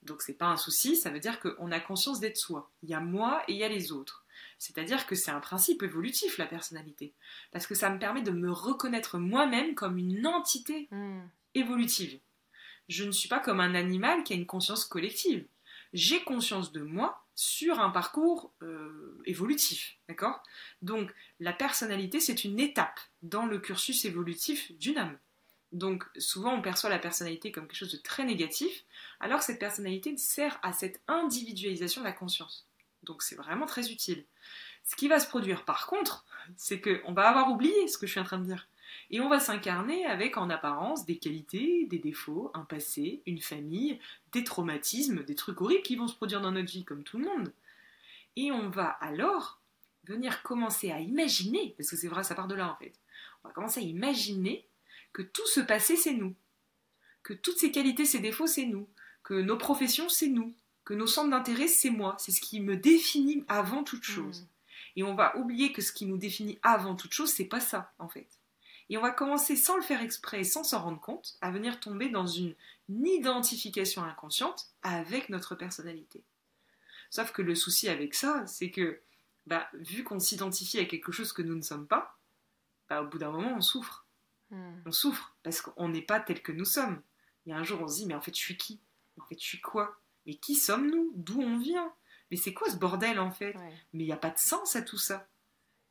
donc 0.05 0.21
c'est 0.21 0.33
pas 0.33 0.47
un 0.47 0.57
souci, 0.57 0.95
ça 0.95 1.09
veut 1.09 1.19
dire 1.19 1.39
qu'on 1.39 1.71
a 1.71 1.79
conscience 1.79 2.19
d'être 2.19 2.37
soi. 2.37 2.71
Il 2.83 2.89
y 2.89 2.93
a 2.93 2.99
moi 2.99 3.43
et 3.47 3.53
il 3.53 3.57
y 3.57 3.63
a 3.63 3.69
les 3.69 3.91
autres. 3.91 4.25
C'est-à-dire 4.57 5.05
que 5.05 5.15
c'est 5.15 5.31
un 5.31 5.39
principe 5.39 5.83
évolutif, 5.83 6.37
la 6.37 6.45
personnalité. 6.45 7.13
Parce 7.51 7.67
que 7.67 7.75
ça 7.75 7.89
me 7.89 7.99
permet 7.99 8.21
de 8.21 8.31
me 8.31 8.51
reconnaître 8.51 9.17
moi-même 9.17 9.75
comme 9.75 9.97
une 9.97 10.25
entité 10.25 10.87
hmm. 10.91 11.21
évolutive. 11.53 12.19
Je 12.89 13.03
ne 13.03 13.11
suis 13.11 13.29
pas 13.29 13.39
comme 13.39 13.59
un 13.59 13.75
animal 13.75 14.23
qui 14.23 14.33
a 14.33 14.35
une 14.35 14.45
conscience 14.45 14.85
collective. 14.85 15.45
J'ai 15.93 16.23
conscience 16.23 16.71
de 16.71 16.81
moi 16.81 17.23
sur 17.35 17.79
un 17.79 17.89
parcours 17.89 18.53
euh, 18.61 19.21
évolutif. 19.25 19.97
D'accord? 20.09 20.41
Donc 20.81 21.13
la 21.39 21.53
personnalité, 21.53 22.19
c'est 22.19 22.43
une 22.43 22.59
étape 22.59 22.99
dans 23.21 23.45
le 23.45 23.59
cursus 23.59 24.05
évolutif 24.05 24.71
d'une 24.79 24.97
âme. 24.97 25.17
Donc 25.73 26.05
souvent 26.17 26.53
on 26.53 26.61
perçoit 26.61 26.89
la 26.89 26.99
personnalité 26.99 27.51
comme 27.51 27.67
quelque 27.67 27.77
chose 27.77 27.91
de 27.91 27.97
très 27.97 28.23
négatif, 28.23 28.85
alors 29.19 29.39
que 29.39 29.45
cette 29.45 29.59
personnalité 29.59 30.15
sert 30.17 30.59
à 30.61 30.71
cette 30.71 31.01
individualisation 31.07 32.01
de 32.01 32.05
la 32.07 32.13
conscience. 32.13 32.67
Donc 33.01 33.23
c'est 33.23 33.35
vraiment 33.35 33.65
très 33.65 33.91
utile. 33.91 34.23
Ce 34.83 34.95
qui 34.95 35.07
va 35.07 35.19
se 35.19 35.27
produire 35.27 35.65
par 35.65 35.87
contre, 35.87 36.25
c'est 36.55 36.79
qu'on 36.79 37.13
va 37.13 37.27
avoir 37.27 37.51
oublié 37.51 37.87
ce 37.87 37.97
que 37.97 38.05
je 38.05 38.11
suis 38.11 38.19
en 38.19 38.25
train 38.25 38.37
de 38.37 38.45
dire. 38.45 38.67
Et 39.09 39.19
on 39.19 39.29
va 39.29 39.39
s'incarner 39.39 40.05
avec 40.05 40.37
en 40.37 40.51
apparence 40.51 41.05
des 41.05 41.17
qualités, 41.17 41.87
des 41.89 41.97
défauts, 41.97 42.51
un 42.53 42.63
passé, 42.63 43.23
une 43.25 43.41
famille, 43.41 43.99
des 44.31 44.43
traumatismes, 44.43 45.23
des 45.23 45.35
trucs 45.35 45.59
horribles 45.61 45.81
qui 45.81 45.95
vont 45.95 46.07
se 46.07 46.15
produire 46.15 46.41
dans 46.41 46.51
notre 46.51 46.71
vie 46.71 46.83
comme 46.83 47.03
tout 47.03 47.17
le 47.17 47.25
monde. 47.25 47.51
Et 48.35 48.51
on 48.51 48.69
va 48.69 48.85
alors 48.85 49.59
venir 50.03 50.43
commencer 50.43 50.91
à 50.91 50.99
imaginer, 50.99 51.73
parce 51.77 51.89
que 51.89 51.95
c'est 51.95 52.07
vrai, 52.07 52.23
ça 52.23 52.35
part 52.35 52.47
de 52.47 52.55
là 52.55 52.71
en 52.71 52.75
fait, 52.75 52.93
on 53.43 53.47
va 53.47 53.53
commencer 53.53 53.79
à 53.79 53.83
imaginer 53.83 54.67
que 55.13 55.21
tout 55.21 55.47
ce 55.47 55.59
passé, 55.59 55.95
c'est 55.95 56.13
nous. 56.13 56.35
Que 57.21 57.33
toutes 57.33 57.57
ces 57.57 57.71
qualités, 57.71 58.05
ces 58.05 58.19
défauts, 58.19 58.47
c'est 58.47 58.65
nous. 58.65 58.89
Que 59.23 59.35
nos 59.35 59.57
professions, 59.57 60.09
c'est 60.09 60.27
nous. 60.27 60.53
Que 60.83 60.93
nos 60.93 61.07
centres 61.07 61.29
d'intérêt, 61.29 61.67
c'est 61.67 61.91
moi. 61.91 62.15
C'est 62.19 62.31
ce 62.31 62.41
qui 62.41 62.59
me 62.59 62.75
définit 62.75 63.45
avant 63.47 63.83
toute 63.83 64.07
hmm. 64.07 64.11
chose. 64.11 64.47
Et 64.95 65.03
on 65.03 65.15
va 65.15 65.37
oublier 65.37 65.71
que 65.71 65.81
ce 65.81 65.93
qui 65.93 66.05
nous 66.05 66.17
définit 66.17 66.59
avant 66.61 66.95
toute 66.95 67.13
chose, 67.13 67.31
c'est 67.31 67.45
pas 67.45 67.59
ça, 67.59 67.93
en 67.99 68.09
fait. 68.09 68.27
Et 68.89 68.97
on 68.97 69.01
va 69.01 69.11
commencer, 69.11 69.55
sans 69.55 69.75
le 69.77 69.81
faire 69.81 70.01
exprès 70.01 70.43
sans 70.43 70.63
s'en 70.63 70.83
rendre 70.83 70.99
compte, 70.99 71.37
à 71.41 71.51
venir 71.51 71.79
tomber 71.79 72.09
dans 72.09 72.27
une, 72.27 72.55
identification 72.89 74.03
inconsciente 74.03 74.67
avec 74.81 75.29
notre 75.29 75.55
personnalité. 75.55 76.21
Sauf 77.09 77.31
que 77.31 77.41
le 77.41 77.55
souci 77.55 77.87
avec 77.87 78.13
ça, 78.13 78.45
c'est 78.45 78.71
que, 78.71 78.99
bah, 79.47 79.69
vu 79.73 80.03
qu'on 80.03 80.19
s'identifie 80.19 80.79
à 80.79 80.85
quelque 80.85 81.13
chose 81.13 81.31
que 81.31 81.41
nous 81.41 81.55
ne 81.55 81.61
sommes 81.61 81.87
pas, 81.87 82.19
bah, 82.89 83.01
au 83.01 83.07
bout 83.07 83.19
d'un 83.19 83.31
moment, 83.31 83.55
on 83.55 83.61
souffre. 83.61 84.02
Hmm. 84.53 84.81
On 84.85 84.91
souffre 84.91 85.35
parce 85.41 85.61
qu'on 85.61 85.89
n'est 85.89 86.03
pas 86.03 86.19
tel 86.19 86.41
que 86.41 86.51
nous 86.51 86.65
sommes. 86.65 87.01
Il 87.45 87.49
y 87.49 87.53
a 87.53 87.57
un 87.57 87.63
jour, 87.63 87.81
on 87.81 87.87
se 87.87 87.97
dit, 87.97 88.05
mais 88.05 88.13
en 88.13 88.21
fait, 88.21 88.35
je 88.35 88.41
suis 88.41 88.55
qui? 88.55 88.79
En 89.19 89.25
fait, 89.25 89.39
je 89.39 89.45
suis 89.45 89.61
quoi? 89.61 89.99
Mais 90.25 90.35
qui 90.35 90.55
sommes-nous? 90.55 91.11
D'où 91.15 91.41
on 91.41 91.57
vient? 91.57 91.91
Mais 92.29 92.37
c'est 92.37 92.53
quoi 92.53 92.69
ce 92.69 92.77
bordel, 92.77 93.19
en 93.19 93.31
fait? 93.31 93.55
Mais 93.93 94.03
il 94.03 94.05
n'y 94.05 94.13
a 94.13 94.17
pas 94.17 94.29
de 94.29 94.37
sens 94.37 94.75
à 94.75 94.83
tout 94.83 94.97
ça. 94.97 95.27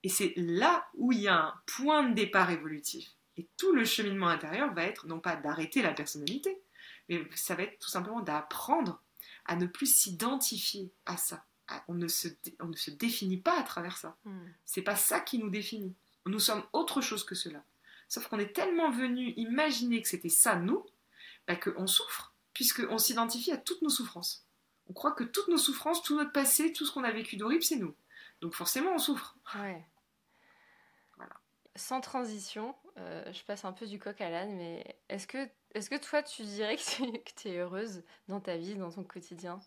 Et 0.04 0.08
c'est 0.08 0.32
là 0.36 0.88
où 0.94 1.12
il 1.12 1.20
y 1.20 1.28
a 1.28 1.46
un 1.46 1.54
point 1.66 2.08
de 2.08 2.14
départ 2.14 2.50
évolutif. 2.50 3.10
Et 3.36 3.48
tout 3.56 3.72
le 3.72 3.84
cheminement 3.84 4.28
intérieur 4.28 4.72
va 4.74 4.84
être, 4.84 5.06
non 5.06 5.20
pas 5.20 5.36
d'arrêter 5.36 5.82
la 5.82 5.92
personnalité, 5.92 6.60
mais 7.08 7.24
ça 7.34 7.54
va 7.54 7.64
être 7.64 7.78
tout 7.78 7.88
simplement 7.88 8.20
d'apprendre 8.20 9.02
à 9.44 9.56
ne 9.56 9.66
plus 9.66 9.92
s'identifier 9.92 10.92
à 11.06 11.16
ça. 11.16 11.44
On 11.88 11.94
ne, 11.94 12.08
se, 12.08 12.28
on 12.60 12.68
ne 12.68 12.76
se 12.76 12.90
définit 12.90 13.38
pas 13.38 13.58
à 13.58 13.62
travers 13.62 13.96
ça. 13.96 14.16
Hmm. 14.24 14.48
C'est 14.64 14.82
pas 14.82 14.96
ça 14.96 15.20
qui 15.20 15.38
nous 15.38 15.50
définit. 15.50 15.94
Nous 16.26 16.40
sommes 16.40 16.62
autre 16.72 17.00
chose 17.00 17.24
que 17.24 17.34
cela. 17.34 17.64
Sauf 18.12 18.28
qu'on 18.28 18.38
est 18.38 18.54
tellement 18.54 18.90
venu 18.90 19.32
imaginer 19.38 20.02
que 20.02 20.08
c'était 20.08 20.28
ça, 20.28 20.56
nous, 20.56 20.84
bah, 21.46 21.56
qu'on 21.56 21.86
souffre, 21.86 22.34
puisqu'on 22.52 22.98
s'identifie 22.98 23.52
à 23.52 23.56
toutes 23.56 23.80
nos 23.80 23.88
souffrances. 23.88 24.46
On 24.90 24.92
croit 24.92 25.12
que 25.12 25.24
toutes 25.24 25.48
nos 25.48 25.56
souffrances, 25.56 26.02
tout 26.02 26.14
notre 26.14 26.30
passé, 26.30 26.74
tout 26.74 26.84
ce 26.84 26.92
qu'on 26.92 27.04
a 27.04 27.10
vécu 27.10 27.38
d'horrible, 27.38 27.62
c'est 27.62 27.76
nous. 27.76 27.96
Donc 28.42 28.52
forcément, 28.52 28.90
on 28.92 28.98
souffre. 28.98 29.38
Ouais. 29.54 29.82
Voilà. 31.16 31.32
Sans 31.74 32.02
transition, 32.02 32.76
euh, 32.98 33.32
je 33.32 33.42
passe 33.44 33.64
un 33.64 33.72
peu 33.72 33.86
du 33.86 33.98
coq 33.98 34.20
à 34.20 34.28
l'âne, 34.28 34.56
mais 34.56 34.94
est-ce 35.08 35.26
que, 35.26 35.48
est 35.74 35.88
que 35.88 35.96
toi, 35.96 36.22
tu 36.22 36.42
dirais 36.42 36.76
que 36.76 37.32
tu 37.34 37.48
es 37.48 37.56
heureuse 37.60 38.02
dans 38.28 38.40
ta 38.42 38.58
vie, 38.58 38.74
dans 38.74 38.90
ton 38.90 39.04
quotidien? 39.04 39.58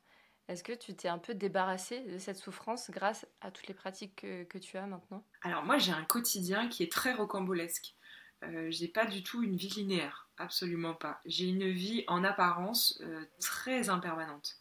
Est-ce 0.48 0.64
que 0.64 0.74
tu 0.74 0.96
t'es 0.96 1.08
un 1.08 1.18
peu 1.18 1.34
débarrassé 1.34 2.02
de 2.02 2.20
cette 2.20 2.38
souffrance 2.38 2.92
grâce 2.92 3.26
à 3.42 3.50
toutes 3.50 3.66
les 3.66 3.74
pratiques 3.74 4.16
que, 4.18 4.58
tu 4.60 4.78
as 4.78 4.86
maintenant? 4.86 5.26
Alors 5.42 5.64
moi 5.64 5.80
j'ai 5.80 5.92
un 5.92 6.06
quotidien 6.06 6.70
qui 6.70 6.84
est 6.84 6.92
très 6.92 7.14
rocambolesque. 7.14 7.96
Euh, 8.44 8.68
j'ai 8.70 8.88
pas 8.88 9.06
du 9.06 9.24
tout 9.24 9.44
une 9.44 9.56
vie 9.56 9.70
linéaire, 9.70 10.28
absolument 10.38 10.94
pas. 10.94 11.22
J'ai 11.26 11.46
une 11.46 11.70
vie 11.70 12.04
en 12.08 12.24
apparence 12.24 13.00
euh, 13.02 13.24
très 13.40 13.90
impermanente. 13.90 14.58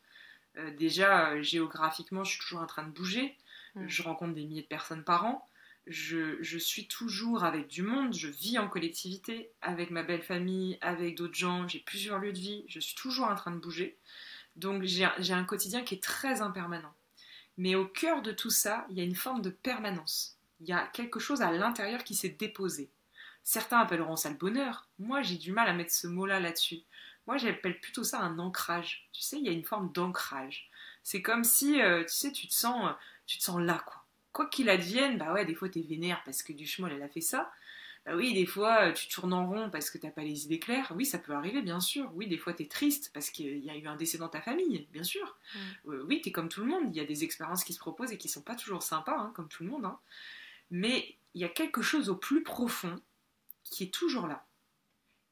Euh, 0.57 0.71
déjà 0.77 1.41
géographiquement 1.43 2.23
je 2.23 2.33
suis 2.33 2.41
toujours 2.41 2.61
en 2.61 2.67
train 2.67 2.85
de 2.85 2.93
bouger, 2.93 3.37
mm. 3.75 3.89
je 3.89 4.03
rencontre 4.03 4.35
des 4.35 4.45
milliers 4.45 4.63
de 4.63 4.69
personnes 4.69 5.03
par 5.03 5.27
an, 5.27 5.49
je, 5.87 6.43
je, 6.43 6.57
suis 6.57 6.87
toujours 6.87 7.45
avec 7.45 7.67
du 7.67 7.83
monde, 7.83 8.15
je 8.15 8.29
vis 8.29 8.59
en 8.59 8.69
collectivité, 8.69 9.51
avec 9.61 9.91
ma 9.91 10.03
belle 10.03 10.23
famille, 10.23 10.79
avec 10.81 11.17
d'autres 11.17 11.35
gens, 11.35 11.69
j'ai 11.69 11.81
plusieurs 11.81 12.19
lieux 12.19 12.33
de 12.33 12.39
vie, 12.39 12.65
je 12.69 12.81
suis 12.81 12.95
toujours 12.95 13.27
en 13.27 13.35
train 13.35 13.51
de 13.51 13.59
bouger. 13.59 13.99
Donc 14.57 14.85
j'ai 14.85 15.05
un 15.05 15.45
quotidien 15.45 15.83
qui 15.83 15.97
est 15.97 16.03
très 16.03 16.41
impermanent. 16.41 16.95
Mais 17.57 17.75
au 17.75 17.87
cœur 17.87 18.23
de 18.23 18.33
tout 18.33 18.51
ça, 18.51 18.87
il 18.91 18.97
y 18.97 19.01
a 19.01 19.05
une 19.05 19.15
forme 19.15 19.43
de 19.43 19.51
permanence. 19.51 20.39
Il 20.61 20.69
y 20.69 20.73
a 20.73 20.87
quelque 20.87 21.21
chose 21.21 21.43
à 21.43 21.53
l'intérieur 21.53 22.05
qui 22.05 22.15
s'est 22.15 22.31
déposé. 22.31 22.89
Certains 23.45 23.79
appelleront 23.79 24.17
ça 24.17 24.31
le 24.31 24.37
bonheur. 24.37 24.89
Moi, 24.99 25.23
j'ai 25.23 25.37
du 25.37 25.53
mal 25.53 25.69
à 25.69 25.75
mettre 25.75 25.93
ce 25.93 26.07
mot-là 26.07 26.41
là-dessus. 26.41 26.81
Moi, 27.27 27.37
j'appelle 27.37 27.79
plutôt 27.79 28.03
ça 28.03 28.21
un 28.21 28.39
ancrage. 28.39 29.09
Tu 29.13 29.23
sais, 29.23 29.39
il 29.39 29.45
y 29.45 29.49
a 29.49 29.53
une 29.53 29.65
forme 29.65 29.93
d'ancrage. 29.93 30.71
C'est 31.03 31.23
comme 31.23 31.45
si, 31.45 31.81
euh, 31.81 32.03
tu 32.03 32.15
sais, 32.15 32.33
tu 32.33 32.49
te 32.49 32.55
sens, 32.55 32.95
tu 33.27 33.39
te 33.39 33.43
sens 33.43 33.61
là, 33.61 33.83
quoi. 33.87 34.03
Quoi 34.33 34.47
qu'il 34.47 34.69
advienne, 34.69 35.17
bah 35.17 35.33
ouais, 35.33 35.45
des 35.45 35.55
fois 35.55 35.69
t'es 35.69 35.83
vénère 35.83 36.21
parce 36.25 36.43
que 36.43 36.53
du 36.53 36.67
chemin 36.67 36.89
elle 36.89 37.03
a 37.03 37.09
fait 37.09 37.21
ça. 37.21 37.53
Bah 38.05 38.17
oui, 38.17 38.35
des 38.35 38.47
fois, 38.47 38.89
euh, 38.89 38.93
tu 38.93 39.09
tournes 39.09 39.33
en 39.33 39.47
rond 39.47 39.71
parce 39.71 39.91
que 39.91 39.97
t'as 39.97 40.11
pas 40.11 40.25
les 40.25 40.45
idées 40.45 40.59
claires. 40.59 40.93
Oui, 40.95 41.07
ça 41.07 41.19
peut 41.19 41.33
arriver, 41.33 41.63
bien 41.63 41.81
sûr. 41.81 42.11
Oui, 42.15 42.27
des 42.27 42.37
fois, 42.37 42.53
t'es 42.53 42.67
triste 42.67 43.11
parce 43.15 43.31
qu'il 43.31 43.65
y 43.65 43.71
a 43.71 43.77
eu 43.77 43.87
un 43.87 43.97
décès 43.97 44.19
dans 44.19 44.29
ta 44.29 44.43
famille, 44.43 44.89
bien 44.93 45.05
sûr. 45.05 45.39
Mm. 45.55 45.59
Euh, 45.91 46.05
oui, 46.09 46.21
t'es 46.21 46.33
comme 46.33 46.49
tout 46.49 46.61
le 46.61 46.67
monde. 46.67 46.85
Il 46.91 46.97
y 46.97 47.01
a 47.01 47.05
des 47.05 47.25
expériences 47.25 47.65
qui 47.65 47.73
se 47.73 47.79
proposent 47.79 48.13
et 48.13 48.19
qui 48.19 48.29
sont 48.29 48.43
pas 48.43 48.57
toujours 48.57 48.83
sympas, 48.83 49.17
hein, 49.17 49.33
comme 49.35 49.49
tout 49.49 49.63
le 49.63 49.71
monde. 49.71 49.87
Hein. 49.87 49.99
Mais 50.71 51.17
il 51.35 51.41
y 51.41 51.45
a 51.45 51.49
quelque 51.49 51.81
chose 51.81 52.11
au 52.11 52.17
plus 52.17 52.43
profond 52.43 53.01
qui 53.65 53.85
est 53.85 53.93
toujours 53.93 54.27
là 54.27 54.47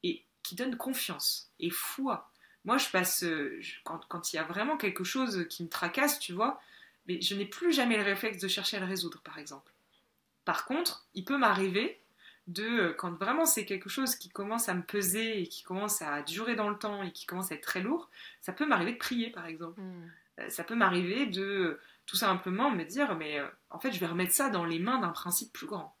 et 0.03 0.25
qui 0.43 0.55
donne 0.55 0.75
confiance 0.75 1.51
et 1.59 1.69
foi. 1.69 2.29
Moi, 2.65 2.77
je 2.77 2.89
passe, 2.89 3.23
euh, 3.23 3.61
quand 3.83 4.31
il 4.31 4.37
y 4.37 4.39
a 4.39 4.43
vraiment 4.43 4.77
quelque 4.77 5.03
chose 5.03 5.47
qui 5.49 5.63
me 5.63 5.69
tracasse, 5.69 6.19
tu 6.19 6.33
vois, 6.33 6.61
mais 7.07 7.21
je 7.21 7.35
n'ai 7.35 7.45
plus 7.45 7.73
jamais 7.73 7.97
le 7.97 8.03
réflexe 8.03 8.37
de 8.37 8.47
chercher 8.47 8.77
à 8.77 8.79
le 8.79 8.85
résoudre, 8.85 9.21
par 9.21 9.37
exemple. 9.37 9.71
Par 10.45 10.65
contre, 10.65 11.05
il 11.13 11.25
peut 11.25 11.37
m'arriver 11.37 11.99
de 12.47 12.63
euh, 12.63 12.93
quand 12.93 13.11
vraiment 13.11 13.45
c'est 13.45 13.65
quelque 13.65 13.89
chose 13.89 14.15
qui 14.15 14.29
commence 14.29 14.67
à 14.67 14.73
me 14.73 14.83
peser 14.83 15.41
et 15.41 15.47
qui 15.47 15.63
commence 15.63 16.01
à 16.01 16.21
durer 16.23 16.55
dans 16.55 16.69
le 16.69 16.77
temps 16.77 17.03
et 17.03 17.11
qui 17.11 17.25
commence 17.25 17.51
à 17.51 17.55
être 17.55 17.63
très 17.63 17.81
lourd, 17.81 18.09
ça 18.41 18.51
peut 18.51 18.65
m'arriver 18.65 18.93
de 18.93 18.97
prier 18.97 19.29
par 19.29 19.45
exemple. 19.45 19.79
Hmm. 19.79 20.09
Euh, 20.39 20.49
ça 20.49 20.63
peut 20.63 20.75
m'arriver 20.75 21.25
de 21.25 21.79
tout 22.05 22.17
simplement 22.17 22.69
me 22.69 22.83
dire 22.83 23.15
mais 23.15 23.39
en 23.69 23.79
fait 23.79 23.93
je 23.93 23.99
vais 23.99 24.07
remettre 24.07 24.33
ça 24.33 24.49
dans 24.49 24.65
les 24.65 24.79
mains 24.79 24.99
d'un 24.99 25.09
principe 25.09 25.53
plus 25.53 25.67
grand. 25.67 25.95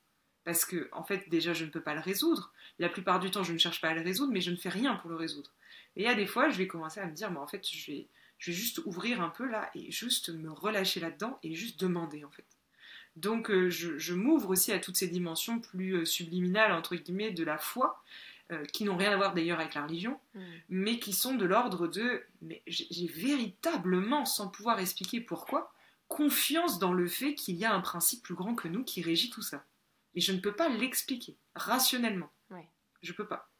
Parce 0.45 0.65
que 0.65 0.89
en 0.91 1.03
fait 1.03 1.29
déjà 1.29 1.53
je 1.53 1.65
ne 1.65 1.69
peux 1.69 1.81
pas 1.81 1.93
le 1.93 2.01
résoudre. 2.01 2.53
La 2.79 2.89
plupart 2.89 3.19
du 3.19 3.31
temps 3.31 3.43
je 3.43 3.53
ne 3.53 3.57
cherche 3.57 3.81
pas 3.81 3.89
à 3.89 3.93
le 3.93 4.01
résoudre 4.01 4.33
mais 4.33 4.41
je 4.41 4.51
ne 4.51 4.55
fais 4.55 4.69
rien 4.69 4.95
pour 4.95 5.09
le 5.09 5.15
résoudre. 5.15 5.51
Et 5.95 6.01
il 6.01 6.05
y 6.05 6.09
a 6.09 6.15
des 6.15 6.27
fois 6.27 6.49
je 6.49 6.57
vais 6.57 6.67
commencer 6.67 6.99
à 6.99 7.05
me 7.05 7.13
dire 7.13 7.31
mais 7.31 7.39
en 7.39 7.47
fait 7.47 7.67
je 7.67 7.91
vais, 7.91 8.07
je 8.37 8.51
vais 8.51 8.57
juste 8.57 8.79
ouvrir 8.85 9.21
un 9.21 9.29
peu 9.29 9.49
là 9.49 9.69
et 9.75 9.91
juste 9.91 10.29
me 10.29 10.51
relâcher 10.51 10.99
là-dedans 10.99 11.39
et 11.43 11.53
juste 11.53 11.79
demander 11.79 12.23
en 12.25 12.31
fait. 12.31 12.45
Donc 13.15 13.51
euh, 13.51 13.69
je, 13.69 14.13
m'ouvre 14.13 14.49
aussi 14.49 14.71
à 14.71 14.79
toutes 14.79 14.97
ces 14.97 15.07
dimensions 15.07 15.59
plus 15.59 15.97
euh, 15.97 16.05
subliminales, 16.05 16.71
entre 16.71 16.95
guillemets, 16.95 17.31
de 17.31 17.43
la 17.43 17.57
foi, 17.57 18.01
euh, 18.51 18.65
qui 18.65 18.85
n'ont 18.85 18.97
rien 18.97 19.11
à 19.11 19.17
voir 19.17 19.33
d'ailleurs 19.33 19.59
avec 19.59 19.75
la 19.75 19.83
religion, 19.83 20.19
mm. 20.33 20.41
mais 20.69 20.99
qui 20.99 21.13
sont 21.13 21.35
de 21.35 21.45
l'ordre 21.45 21.87
de, 21.87 22.23
mais 22.41 22.63
j'ai 22.65 23.07
véritablement, 23.07 24.25
sans 24.25 24.47
pouvoir 24.47 24.79
expliquer 24.79 25.21
pourquoi, 25.21 25.71
confiance 26.07 26.79
dans 26.79 26.93
le 26.93 27.07
fait 27.07 27.35
qu'il 27.35 27.55
y 27.55 27.65
a 27.65 27.73
un 27.73 27.81
principe 27.81 28.23
plus 28.23 28.35
grand 28.35 28.55
que 28.55 28.67
nous 28.67 28.83
qui 28.83 29.01
régit 29.01 29.29
tout 29.29 29.41
ça. 29.41 29.63
Et 30.15 30.21
je 30.21 30.31
ne 30.31 30.39
peux 30.39 30.55
pas 30.55 30.69
l'expliquer 30.69 31.37
rationnellement. 31.55 32.31
Ouais. 32.49 32.69
Je 33.01 33.13
peux 33.13 33.27
pas. 33.27 33.51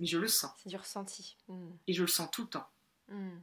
Mais 0.00 0.06
je 0.06 0.18
le 0.18 0.28
sens. 0.28 0.52
C'est 0.62 0.68
du 0.68 0.76
ressenti. 0.76 1.36
Mm. 1.48 1.70
Et 1.86 1.92
je 1.92 2.02
le 2.02 2.08
sens 2.08 2.30
tout 2.30 2.42
le 2.42 2.48
temps. 2.48 2.68
Mm. 3.08 3.38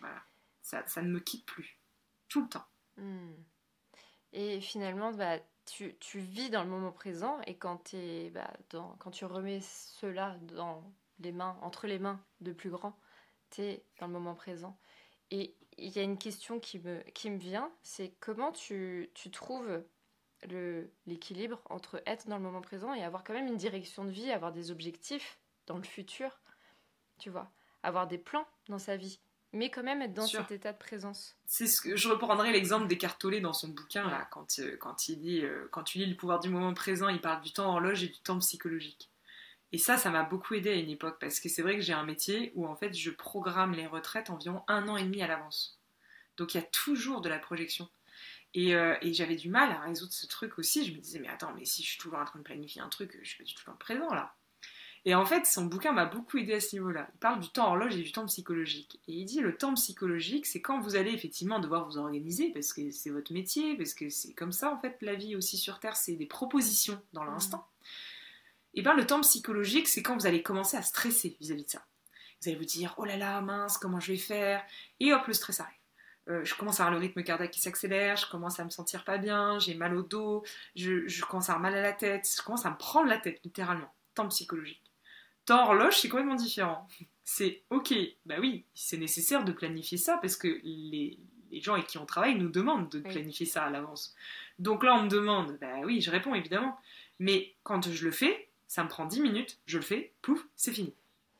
Voilà. 0.00 0.22
Ça, 0.62 0.86
ça, 0.86 1.02
ne 1.02 1.08
me 1.08 1.20
quitte 1.20 1.46
plus. 1.46 1.78
Tout 2.28 2.42
le 2.42 2.48
temps. 2.48 2.66
Et 4.32 4.60
finalement, 4.60 5.12
bah, 5.12 5.38
tu, 5.66 5.96
tu, 5.98 6.18
vis 6.20 6.50
dans 6.50 6.62
le 6.62 6.70
moment 6.70 6.92
présent 6.92 7.40
et 7.46 7.56
quand, 7.56 7.94
es, 7.94 8.30
bah, 8.30 8.52
dans, 8.70 8.96
quand 8.98 9.10
tu 9.10 9.24
remets 9.24 9.60
cela 9.60 10.36
dans 10.42 10.84
les 11.18 11.32
mains, 11.32 11.58
entre 11.62 11.86
les 11.86 11.98
mains 11.98 12.22
de 12.40 12.52
plus 12.52 12.70
grands, 12.70 12.98
tu 13.50 13.62
es 13.62 13.84
dans 13.98 14.06
le 14.06 14.12
moment 14.12 14.34
présent. 14.34 14.78
Et 15.30 15.56
il 15.78 15.90
y 15.90 15.98
a 15.98 16.02
une 16.02 16.18
question 16.18 16.60
qui 16.60 16.78
me, 16.78 17.00
qui 17.14 17.30
me 17.30 17.38
vient, 17.38 17.72
c'est 17.82 18.14
comment 18.20 18.52
tu, 18.52 19.10
tu 19.14 19.30
trouves 19.30 19.82
l'équilibre 21.06 21.60
entre 21.68 22.02
être 22.06 22.28
dans 22.28 22.36
le 22.36 22.42
moment 22.42 22.62
présent 22.62 22.94
et 22.94 23.02
avoir 23.02 23.24
quand 23.24 23.34
même 23.34 23.46
une 23.46 23.56
direction 23.56 24.04
de 24.04 24.10
vie, 24.10 24.30
avoir 24.30 24.52
des 24.52 24.70
objectifs 24.70 25.38
dans 25.66 25.76
le 25.76 25.84
futur, 25.84 26.40
tu 27.18 27.30
vois, 27.30 27.50
avoir 27.82 28.06
des 28.06 28.18
plans 28.18 28.46
dans 28.68 28.78
sa 28.78 28.96
vie 28.96 29.20
mais 29.52 29.70
quand 29.70 29.82
même 29.82 30.02
être 30.02 30.14
dans 30.14 30.26
cet 30.26 30.50
état 30.52 30.72
de 30.72 30.78
présence. 30.78 31.36
C'est 31.46 31.66
ce 31.66 31.80
que 31.80 31.96
je 31.96 32.08
reprendrai 32.08 32.52
l'exemple 32.52 32.86
des 32.86 33.40
dans 33.40 33.52
son 33.52 33.68
bouquin 33.68 34.08
là, 34.08 34.28
quand, 34.30 34.58
euh, 34.60 34.76
quand 34.76 35.08
il 35.08 35.18
dit 35.18 35.40
euh, 35.42 35.68
quand 35.72 35.82
tu 35.82 35.98
lis 35.98 36.06
le 36.06 36.16
pouvoir 36.16 36.38
du 36.38 36.48
moment 36.48 36.72
présent, 36.72 37.08
il 37.08 37.20
parle 37.20 37.42
du 37.42 37.52
temps 37.52 37.70
horloge 37.70 38.04
et 38.04 38.08
du 38.08 38.20
temps 38.20 38.38
psychologique. 38.38 39.10
Et 39.72 39.78
ça, 39.78 39.96
ça 39.96 40.10
m'a 40.10 40.22
beaucoup 40.22 40.54
aidé 40.54 40.70
à 40.70 40.74
une 40.74 40.90
époque 40.90 41.18
parce 41.20 41.40
que 41.40 41.48
c'est 41.48 41.62
vrai 41.62 41.76
que 41.76 41.82
j'ai 41.82 41.92
un 41.92 42.04
métier 42.04 42.52
où 42.54 42.66
en 42.66 42.76
fait 42.76 42.92
je 42.92 43.10
programme 43.10 43.72
les 43.72 43.86
retraites 43.86 44.30
environ 44.30 44.62
un 44.68 44.88
an 44.88 44.96
et 44.96 45.04
demi 45.04 45.22
à 45.22 45.26
l'avance. 45.26 45.80
Donc 46.36 46.54
il 46.54 46.58
y 46.58 46.60
a 46.60 46.66
toujours 46.66 47.20
de 47.20 47.28
la 47.28 47.38
projection. 47.38 47.88
Et, 48.54 48.74
euh, 48.74 48.96
et 49.00 49.12
j'avais 49.12 49.36
du 49.36 49.48
mal 49.48 49.70
à 49.70 49.80
résoudre 49.80 50.12
ce 50.12 50.26
truc 50.26 50.58
aussi. 50.58 50.84
Je 50.84 50.92
me 50.92 50.98
disais 50.98 51.18
mais 51.18 51.28
attends, 51.28 51.52
mais 51.56 51.64
si 51.64 51.82
je 51.82 51.90
suis 51.90 51.98
toujours 51.98 52.18
en 52.18 52.24
train 52.24 52.38
de 52.38 52.44
planifier 52.44 52.80
un 52.80 52.88
truc, 52.88 53.16
je 53.22 53.28
suis 53.28 53.38
pas 53.38 53.44
du 53.44 53.54
tout 53.54 53.64
dans 53.66 53.72
le 53.72 53.78
présent 53.78 54.12
là. 54.12 54.34
Et 55.06 55.14
en 55.14 55.24
fait, 55.24 55.46
son 55.46 55.64
bouquin 55.64 55.92
m'a 55.92 56.04
beaucoup 56.04 56.36
aidé 56.36 56.54
à 56.54 56.60
ce 56.60 56.76
niveau-là. 56.76 57.08
Il 57.14 57.18
parle 57.18 57.40
du 57.40 57.48
temps 57.48 57.68
horloge 57.68 57.96
et 57.96 58.02
du 58.02 58.12
temps 58.12 58.26
psychologique. 58.26 59.00
Et 59.08 59.14
il 59.14 59.24
dit 59.24 59.40
le 59.40 59.56
temps 59.56 59.72
psychologique, 59.74 60.44
c'est 60.44 60.60
quand 60.60 60.80
vous 60.80 60.94
allez 60.94 61.12
effectivement 61.12 61.58
devoir 61.58 61.86
vous 61.86 61.96
organiser, 61.96 62.50
parce 62.52 62.74
que 62.74 62.90
c'est 62.90 63.08
votre 63.08 63.32
métier, 63.32 63.76
parce 63.76 63.94
que 63.94 64.10
c'est 64.10 64.34
comme 64.34 64.52
ça, 64.52 64.70
en 64.70 64.78
fait, 64.78 64.98
la 65.00 65.14
vie 65.14 65.36
aussi 65.36 65.56
sur 65.56 65.80
Terre, 65.80 65.96
c'est 65.96 66.16
des 66.16 66.26
propositions 66.26 67.00
dans 67.14 67.24
l'instant. 67.24 67.66
Et 68.74 68.82
bien 68.82 68.94
le 68.94 69.06
temps 69.06 69.22
psychologique, 69.22 69.88
c'est 69.88 70.02
quand 70.02 70.16
vous 70.16 70.26
allez 70.26 70.42
commencer 70.42 70.76
à 70.76 70.82
stresser 70.82 71.36
vis-à-vis 71.40 71.64
de 71.64 71.70
ça. 71.70 71.86
Vous 72.40 72.50
allez 72.50 72.58
vous 72.58 72.64
dire, 72.64 72.94
oh 72.98 73.04
là 73.06 73.16
là, 73.16 73.40
mince, 73.40 73.78
comment 73.78 74.00
je 74.00 74.12
vais 74.12 74.18
faire? 74.18 74.62
Et 75.00 75.12
hop, 75.14 75.26
le 75.26 75.32
stress 75.32 75.60
arrive. 75.60 75.79
Euh, 76.28 76.44
je 76.44 76.54
commence 76.54 76.80
à 76.80 76.84
avoir 76.84 76.98
le 76.98 77.04
rythme 77.04 77.22
cardiaque 77.22 77.50
qui 77.50 77.60
s'accélère, 77.60 78.16
je 78.16 78.28
commence 78.28 78.60
à 78.60 78.64
me 78.64 78.70
sentir 78.70 79.04
pas 79.04 79.18
bien, 79.18 79.58
j'ai 79.58 79.74
mal 79.74 79.96
au 79.96 80.02
dos, 80.02 80.44
je, 80.76 81.08
je 81.08 81.24
commence 81.24 81.48
à 81.48 81.54
avoir 81.54 81.70
mal 81.70 81.78
à 81.78 81.82
la 81.82 81.92
tête, 81.92 82.28
je 82.36 82.42
commence 82.42 82.66
à 82.66 82.70
me 82.70 82.76
prendre 82.76 83.08
la 83.08 83.18
tête, 83.18 83.40
littéralement. 83.42 83.92
Temps 84.14 84.28
psychologique. 84.28 84.82
Temps 85.46 85.64
horloge, 85.64 85.96
c'est 85.98 86.08
complètement 86.08 86.34
différent. 86.34 86.86
C'est 87.24 87.62
ok, 87.70 87.94
bah 88.26 88.36
oui, 88.40 88.64
c'est 88.74 88.96
nécessaire 88.96 89.44
de 89.44 89.52
planifier 89.52 89.98
ça 89.98 90.18
parce 90.20 90.34
que 90.34 90.60
les, 90.64 91.16
gens 91.60 91.74
avec 91.74 91.86
qui 91.86 91.96
on 91.96 92.04
travaille 92.04 92.34
nous 92.34 92.48
demandent 92.48 92.88
de 92.88 92.98
planifier 92.98 93.46
ça 93.46 93.62
à 93.62 93.70
l'avance. 93.70 94.16
Donc 94.58 94.82
là, 94.82 94.96
on 94.96 95.04
me 95.04 95.08
demande, 95.08 95.56
bah 95.60 95.76
oui, 95.84 96.00
je 96.00 96.10
réponds 96.10 96.34
évidemment. 96.34 96.76
Mais 97.20 97.54
quand 97.62 97.88
je 97.88 98.04
le 98.04 98.10
fais, 98.10 98.48
ça 98.66 98.82
me 98.82 98.88
prend 98.88 99.06
10 99.06 99.20
minutes, 99.20 99.60
je 99.66 99.78
le 99.78 99.84
fais, 99.84 100.12
pouf, 100.22 100.44
c'est 100.56 100.72
fini. 100.72 100.92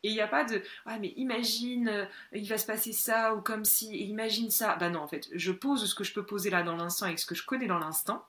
Et 0.02 0.08
il 0.08 0.14
n'y 0.14 0.20
a 0.20 0.28
pas 0.28 0.44
de 0.44 0.62
Ah, 0.86 0.98
mais 0.98 1.12
imagine, 1.16 1.88
euh, 1.88 2.06
il 2.32 2.48
va 2.48 2.58
se 2.58 2.66
passer 2.66 2.92
ça, 2.92 3.34
ou 3.34 3.42
comme 3.42 3.64
si, 3.64 3.96
imagine 4.08 4.50
ça. 4.50 4.76
Bah 4.76 4.88
non, 4.88 5.00
en 5.00 5.08
fait, 5.08 5.28
je 5.32 5.52
pose 5.52 5.84
ce 5.88 5.94
que 5.94 6.04
je 6.04 6.12
peux 6.12 6.24
poser 6.24 6.50
là 6.50 6.62
dans 6.62 6.76
l'instant 6.76 7.06
avec 7.06 7.18
ce 7.18 7.26
que 7.26 7.34
je 7.34 7.44
connais 7.44 7.66
dans 7.66 7.78
l'instant. 7.78 8.24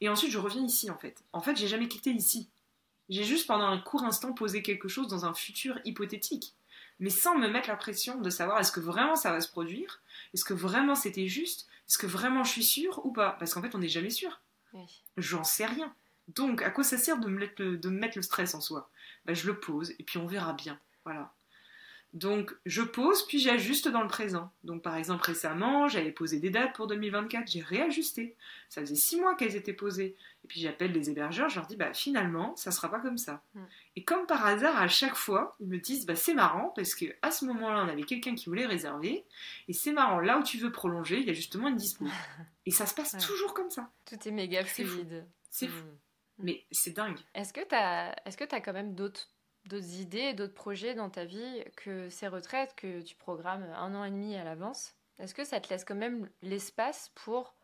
Et 0.00 0.08
ensuite, 0.08 0.30
je 0.30 0.38
reviens 0.38 0.64
ici, 0.64 0.90
en 0.90 0.98
fait. 0.98 1.22
En 1.32 1.40
fait, 1.40 1.56
j'ai 1.56 1.66
jamais 1.68 1.88
quitté 1.88 2.10
ici. 2.10 2.48
J'ai 3.08 3.24
juste 3.24 3.46
pendant 3.46 3.66
un 3.66 3.78
court 3.78 4.04
instant 4.04 4.32
posé 4.32 4.62
quelque 4.62 4.88
chose 4.88 5.08
dans 5.08 5.24
un 5.24 5.34
futur 5.34 5.78
hypothétique, 5.84 6.54
mais 7.00 7.10
sans 7.10 7.38
me 7.38 7.48
mettre 7.48 7.68
la 7.68 7.76
pression 7.76 8.20
de 8.20 8.28
savoir 8.30 8.60
est-ce 8.60 8.72
que 8.72 8.80
vraiment 8.80 9.16
ça 9.16 9.32
va 9.32 9.40
se 9.40 9.48
produire, 9.48 10.02
est-ce 10.34 10.44
que 10.44 10.52
vraiment 10.52 10.94
c'était 10.94 11.26
juste, 11.26 11.66
est-ce 11.88 11.96
que 11.96 12.06
vraiment 12.06 12.44
je 12.44 12.50
suis 12.50 12.64
sûre 12.64 13.04
ou 13.06 13.12
pas, 13.12 13.36
parce 13.38 13.54
qu'en 13.54 13.62
fait 13.62 13.74
on 13.74 13.78
n'est 13.78 13.88
jamais 13.88 14.10
sûr. 14.10 14.40
J'en 15.16 15.42
sais 15.42 15.64
rien. 15.64 15.94
Donc 16.28 16.60
à 16.60 16.70
quoi 16.70 16.84
ça 16.84 16.98
sert 16.98 17.18
de 17.18 17.28
me, 17.28 17.38
mettre 17.38 17.62
le, 17.62 17.78
de 17.78 17.88
me 17.88 17.98
mettre 17.98 18.18
le 18.18 18.22
stress 18.22 18.54
en 18.54 18.60
soi? 18.60 18.90
Ben, 19.24 19.34
Je 19.34 19.46
le 19.46 19.58
pose 19.58 19.92
et 19.98 20.02
puis 20.02 20.18
on 20.18 20.26
verra 20.26 20.52
bien. 20.52 20.78
Voilà. 21.08 21.32
Donc 22.12 22.54
je 22.66 22.82
pose 22.82 23.26
puis 23.26 23.38
j'ajuste 23.38 23.88
dans 23.88 24.02
le 24.02 24.08
présent. 24.08 24.50
Donc 24.62 24.82
par 24.82 24.96
exemple 24.96 25.24
récemment 25.24 25.88
j'avais 25.88 26.12
posé 26.12 26.38
des 26.38 26.50
dates 26.50 26.74
pour 26.74 26.86
2024, 26.86 27.50
j'ai 27.50 27.62
réajusté. 27.62 28.36
Ça 28.68 28.82
faisait 28.82 28.94
six 28.94 29.18
mois 29.18 29.34
qu'elles 29.34 29.56
étaient 29.56 29.72
posées. 29.72 30.14
Et 30.44 30.48
puis 30.48 30.60
j'appelle 30.60 30.92
les 30.92 31.08
hébergeurs, 31.08 31.48
je 31.48 31.56
leur 31.56 31.66
dis 31.66 31.76
bah 31.76 31.94
finalement 31.94 32.54
ça 32.56 32.72
sera 32.72 32.90
pas 32.90 33.00
comme 33.00 33.16
ça. 33.16 33.42
Mm. 33.54 33.60
Et 33.96 34.04
comme 34.04 34.26
par 34.26 34.44
hasard 34.44 34.76
à 34.78 34.88
chaque 34.88 35.16
fois 35.16 35.56
ils 35.60 35.68
me 35.68 35.78
disent 35.78 36.04
bah 36.04 36.16
c'est 36.16 36.34
marrant 36.34 36.72
parce 36.76 36.94
que 36.94 37.06
à 37.22 37.30
ce 37.30 37.46
moment-là 37.46 37.84
on 37.84 37.88
avait 37.88 38.04
quelqu'un 38.04 38.34
qui 38.34 38.46
voulait 38.46 38.66
réserver 38.66 39.24
et 39.68 39.72
c'est 39.72 39.92
marrant 39.92 40.20
là 40.20 40.38
où 40.38 40.42
tu 40.42 40.58
veux 40.58 40.72
prolonger 40.72 41.20
il 41.20 41.26
y 41.26 41.30
a 41.30 41.34
justement 41.34 41.68
une 41.68 41.76
dispo. 41.76 42.04
et 42.66 42.70
ça 42.70 42.84
se 42.84 42.94
passe 42.94 43.16
toujours 43.26 43.54
comme 43.54 43.70
ça. 43.70 43.90
Tout 44.04 44.16
est 44.26 44.32
méga 44.32 44.62
fluide. 44.64 45.26
C'est 45.50 45.68
fou. 45.68 45.84
Mm. 45.84 45.98
Mais 46.40 46.64
c'est 46.70 46.92
dingue. 46.92 47.18
Est-ce 47.34 47.52
que 47.52 47.66
tu 47.66 47.74
as, 47.74 48.14
est-ce 48.24 48.36
que 48.36 48.44
as 48.54 48.60
quand 48.60 48.72
même 48.72 48.94
d'autres 48.94 49.28
d'autres 49.68 50.00
idées, 50.00 50.34
d'autres 50.34 50.54
projets 50.54 50.94
dans 50.94 51.10
ta 51.10 51.24
vie 51.24 51.62
que 51.76 52.08
ces 52.08 52.26
retraites 52.26 52.74
que 52.74 53.02
tu 53.02 53.14
programmes 53.14 53.64
un 53.76 53.94
an 53.94 54.04
et 54.04 54.10
demi 54.10 54.34
à 54.36 54.44
l'avance? 54.44 54.94
Est-ce 55.18 55.34
que 55.34 55.44
ça 55.44 55.60
te 55.60 55.68
laisse 55.68 55.84
quand 55.84 55.94
même 55.94 56.28
l'espace 56.42 57.10
pour 57.14 57.54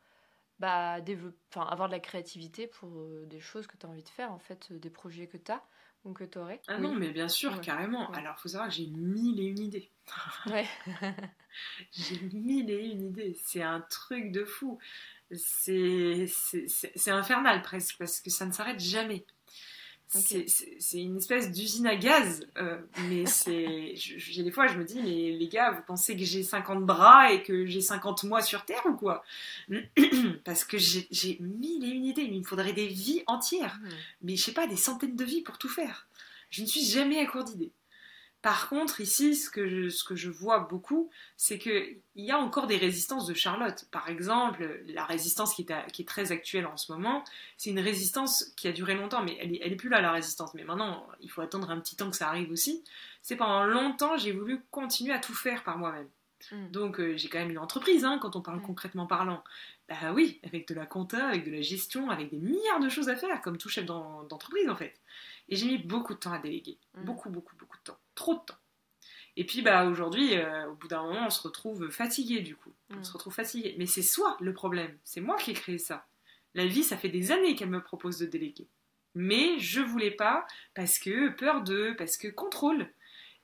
bah, 0.58 0.98
avoir 1.56 1.88
de 1.88 1.92
la 1.92 2.00
créativité 2.00 2.66
pour 2.66 2.88
euh, 2.90 3.26
des 3.26 3.40
choses 3.40 3.66
que 3.66 3.76
tu 3.76 3.86
as 3.86 3.88
envie 3.88 4.02
de 4.02 4.08
faire, 4.08 4.32
en 4.32 4.38
fait, 4.38 4.68
euh, 4.70 4.78
des 4.78 4.90
projets 4.90 5.26
que 5.26 5.36
tu 5.36 5.50
as 5.50 5.62
ou 6.04 6.12
que 6.12 6.24
tu 6.24 6.38
aurais 6.38 6.60
Ah 6.68 6.78
non, 6.78 6.94
mais 6.94 7.10
bien 7.10 7.28
sûr, 7.28 7.60
carrément. 7.60 8.10
Alors, 8.12 8.34
il 8.38 8.42
faut 8.42 8.48
savoir 8.48 8.68
que 8.68 8.74
j'ai 8.74 8.86
mille 8.86 9.40
et 9.40 9.44
une 9.44 9.58
idées. 9.58 9.90
Ouais. 10.46 10.66
j'ai 11.92 12.20
mille 12.32 12.70
et 12.70 12.84
une 12.84 13.08
idées. 13.08 13.36
C'est 13.42 13.62
un 13.62 13.80
truc 13.80 14.30
de 14.30 14.44
fou. 14.44 14.78
C'est 15.32 16.28
infernal 17.06 17.62
presque, 17.62 17.96
parce 17.98 18.20
que 18.20 18.30
ça 18.30 18.44
ne 18.44 18.52
s'arrête 18.52 18.80
jamais. 18.80 19.24
C'est 20.20 21.00
une 21.00 21.16
espèce 21.16 21.50
d'usine 21.50 21.86
à 21.86 21.96
gaz, 21.96 22.46
euh, 22.56 22.78
mais 23.08 23.26
c'est. 23.26 23.92
J'ai 23.96 24.42
des 24.42 24.50
fois, 24.50 24.66
je 24.66 24.78
me 24.78 24.84
dis, 24.84 25.00
mais 25.00 25.36
les 25.36 25.48
gars, 25.48 25.72
vous 25.72 25.82
pensez 25.86 26.16
que 26.16 26.24
j'ai 26.24 26.42
50 26.42 26.84
bras 26.84 27.32
et 27.32 27.42
que 27.42 27.66
j'ai 27.66 27.80
50 27.80 28.24
mois 28.24 28.42
sur 28.42 28.64
Terre 28.64 28.84
ou 28.86 28.94
quoi? 28.94 29.24
Parce 30.44 30.64
que 30.64 30.78
j'ai 30.78 31.38
mille 31.40 31.84
et 31.84 31.88
une 31.88 32.04
idées, 32.04 32.22
il 32.22 32.38
me 32.38 32.44
faudrait 32.44 32.72
des 32.72 32.86
vies 32.86 33.22
entières, 33.26 33.78
mais 34.22 34.36
je 34.36 34.42
sais 34.42 34.52
pas, 34.52 34.66
des 34.66 34.76
centaines 34.76 35.16
de 35.16 35.24
vies 35.24 35.42
pour 35.42 35.58
tout 35.58 35.68
faire. 35.68 36.06
Je 36.50 36.62
ne 36.62 36.66
suis 36.66 36.84
jamais 36.84 37.18
à 37.18 37.26
court 37.26 37.44
d'idées. 37.44 37.72
Par 38.44 38.68
contre, 38.68 39.00
ici, 39.00 39.34
ce 39.34 39.48
que 39.48 39.66
je, 39.66 39.88
ce 39.88 40.04
que 40.04 40.14
je 40.14 40.28
vois 40.28 40.58
beaucoup, 40.58 41.08
c'est 41.38 41.58
qu'il 41.58 41.96
y 42.14 42.30
a 42.30 42.36
encore 42.36 42.66
des 42.66 42.76
résistances 42.76 43.26
de 43.26 43.32
Charlotte. 43.32 43.86
Par 43.90 44.10
exemple, 44.10 44.82
la 44.86 45.06
résistance 45.06 45.54
qui 45.54 45.62
est, 45.62 45.90
qui 45.92 46.02
est 46.02 46.04
très 46.04 46.30
actuelle 46.30 46.66
en 46.66 46.76
ce 46.76 46.92
moment, 46.92 47.24
c'est 47.56 47.70
une 47.70 47.80
résistance 47.80 48.52
qui 48.54 48.68
a 48.68 48.72
duré 48.72 48.96
longtemps, 48.96 49.22
mais 49.22 49.38
elle 49.40 49.52
n'est 49.52 49.66
est 49.66 49.76
plus 49.76 49.88
là, 49.88 50.02
la 50.02 50.12
résistance. 50.12 50.52
Mais 50.52 50.62
maintenant, 50.62 51.08
il 51.22 51.30
faut 51.30 51.40
attendre 51.40 51.70
un 51.70 51.80
petit 51.80 51.96
temps 51.96 52.10
que 52.10 52.16
ça 52.16 52.28
arrive 52.28 52.50
aussi. 52.50 52.84
C'est 53.22 53.36
pendant 53.36 53.64
longtemps, 53.64 54.18
j'ai 54.18 54.32
voulu 54.32 54.60
continuer 54.70 55.14
à 55.14 55.20
tout 55.20 55.32
faire 55.32 55.64
par 55.64 55.78
moi-même. 55.78 56.10
Hmm. 56.52 56.70
Donc, 56.70 57.00
euh, 57.00 57.16
j'ai 57.16 57.30
quand 57.30 57.38
même 57.38 57.50
une 57.50 57.56
entreprise, 57.56 58.04
hein, 58.04 58.18
quand 58.20 58.36
on 58.36 58.42
parle 58.42 58.60
concrètement 58.60 59.06
parlant. 59.06 59.42
Bah 59.88 60.12
oui, 60.12 60.38
avec 60.44 60.68
de 60.68 60.74
la 60.74 60.84
compta, 60.84 61.28
avec 61.28 61.46
de 61.46 61.50
la 61.50 61.62
gestion, 61.62 62.10
avec 62.10 62.28
des 62.28 62.36
milliards 62.36 62.80
de 62.80 62.90
choses 62.90 63.08
à 63.08 63.16
faire, 63.16 63.40
comme 63.40 63.56
tout 63.56 63.70
chef 63.70 63.86
d'entreprise 63.86 64.68
en 64.68 64.76
fait. 64.76 65.00
Et 65.48 65.56
j'ai 65.56 65.66
mis 65.66 65.78
beaucoup 65.78 66.12
de 66.12 66.18
temps 66.18 66.32
à 66.32 66.38
déléguer. 66.38 66.76
Mm. 66.94 67.04
Beaucoup, 67.04 67.30
beaucoup, 67.30 67.56
beaucoup 67.56 67.78
de 67.78 67.82
temps. 67.84 67.98
Trop 68.14 68.34
de 68.34 68.40
temps. 68.40 68.58
Et 69.36 69.44
puis 69.44 69.62
bah 69.62 69.84
aujourd'hui, 69.86 70.36
euh, 70.36 70.70
au 70.70 70.74
bout 70.74 70.88
d'un 70.88 71.02
moment, 71.02 71.26
on 71.26 71.30
se 71.30 71.42
retrouve 71.42 71.90
fatigué 71.90 72.40
du 72.40 72.56
coup. 72.56 72.72
On 72.90 72.96
mm. 72.96 73.04
se 73.04 73.12
retrouve 73.12 73.34
fatigué. 73.34 73.74
Mais 73.78 73.86
c'est 73.86 74.02
soi 74.02 74.36
le 74.40 74.52
problème. 74.52 74.96
C'est 75.04 75.20
moi 75.20 75.36
qui 75.36 75.50
ai 75.50 75.54
créé 75.54 75.78
ça. 75.78 76.06
La 76.54 76.66
vie, 76.66 76.84
ça 76.84 76.96
fait 76.96 77.08
des 77.08 77.32
années 77.32 77.56
qu'elle 77.56 77.70
me 77.70 77.82
propose 77.82 78.18
de 78.18 78.26
déléguer. 78.26 78.68
Mais 79.16 79.58
je 79.58 79.80
voulais 79.80 80.10
pas 80.10 80.46
parce 80.74 80.98
que 80.98 81.30
peur 81.30 81.62
de, 81.62 81.94
parce 81.98 82.16
que 82.16 82.28
contrôle. 82.28 82.88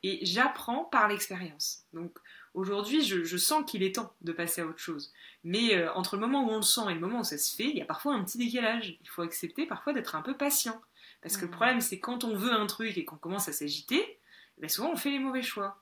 Et 0.03 0.25
j'apprends 0.25 0.85
par 0.85 1.09
l'expérience. 1.09 1.85
Donc 1.93 2.17
aujourd'hui, 2.55 3.03
je, 3.03 3.37
sens 3.37 3.65
qu'il 3.67 3.83
est 3.83 3.97
temps 3.97 4.15
de 4.23 4.33
passer 4.33 4.61
à 4.61 4.67
autre 4.67 4.79
chose. 4.79 5.13
Mais 5.45 5.77
euh, 5.77 5.93
entre 5.95 6.17
le 6.17 6.23
moment 6.23 6.47
où 6.47 6.51
on 6.51 6.57
le 6.57 6.63
sent 6.63 6.83
et 6.89 6.95
le 6.95 7.01
moment 7.01 7.21
où 7.21 7.25
ça 7.25 7.37
se 7.37 7.55
fait, 7.55 7.69
il 7.69 7.77
y 7.77 7.83
a 7.83 7.85
parfois 7.85 8.15
un 8.15 8.25
petit 8.25 8.39
décalage. 8.39 8.97
Il 9.03 9.09
faut 9.09 9.23
accepter 9.23 9.67
parfois 9.67 9.93
d'être 9.93 10.15
un 10.15 10.23
peu 10.23 10.37
patient. 10.37 10.81
Parce 11.21 11.37
que 11.37 11.43
le 11.43 11.49
mm. 11.49 11.55
problème, 11.55 11.81
c'est 11.81 11.99
quand 11.99 12.25
on 12.25 12.35
veut 12.35 12.53
un 12.53 12.67
truc 12.67 12.97
et 12.97 13.05
qu'on 13.05 13.17
commence 13.17 13.49
à 13.49 13.53
s'agiter, 13.53 14.20
ben 14.61 14.69
souvent 14.69 14.93
on 14.93 14.97
fait 14.97 15.11
les 15.11 15.19
mauvais 15.19 15.43
choix. 15.43 15.81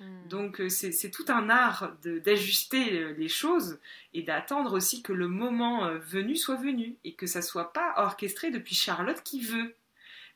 Mm. 0.00 0.28
Donc 0.28 0.60
euh, 0.60 0.68
c'est 0.68 1.10
tout 1.10 1.26
un 1.28 1.50
art 1.50 1.96
d'ajuster 2.02 2.98
euh, 2.98 3.12
les 3.12 3.28
choses 3.28 3.78
et 4.14 4.22
d'attendre 4.22 4.72
aussi 4.72 5.02
que 5.02 5.12
le 5.12 5.28
moment 5.28 5.84
euh, 5.84 5.98
venu 5.98 6.36
soit 6.36 6.56
venu 6.56 6.96
et 7.04 7.14
que 7.14 7.26
ça 7.26 7.42
soit 7.42 7.72
pas 7.72 7.94
orchestré 7.96 8.50
depuis 8.50 8.74
Charlotte 8.74 9.22
qui 9.22 9.40
veut, 9.40 9.74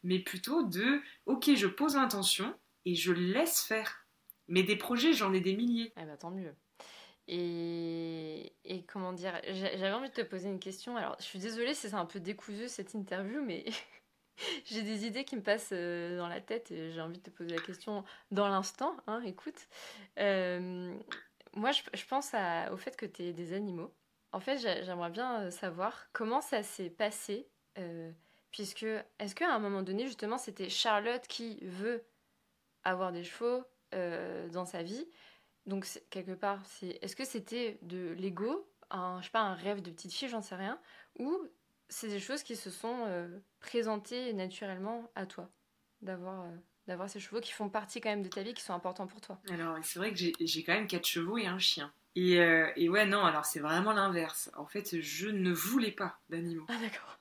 mais 0.02 0.18
plutôt 0.18 0.62
de 0.62 1.00
ok 1.26 1.54
je 1.54 1.66
pose 1.66 1.96
l'intention 1.96 2.54
et 2.84 2.94
je 2.94 3.12
laisse 3.12 3.60
faire. 3.60 4.04
Mais 4.48 4.62
des 4.62 4.76
projets 4.76 5.14
j'en 5.14 5.32
ai 5.32 5.40
des 5.40 5.56
milliers. 5.56 5.92
Eh 5.96 6.04
ben 6.04 6.16
tant 6.16 6.30
mieux. 6.30 6.54
Et, 7.26 8.52
et, 8.66 8.84
comment 8.84 9.14
dire, 9.14 9.40
j'avais 9.46 9.92
envie 9.92 10.10
de 10.10 10.14
te 10.14 10.20
poser 10.20 10.50
une 10.50 10.60
question. 10.60 10.94
Alors, 10.98 11.16
je 11.18 11.24
suis 11.24 11.38
désolée 11.38 11.72
si 11.72 11.88
c'est 11.88 11.94
un 11.94 12.04
peu 12.04 12.20
décousu 12.20 12.68
cette 12.68 12.92
interview, 12.92 13.42
mais 13.42 13.64
j'ai 14.64 14.82
des 14.82 15.06
idées 15.06 15.24
qui 15.24 15.36
me 15.36 15.42
passent 15.42 15.70
euh, 15.72 16.16
dans 16.18 16.28
la 16.28 16.40
tête 16.40 16.70
et 16.70 16.90
j'ai 16.90 17.00
envie 17.00 17.18
de 17.18 17.22
te 17.22 17.30
poser 17.30 17.50
la 17.50 17.60
question 17.60 18.04
dans 18.30 18.48
l'instant. 18.48 18.96
Hein, 19.06 19.22
écoute, 19.24 19.68
euh, 20.18 20.94
moi 21.54 21.70
je, 21.72 22.04
pense 22.06 22.34
au 22.72 22.76
fait 22.76 22.96
que 22.96 23.06
tu 23.06 23.22
es 23.22 23.32
des 23.32 23.52
animaux. 23.52 23.92
En 24.32 24.40
fait, 24.40 24.58
j'aimerais 24.58 25.10
bien 25.10 25.42
euh, 25.42 25.50
savoir 25.50 26.08
comment 26.12 26.40
ça 26.40 26.62
s'est 26.62 26.90
passé, 26.90 27.48
puisque 28.50 28.86
est-ce 29.18 29.34
qu'à 29.34 29.52
un 29.52 29.58
moment 29.58 29.82
donné, 29.82 30.06
justement, 30.06 30.38
c'était 30.38 30.68
Charlotte 30.68 31.26
qui 31.26 31.58
veut 31.62 32.04
avoir 32.84 33.10
des 33.12 33.24
chevaux 33.24 33.64
dans 33.92 34.64
sa 34.64 34.82
vie? 34.82 35.08
Donc, 35.66 35.86
quelque 36.10 36.32
part, 36.32 36.62
est-ce 36.82 37.16
que 37.16 37.24
c'était 37.24 37.78
de 37.82 38.12
l'ego, 38.12 38.70
un, 38.90 39.20
je 39.20 39.26
sais 39.26 39.32
pas, 39.32 39.40
un 39.40 39.54
rêve 39.54 39.82
de 39.82 39.90
petite 39.90 40.12
fille, 40.12 40.28
j'en 40.28 40.42
sais 40.42 40.54
rien, 40.54 40.78
ou 41.18 41.48
c'est 41.88 42.08
des 42.08 42.20
choses 42.20 42.42
qui 42.42 42.56
se 42.56 42.70
sont 42.70 43.04
euh, 43.06 43.28
présentées 43.60 44.32
naturellement 44.32 45.10
à 45.14 45.26
toi, 45.26 45.50
d'avoir 46.02 46.42
euh, 46.42 46.56
d'avoir 46.86 47.08
ces 47.08 47.20
chevaux 47.20 47.40
qui 47.40 47.52
font 47.52 47.68
partie 47.68 48.00
quand 48.00 48.10
même 48.10 48.22
de 48.22 48.28
ta 48.28 48.42
vie, 48.42 48.54
qui 48.54 48.62
sont 48.62 48.74
importants 48.74 49.06
pour 49.06 49.20
toi. 49.20 49.40
Alors, 49.50 49.76
c'est 49.82 49.98
vrai 49.98 50.12
que 50.12 50.18
j'ai 50.18 50.64
quand 50.64 50.74
même 50.74 50.86
quatre 50.86 51.06
chevaux 51.06 51.38
et 51.38 51.46
un 51.46 51.58
chien. 51.58 51.92
Et, 52.16 52.38
euh, 52.38 52.70
et 52.76 52.88
ouais, 52.88 53.06
non, 53.06 53.24
alors 53.24 53.44
c'est 53.44 53.60
vraiment 53.60 53.92
l'inverse. 53.92 54.50
En 54.56 54.66
fait, 54.66 55.00
je 55.00 55.28
ne 55.28 55.52
voulais 55.52 55.90
pas 55.90 56.20
d'animaux. 56.28 56.66
Ah, 56.68 56.76
d'accord. 56.78 57.18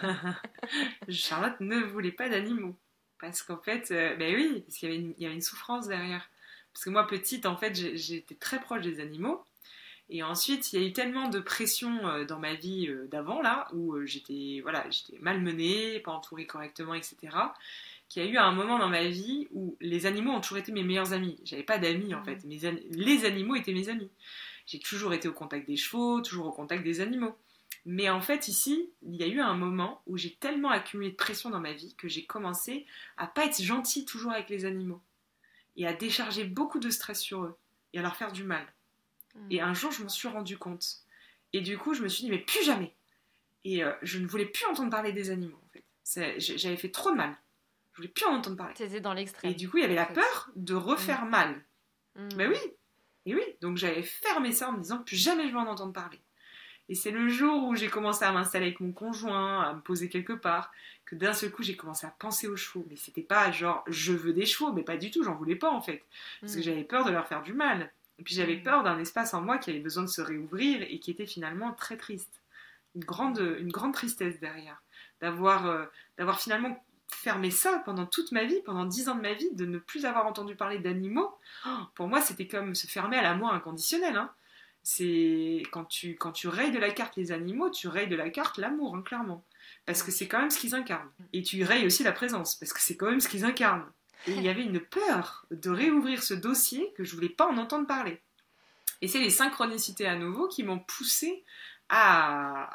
Charlotte 1.08 1.58
ne 1.60 1.80
voulait 1.80 2.12
pas 2.12 2.28
d'animaux. 2.28 2.76
Parce 3.18 3.42
qu'en 3.42 3.58
fait, 3.58 3.88
ben 3.90 4.34
oui, 4.34 4.62
parce 4.64 4.78
qu'il 4.78 4.92
y, 4.92 5.22
y, 5.22 5.26
avait 5.26 5.34
une 5.34 5.40
souffrance 5.40 5.88
derrière. 5.88 6.30
Parce 6.72 6.84
que 6.84 6.90
moi, 6.90 7.06
petite, 7.08 7.46
en 7.46 7.56
fait, 7.56 7.74
j'étais 7.74 8.36
très 8.36 8.60
proche 8.60 8.82
des 8.82 9.00
animaux. 9.00 9.44
Et 10.10 10.22
ensuite, 10.22 10.72
il 10.72 10.80
y 10.80 10.84
a 10.84 10.88
eu 10.88 10.92
tellement 10.92 11.28
de 11.28 11.38
pression 11.38 12.06
euh, 12.06 12.24
dans 12.24 12.38
ma 12.38 12.54
vie 12.54 12.88
euh, 12.88 13.06
d'avant, 13.08 13.42
là, 13.42 13.68
où 13.74 13.94
euh, 13.94 14.06
j'étais 14.06 14.60
voilà, 14.62 14.88
j'étais 14.90 15.18
malmenée, 15.20 16.00
pas 16.00 16.12
entourée 16.12 16.46
correctement, 16.46 16.94
etc., 16.94 17.16
qu'il 18.08 18.24
y 18.24 18.26
a 18.26 18.30
eu 18.30 18.38
un 18.38 18.52
moment 18.52 18.78
dans 18.78 18.88
ma 18.88 19.04
vie 19.04 19.48
où 19.52 19.76
les 19.80 20.06
animaux 20.06 20.32
ont 20.32 20.40
toujours 20.40 20.56
été 20.56 20.72
mes 20.72 20.82
meilleurs 20.82 21.12
amis. 21.12 21.38
J'avais 21.44 21.62
pas 21.62 21.76
d'amis, 21.76 22.14
en 22.14 22.24
fait. 22.24 22.42
Mes 22.44 22.58
les 22.90 23.24
animaux 23.26 23.54
étaient 23.54 23.74
mes 23.74 23.90
amis. 23.90 24.10
J'ai 24.64 24.78
toujours 24.78 25.12
été 25.12 25.28
au 25.28 25.34
contact 25.34 25.66
des 25.66 25.76
chevaux, 25.76 26.22
toujours 26.22 26.46
au 26.46 26.52
contact 26.52 26.82
des 26.82 27.02
animaux. 27.02 27.36
Mais 27.84 28.08
en 28.08 28.22
fait, 28.22 28.48
ici, 28.48 28.90
il 29.02 29.16
y 29.16 29.22
a 29.22 29.26
eu 29.26 29.40
un 29.40 29.54
moment 29.54 30.00
où 30.06 30.16
j'ai 30.16 30.34
tellement 30.34 30.70
accumulé 30.70 31.10
de 31.10 31.16
pression 31.16 31.50
dans 31.50 31.60
ma 31.60 31.74
vie 31.74 31.94
que 31.96 32.08
j'ai 32.08 32.24
commencé 32.24 32.86
à 33.18 33.26
pas 33.26 33.44
être 33.44 33.62
gentille 33.62 34.06
toujours 34.06 34.32
avec 34.32 34.48
les 34.48 34.64
animaux. 34.64 35.02
Et 35.76 35.86
à 35.86 35.92
décharger 35.92 36.44
beaucoup 36.44 36.80
de 36.80 36.88
stress 36.88 37.20
sur 37.20 37.44
eux. 37.44 37.56
Et 37.92 37.98
à 37.98 38.02
leur 38.02 38.16
faire 38.16 38.32
du 38.32 38.44
mal. 38.44 38.66
Et 39.50 39.60
un 39.60 39.74
jour, 39.74 39.90
je 39.92 40.02
m'en 40.02 40.08
suis 40.08 40.28
rendu 40.28 40.58
compte. 40.58 40.98
Et 41.52 41.60
du 41.60 41.78
coup, 41.78 41.94
je 41.94 42.02
me 42.02 42.08
suis 42.08 42.24
dit, 42.24 42.30
mais 42.30 42.38
plus 42.38 42.64
jamais. 42.64 42.94
Et 43.64 43.82
euh, 43.82 43.92
je 44.02 44.18
ne 44.18 44.26
voulais 44.26 44.46
plus 44.46 44.66
entendre 44.66 44.90
parler 44.90 45.12
des 45.12 45.30
animaux, 45.30 45.60
en 45.64 45.68
fait. 45.72 45.84
J'avais 46.38 46.76
fait 46.76 46.90
trop 46.90 47.10
de 47.10 47.16
mal. 47.16 47.36
Je 47.92 47.98
voulais 47.98 48.08
plus 48.08 48.24
en 48.26 48.34
entendre 48.36 48.56
parler. 48.56 48.74
T'étais 48.74 49.00
dans 49.00 49.12
l'extrême. 49.12 49.50
Et 49.50 49.54
du 49.54 49.68
coup, 49.68 49.78
il 49.78 49.82
y 49.82 49.84
avait 49.84 49.94
la 49.94 50.06
peur 50.06 50.50
de 50.54 50.74
refaire 50.74 51.24
mm. 51.24 51.30
mal. 51.30 51.64
Mm. 52.14 52.28
Mais 52.36 52.46
oui, 52.46 52.58
et 53.26 53.34
oui. 53.34 53.42
Donc 53.60 53.76
j'avais 53.76 54.02
fermé 54.02 54.52
ça 54.52 54.68
en 54.68 54.72
me 54.72 54.80
disant, 54.80 54.98
plus 54.98 55.16
jamais 55.16 55.48
je 55.48 55.52
vais 55.52 55.58
en 55.58 55.66
entendre 55.66 55.92
parler. 55.92 56.20
Et 56.88 56.94
c'est 56.94 57.10
le 57.10 57.28
jour 57.28 57.64
où 57.64 57.76
j'ai 57.76 57.88
commencé 57.88 58.24
à 58.24 58.32
m'installer 58.32 58.66
avec 58.66 58.80
mon 58.80 58.92
conjoint, 58.92 59.62
à 59.62 59.74
me 59.74 59.80
poser 59.80 60.08
quelque 60.08 60.32
part, 60.32 60.72
que 61.04 61.14
d'un 61.14 61.34
seul 61.34 61.50
coup 61.50 61.62
j'ai 61.62 61.76
commencé 61.76 62.06
à 62.06 62.10
penser 62.10 62.48
aux 62.48 62.56
chevaux. 62.56 62.86
Mais 62.88 62.96
c'était 62.96 63.22
pas 63.22 63.50
genre 63.50 63.84
je 63.88 64.12
veux 64.12 64.32
des 64.32 64.46
chevaux, 64.46 64.72
mais 64.72 64.82
pas 64.82 64.96
du 64.96 65.10
tout, 65.10 65.22
j'en 65.22 65.34
voulais 65.34 65.56
pas 65.56 65.70
en 65.70 65.82
fait. 65.82 66.04
Parce 66.40 66.54
que 66.54 66.60
mm. 66.60 66.62
j'avais 66.62 66.84
peur 66.84 67.04
de 67.04 67.10
leur 67.10 67.26
faire 67.26 67.42
du 67.42 67.52
mal. 67.52 67.92
Et 68.18 68.22
puis 68.22 68.34
j'avais 68.34 68.56
peur 68.56 68.82
d'un 68.82 68.98
espace 68.98 69.34
en 69.34 69.40
moi 69.40 69.58
qui 69.58 69.70
avait 69.70 69.78
besoin 69.80 70.02
de 70.02 70.08
se 70.08 70.20
réouvrir 70.20 70.82
et 70.82 70.98
qui 70.98 71.10
était 71.10 71.26
finalement 71.26 71.72
très 71.72 71.96
triste. 71.96 72.42
Une 72.94 73.04
grande, 73.04 73.38
une 73.58 73.70
grande 73.70 73.94
tristesse 73.94 74.40
derrière. 74.40 74.82
D'avoir 75.20 75.66
euh, 75.66 75.84
d'avoir 76.16 76.40
finalement 76.40 76.82
fermé 77.10 77.50
ça 77.50 77.82
pendant 77.84 78.06
toute 78.06 78.32
ma 78.32 78.44
vie, 78.44 78.60
pendant 78.64 78.84
dix 78.84 79.08
ans 79.08 79.14
de 79.14 79.20
ma 79.20 79.32
vie, 79.32 79.48
de 79.52 79.66
ne 79.66 79.78
plus 79.78 80.04
avoir 80.04 80.26
entendu 80.26 80.54
parler 80.54 80.78
d'animaux. 80.78 81.36
Oh, 81.66 81.70
pour 81.94 82.08
moi, 82.08 82.20
c'était 82.20 82.46
comme 82.46 82.74
se 82.74 82.86
fermer 82.86 83.16
à 83.16 83.22
l'amour 83.22 83.52
inconditionnel. 83.52 84.16
Hein. 84.16 84.30
C'est 84.82 85.62
quand 85.72 85.84
tu, 85.84 86.16
quand 86.16 86.32
tu 86.32 86.48
rayes 86.48 86.70
de 86.70 86.78
la 86.78 86.90
carte 86.90 87.16
les 87.16 87.32
animaux, 87.32 87.70
tu 87.70 87.88
rayes 87.88 88.08
de 88.08 88.16
la 88.16 88.30
carte 88.30 88.58
l'amour, 88.58 88.96
hein, 88.96 89.02
clairement. 89.02 89.44
Parce 89.86 90.02
que 90.02 90.10
c'est 90.10 90.28
quand 90.28 90.40
même 90.40 90.50
ce 90.50 90.58
qu'ils 90.58 90.74
incarnent. 90.74 91.10
Et 91.32 91.42
tu 91.42 91.62
rayes 91.64 91.86
aussi 91.86 92.04
la 92.04 92.12
présence, 92.12 92.54
parce 92.54 92.72
que 92.72 92.80
c'est 92.80 92.96
quand 92.96 93.10
même 93.10 93.20
ce 93.20 93.28
qu'ils 93.28 93.44
incarnent. 93.44 93.86
Et 94.26 94.32
il 94.32 94.42
y 94.42 94.48
avait 94.48 94.64
une 94.64 94.80
peur 94.80 95.46
de 95.50 95.70
réouvrir 95.70 96.22
ce 96.22 96.34
dossier 96.34 96.92
que 96.96 97.04
je 97.04 97.14
voulais 97.14 97.28
pas 97.28 97.46
en 97.46 97.56
entendre 97.56 97.86
parler. 97.86 98.20
Et 99.00 99.08
c'est 99.08 99.20
les 99.20 99.30
synchronicités 99.30 100.06
à 100.06 100.16
nouveau 100.16 100.48
qui 100.48 100.64
m'ont 100.64 100.80
poussé 100.80 101.44
à, 101.88 102.70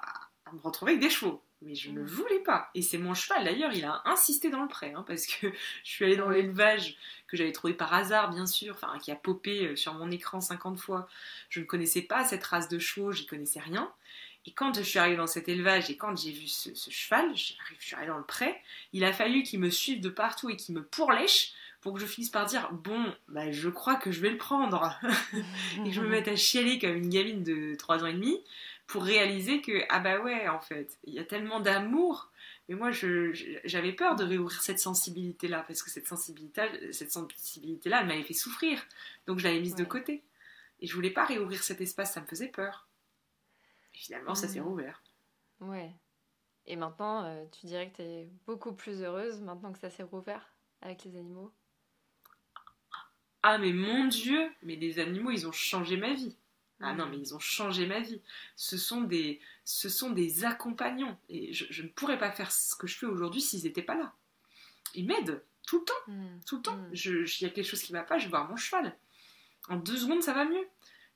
me 0.51 0.59
retrouver 0.59 0.93
avec 0.93 1.03
des 1.03 1.09
chevaux. 1.09 1.43
Mais 1.61 1.75
je 1.75 1.91
ne 1.91 2.01
mmh. 2.01 2.05
voulais 2.05 2.39
pas. 2.39 2.69
Et 2.75 2.81
c'est 2.81 2.97
mon 2.97 3.13
cheval, 3.13 3.45
d'ailleurs, 3.45 3.71
il 3.73 3.85
a 3.85 4.01
insisté 4.05 4.49
dans 4.49 4.61
le 4.61 4.67
prêt, 4.67 4.93
hein, 4.95 5.05
parce 5.07 5.25
que 5.25 5.47
je 5.83 5.89
suis 5.89 6.05
allée 6.05 6.17
dans 6.17 6.29
l'élevage 6.29 6.97
que 7.27 7.37
j'avais 7.37 7.53
trouvé 7.53 7.73
par 7.73 7.93
hasard, 7.93 8.31
bien 8.31 8.45
sûr, 8.45 8.73
enfin, 8.75 8.97
qui 8.99 9.11
a 9.11 9.15
popé 9.15 9.67
euh, 9.67 9.75
sur 9.75 9.93
mon 9.93 10.11
écran 10.11 10.41
50 10.41 10.77
fois. 10.77 11.07
Je 11.49 11.61
ne 11.61 11.65
connaissais 11.65 12.01
pas 12.01 12.25
cette 12.25 12.43
race 12.43 12.67
de 12.67 12.79
chevaux, 12.79 13.11
j'y 13.11 13.25
connaissais 13.25 13.61
rien. 13.61 13.93
Et 14.45 14.51
quand 14.51 14.75
je 14.75 14.81
suis 14.81 14.99
arrivée 14.99 15.17
dans 15.17 15.27
cet 15.27 15.47
élevage 15.47 15.89
et 15.89 15.95
quand 15.95 16.17
j'ai 16.17 16.31
vu 16.31 16.47
ce, 16.47 16.69
cheval, 16.89 17.31
je 17.35 17.53
suis 17.79 17.95
arrivée 17.95 18.11
dans 18.11 18.17
le 18.17 18.25
pré, 18.25 18.61
il 18.91 19.05
a 19.05 19.13
fallu 19.13 19.43
qu'il 19.43 19.59
me 19.59 19.69
suive 19.69 20.01
de 20.01 20.09
partout 20.09 20.49
et 20.49 20.57
qu'il 20.57 20.75
me 20.75 20.83
pourlèche 20.83 21.53
pour 21.79 21.93
que 21.93 21.99
je 21.99 22.05
finisse 22.05 22.29
par 22.29 22.45
dire 22.45 22.71
bon, 22.71 23.13
bah, 23.27 23.51
je 23.51 23.69
crois 23.69 23.95
que 23.95 24.11
je 24.11 24.21
vais 24.21 24.29
le 24.29 24.37
prendre. 24.37 24.97
Et 25.77 25.89
que 25.89 25.91
je 25.91 25.99
me 25.99 26.07
mette 26.07 26.29
à 26.29 26.35
chialer 26.35 26.79
comme 26.79 26.95
une 26.95 27.09
gamine 27.09 27.43
de 27.43 27.75
3 27.75 28.03
ans 28.03 28.07
et 28.07 28.13
demi 28.13 28.41
pour 28.87 29.03
réaliser 29.03 29.61
que 29.61 29.83
ah 29.89 29.99
bah 29.99 30.19
ouais 30.19 30.47
en 30.47 30.59
fait 30.59 30.97
il 31.03 31.13
y 31.13 31.19
a 31.19 31.25
tellement 31.25 31.59
d'amour. 31.59 32.31
Mais 32.69 32.75
moi 32.75 32.91
j'avais 32.91 33.91
peur 33.91 34.15
de 34.15 34.23
réouvrir 34.23 34.61
cette 34.61 34.79
sensibilité 34.79 35.49
là 35.49 35.65
parce 35.67 35.83
que 35.83 35.89
cette 35.89 36.07
sensibilité 36.07 36.61
cette 36.93 37.11
sensibilité 37.11 37.89
là 37.89 37.99
elle 38.01 38.07
m'avait 38.07 38.23
fait 38.23 38.33
souffrir. 38.33 38.81
Donc 39.27 39.39
je 39.39 39.43
l'avais 39.43 39.59
mise 39.59 39.75
de 39.75 39.83
côté. 39.83 40.23
Et 40.79 40.87
je 40.87 40.95
voulais 40.95 41.11
pas 41.11 41.25
réouvrir 41.25 41.63
cet 41.63 41.81
espace 41.81 42.13
ça 42.13 42.21
me 42.21 42.27
faisait 42.27 42.47
peur 42.47 42.87
finalement 44.03 44.35
ça 44.35 44.47
s'est 44.47 44.59
mmh. 44.59 44.67
rouvert 44.67 45.03
ouais 45.61 45.91
et 46.65 46.75
maintenant 46.75 47.23
euh, 47.23 47.45
tu 47.51 47.65
dirais 47.65 47.89
que 47.89 47.97
tu 47.97 48.01
es 48.01 48.29
beaucoup 48.45 48.73
plus 48.73 49.01
heureuse 49.01 49.41
maintenant 49.41 49.71
que 49.71 49.79
ça 49.79 49.89
s'est 49.89 50.03
rouvert 50.03 50.53
avec 50.83 51.03
les 51.05 51.17
animaux? 51.17 51.51
Ah 53.41 53.57
mais 53.57 53.73
mon 53.73 54.05
Dieu, 54.05 54.49
mais 54.61 54.75
les 54.75 54.99
animaux, 54.99 55.31
ils 55.31 55.47
ont 55.47 55.51
changé 55.51 55.97
ma 55.97 56.13
vie. 56.13 56.35
Ah 56.79 56.93
non, 56.93 57.07
mais 57.07 57.17
ils 57.17 57.33
ont 57.33 57.39
changé 57.39 57.85
ma 57.85 57.99
vie. 57.99 58.21
Ce 58.57 58.77
sont 58.77 59.01
des, 59.01 59.39
ce 59.63 59.87
sont 59.87 60.09
des 60.09 60.43
accompagnants. 60.43 61.17
Et 61.29 61.53
je, 61.53 61.81
ne 61.81 61.87
pourrais 61.87 62.17
pas 62.17 62.31
faire 62.31 62.51
ce 62.51 62.75
que 62.75 62.87
je 62.87 62.97
fais 62.97 63.05
aujourd'hui 63.05 63.41
s'ils 63.41 63.63
n'étaient 63.63 63.81
pas 63.83 63.95
là. 63.95 64.13
Ils 64.93 65.05
m'aident 65.05 65.41
tout 65.65 65.79
le 65.79 65.85
temps. 65.85 66.11
Mm. 66.11 66.39
Tout 66.45 66.57
le 66.57 66.61
temps. 66.61 66.75
Mm. 66.75 66.93
Il 66.93 67.41
y 67.41 67.45
a 67.45 67.49
quelque 67.49 67.63
chose 67.63 67.81
qui 67.81 67.93
ne 67.93 67.97
va 67.97 68.03
pas, 68.03 68.17
je 68.17 68.25
vais 68.25 68.31
voir 68.31 68.49
mon 68.49 68.57
cheval. 68.57 68.97
En 69.69 69.77
deux 69.77 69.95
secondes, 69.95 70.23
ça 70.23 70.33
va 70.33 70.43
mieux. 70.43 70.67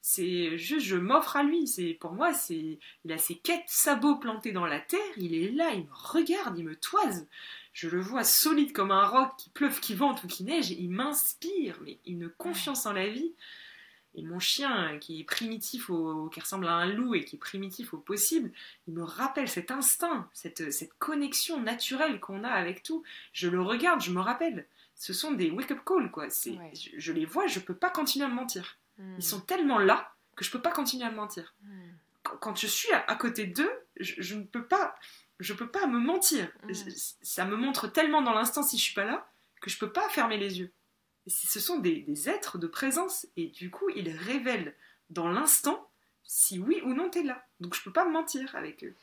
C'est 0.09 0.57
juste, 0.57 0.85
je 0.85 0.95
m'offre 0.95 1.35
à 1.35 1.43
lui. 1.43 1.67
C'est 1.67 1.97
Pour 1.99 2.13
moi, 2.13 2.33
c'est 2.33 2.79
il 3.03 3.11
a 3.11 3.17
ses 3.17 3.35
quêtes 3.35 3.65
sabots 3.67 4.15
plantés 4.15 4.53
dans 4.53 4.65
la 4.65 4.79
terre. 4.79 5.01
Il 5.17 5.35
est 5.35 5.51
là, 5.51 5.71
il 5.73 5.83
me 5.83 5.91
regarde, 5.91 6.57
il 6.57 6.63
me 6.63 6.77
toise 6.77 7.27
je 7.73 7.89
le 7.89 8.01
vois 8.01 8.23
solide 8.23 8.73
comme 8.73 8.89
un 8.89 9.05
roc 9.05 9.29
qui 9.37 9.51
pleuve, 9.51 9.79
qui 9.79 9.93
vente 9.93 10.23
ou 10.23 10.27
qui 10.27 10.43
neige, 10.43 10.71
il 10.71 10.89
m'inspire, 10.89 11.77
mais 11.83 11.99
une 12.07 12.27
confiance 12.27 12.87
en 12.87 12.93
la 12.93 13.07
vie. 13.07 13.35
Et 14.15 14.23
mon 14.23 14.39
chien, 14.39 14.97
qui 14.97 15.19
est 15.19 15.23
primitif, 15.23 15.91
au, 15.91 16.27
qui 16.29 16.39
ressemble 16.39 16.65
à 16.67 16.73
un 16.73 16.87
loup 16.87 17.13
et 17.13 17.23
qui 17.23 17.35
est 17.35 17.39
primitif 17.39 17.93
au 17.93 17.99
possible, 17.99 18.51
il 18.87 18.95
me 18.95 19.03
rappelle 19.03 19.47
cet 19.47 19.69
instinct, 19.69 20.27
cette, 20.33 20.71
cette 20.71 20.97
connexion 20.97 21.61
naturelle 21.61 22.19
qu'on 22.19 22.43
a 22.43 22.49
avec 22.49 22.81
tout. 22.81 23.03
Je 23.31 23.47
le 23.47 23.61
regarde, 23.61 24.01
je 24.01 24.09
me 24.09 24.21
rappelle. 24.21 24.65
Ce 24.95 25.13
sont 25.13 25.33
des 25.33 25.51
wake-up 25.51 25.81
calls, 25.85 26.09
quoi. 26.09 26.31
C'est, 26.31 26.57
je, 26.73 27.11
les 27.11 27.25
vois, 27.25 27.45
je 27.45 27.59
peux 27.59 27.75
pas 27.75 27.91
continuer 27.91 28.25
à 28.25 28.29
me 28.29 28.33
mentir. 28.33 28.79
Hmm. 28.97 29.15
Ils 29.17 29.23
sont 29.23 29.41
tellement 29.41 29.79
là 29.79 30.13
que 30.35 30.43
je 30.43 30.51
peux 30.51 30.61
pas 30.61 30.71
continuer 30.71 31.05
à 31.05 31.11
me 31.11 31.15
mentir. 31.15 31.55
Hmm. 31.61 31.89
Quand, 32.41 32.55
je 32.55 32.67
suis 32.67 32.91
à, 32.91 33.15
côté 33.15 33.45
d'eux, 33.45 33.71
je 33.99 34.35
ne 34.35 34.43
peux 34.43 34.65
pas 34.65 34.95
je 35.39 35.53
peux 35.53 35.69
pas 35.69 35.87
me 35.87 35.99
mentir. 35.99 36.51
Mm. 36.63 36.73
Ça 37.21 37.45
me 37.45 37.55
montre 37.55 37.87
tellement 37.87 38.21
dans 38.21 38.33
l'instant 38.33 38.63
si 38.63 38.77
je 38.77 38.83
suis 38.83 38.93
pas 38.93 39.05
là 39.05 39.29
que 39.61 39.69
je 39.69 39.77
peux 39.77 39.91
pas 39.91 40.07
fermer 40.09 40.37
les 40.37 40.59
yeux. 40.59 40.71
ce 41.27 41.59
sont 41.59 41.79
des, 41.79 42.29
êtres 42.29 42.57
de 42.57 42.67
présence 42.67 43.27
et 43.35 43.47
du 43.47 43.71
coup 43.71 43.89
ils 43.95 44.09
révèlent 44.09 44.75
dans 45.09 45.27
l'instant 45.27 45.89
si 46.23 46.59
oui 46.59 46.81
ou 46.83 46.93
non 46.93 47.09
tu 47.09 47.19
es 47.19 47.23
là. 47.23 47.45
Donc 47.59 47.75
je 47.75 47.83
peux 47.83 47.91
pas 47.91 48.05
me 48.05 48.11
mentir 48.11 48.55
avec 48.55 48.83
eux. 48.83 48.93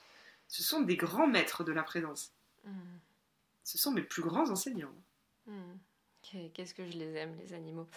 Ce 0.49 0.63
sont 0.63 0.83
des 0.83 0.97
grands 0.97 1.27
maîtres 1.27 1.65
de 1.65 1.73
la 1.73 1.83
présence. 1.83 2.33
Ce 3.65 3.79
sont 3.79 3.93
mes 3.93 4.03
plus 4.03 4.23
grands 4.23 4.51
enseignants. 4.51 4.95
Qu'est-ce 6.23 6.75
que 6.75 6.87
je 6.87 6.99
les 6.99 7.15
aime 7.15 7.37
les 7.37 7.53
animaux. 7.53 7.89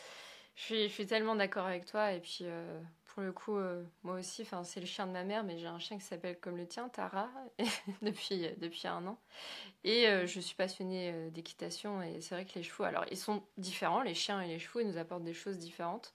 Je 0.58 0.88
suis, 0.88 1.06
tellement 1.06 1.36
d'accord 1.36 1.66
avec 1.66 1.86
toi 1.86 2.12
et 2.12 2.20
puis 2.20 2.40
euh, 2.42 2.82
pour 3.18 3.24
le 3.24 3.32
coup, 3.32 3.58
euh, 3.58 3.84
moi 4.04 4.20
aussi, 4.20 4.46
c'est 4.64 4.80
le 4.80 4.86
chien 4.86 5.08
de 5.08 5.12
ma 5.12 5.24
mère, 5.24 5.44
mais 5.44 5.58
j'ai 5.58 5.66
un 5.66 5.80
chien 5.80 5.98
qui 5.98 6.04
s'appelle 6.04 6.40
comme 6.40 6.56
le 6.56 6.68
tien, 6.68 6.88
Tara, 6.88 7.32
depuis, 8.04 8.48
depuis 8.58 8.88
un 8.88 9.08
an. 9.08 9.18
Et 9.84 10.08
euh, 10.08 10.28
je 10.28 10.40
suis 10.40 10.54
passionnée 10.54 11.10
euh, 11.12 11.32
d'équitation, 11.32 12.04
et 12.04 12.22
c'est 12.22 12.36
vrai 12.36 12.46
que 12.46 12.54
les 12.54 12.62
chevaux, 12.62 12.84
alors 12.84 13.06
ils 13.10 13.18
sont 13.18 13.42
différents, 13.58 14.04
les 14.04 14.14
chiens 14.14 14.40
et 14.42 14.48
les 14.48 14.60
chevaux, 14.60 14.82
ils 14.82 14.88
nous 14.88 15.00
apportent 15.00 15.24
des 15.24 15.34
choses 15.34 15.58
différentes. 15.58 16.14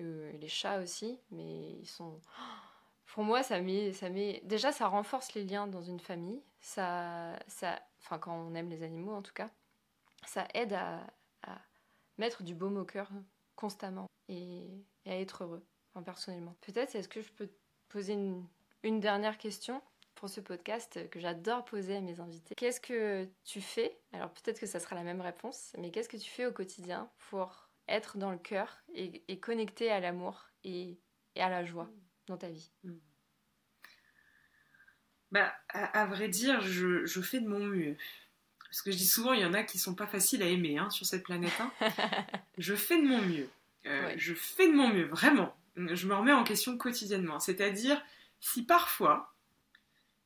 les 0.00 0.48
chats 0.48 0.80
aussi, 0.80 1.20
mais 1.30 1.70
ils 1.78 1.86
sont. 1.86 2.20
Pour 3.14 3.22
moi, 3.22 3.44
ça 3.44 3.60
met, 3.60 3.92
ça 3.92 4.10
met. 4.10 4.40
Déjà, 4.42 4.72
ça 4.72 4.88
renforce 4.88 5.34
les 5.34 5.44
liens 5.44 5.68
dans 5.68 5.82
une 5.82 6.00
famille. 6.00 6.42
Ça, 6.58 7.38
ça, 7.46 7.80
enfin, 8.00 8.18
quand 8.18 8.34
on 8.34 8.56
aime 8.56 8.70
les 8.70 8.82
animaux, 8.82 9.14
en 9.14 9.22
tout 9.22 9.34
cas, 9.34 9.50
ça 10.26 10.48
aide 10.54 10.72
à, 10.72 10.98
mettre 12.18 12.42
du 12.42 12.56
baume 12.56 12.76
au 12.76 12.84
cœur 12.84 13.08
constamment 13.60 14.06
et 14.28 14.84
à 15.06 15.16
être 15.16 15.44
heureux 15.44 15.64
personnellement. 16.02 16.56
Peut-être, 16.60 16.94
est-ce 16.94 17.08
que 17.08 17.20
je 17.20 17.30
peux 17.32 17.50
poser 17.88 18.14
une, 18.14 19.00
dernière 19.00 19.38
question 19.38 19.82
pour 20.14 20.28
ce 20.28 20.40
podcast 20.40 21.08
que 21.10 21.20
j'adore 21.20 21.64
poser 21.64 21.96
à 21.96 22.00
mes 22.00 22.20
invités? 22.20 22.54
Qu'est-ce 22.54 22.80
que 22.80 23.28
tu 23.44 23.60
fais? 23.60 23.98
Alors 24.12 24.30
peut-être 24.30 24.60
que 24.60 24.66
ça 24.66 24.80
sera 24.80 24.96
la 24.96 25.02
même 25.02 25.20
réponse, 25.20 25.74
mais 25.78 25.90
qu'est-ce 25.90 26.08
que 26.08 26.16
tu 26.16 26.30
fais 26.30 26.46
au 26.46 26.52
quotidien 26.52 27.10
pour 27.30 27.68
être 27.88 28.16
dans 28.16 28.30
le 28.30 28.38
cœur 28.38 28.82
et, 28.94 29.40
connecté 29.40 29.90
à 29.90 30.00
l'amour 30.00 30.46
et, 30.64 30.98
à 31.36 31.50
la 31.50 31.64
joie 31.64 31.90
dans 32.26 32.36
ta 32.36 32.48
vie? 32.48 32.70
Hmm. 32.84 32.98
Bah, 35.32 35.52
à, 35.68 36.06
vrai 36.06 36.28
dire, 36.28 36.60
je, 36.60 37.20
fais 37.20 37.40
de 37.40 37.48
mon 37.48 37.60
mieux. 37.60 37.96
Parce 38.70 38.82
que 38.82 38.90
je 38.90 38.96
dis 38.96 39.06
souvent, 39.06 39.32
il 39.32 39.40
y 39.40 39.44
en 39.44 39.52
a 39.52 39.64
qui 39.64 39.78
sont 39.78 39.94
pas 39.94 40.06
faciles 40.06 40.42
à 40.42 40.46
aimer 40.46 40.78
hein, 40.78 40.88
sur 40.90 41.04
cette 41.04 41.24
planète. 41.24 41.52
Hein. 41.60 41.72
je 42.58 42.74
fais 42.74 42.96
de 42.96 43.06
mon 43.06 43.20
mieux. 43.20 43.48
Euh, 43.86 44.14
je 44.16 44.32
fais 44.34 44.68
de 44.68 44.74
mon 44.74 44.88
mieux, 44.88 45.06
vraiment 45.06 45.54
je 45.76 46.06
me 46.06 46.14
remets 46.14 46.32
en 46.32 46.44
question 46.44 46.76
quotidiennement. 46.76 47.40
C'est-à-dire, 47.40 48.00
si 48.40 48.64
parfois 48.64 49.34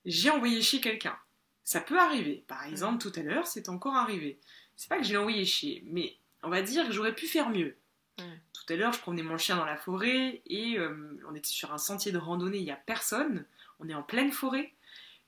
j'ai 0.05 0.31
envoyé 0.31 0.61
chier 0.63 0.81
quelqu'un, 0.81 1.17
ça 1.65 1.81
peut 1.81 1.99
arriver. 1.99 2.45
Par 2.47 2.65
exemple, 2.65 2.99
tout 2.99 3.19
à 3.19 3.23
l'heure, 3.23 3.47
c'est 3.47 3.69
encore 3.69 3.95
arrivé. 3.95 4.39
C'est 4.77 4.89
pas 4.89 4.99
que 4.99 5.05
j'ai 5.05 5.17
envoyé 5.17 5.45
chier, 5.45 5.83
mais 5.87 6.17
on 6.43 6.51
va 6.51 6.63
dire 6.63 6.87
que 6.87 6.93
j'aurais 6.93 7.15
pu 7.15 7.27
faire 7.27 7.49
mieux. 7.49 7.77
Tout 8.17 8.73
à 8.73 8.77
l'heure, 8.77 8.93
je 8.93 9.01
promenais 9.01 9.23
mon 9.23 9.39
chien 9.39 9.57
dans 9.57 9.65
la 9.65 9.77
forêt 9.77 10.41
et 10.47 10.79
euh, 10.79 11.21
on 11.29 11.35
était 11.35 11.49
sur 11.49 11.73
un 11.73 11.79
sentier 11.79 12.13
de 12.13 12.19
randonnée, 12.19 12.59
il 12.59 12.65
n'y 12.65 12.71
a 12.71 12.77
personne. 12.77 13.45
On 13.81 13.89
est 13.89 13.95
en 13.95 14.03
pleine 14.03 14.31
forêt 14.31 14.73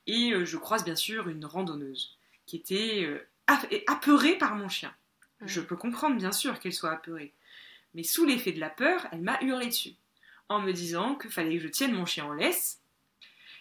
et 0.07 0.33
euh, 0.33 0.45
je 0.45 0.57
croise 0.57 0.85
bien 0.85 0.95
sûr 0.95 1.29
une 1.29 1.45
randonneuse 1.45 2.17
qui 2.47 2.57
était 2.57 3.05
euh, 3.05 3.29
apeurée 3.87 4.39
par 4.39 4.55
mon 4.55 4.69
chien. 4.69 4.95
Je 5.43 5.61
peux 5.61 5.77
comprendre 5.77 6.17
bien 6.17 6.33
sûr 6.33 6.59
qu'elle 6.59 6.73
soit 6.73 6.93
apeurée, 6.93 7.35
mais 7.95 8.03
sous 8.03 8.25
l'effet 8.25 8.53
de 8.53 8.61
la 8.61 8.71
peur, 8.71 9.07
elle 9.13 9.23
m'a 9.23 9.39
hurlé 9.43 9.67
dessus 9.67 9.95
en 10.49 10.61
me 10.61 10.73
disant 10.73 11.17
qu'il 11.17 11.31
fallait 11.31 11.57
que 11.57 11.63
je 11.63 11.69
tienne 11.69 11.93
mon 11.93 12.07
chien 12.07 12.25
en 12.25 12.33
laisse 12.33 12.81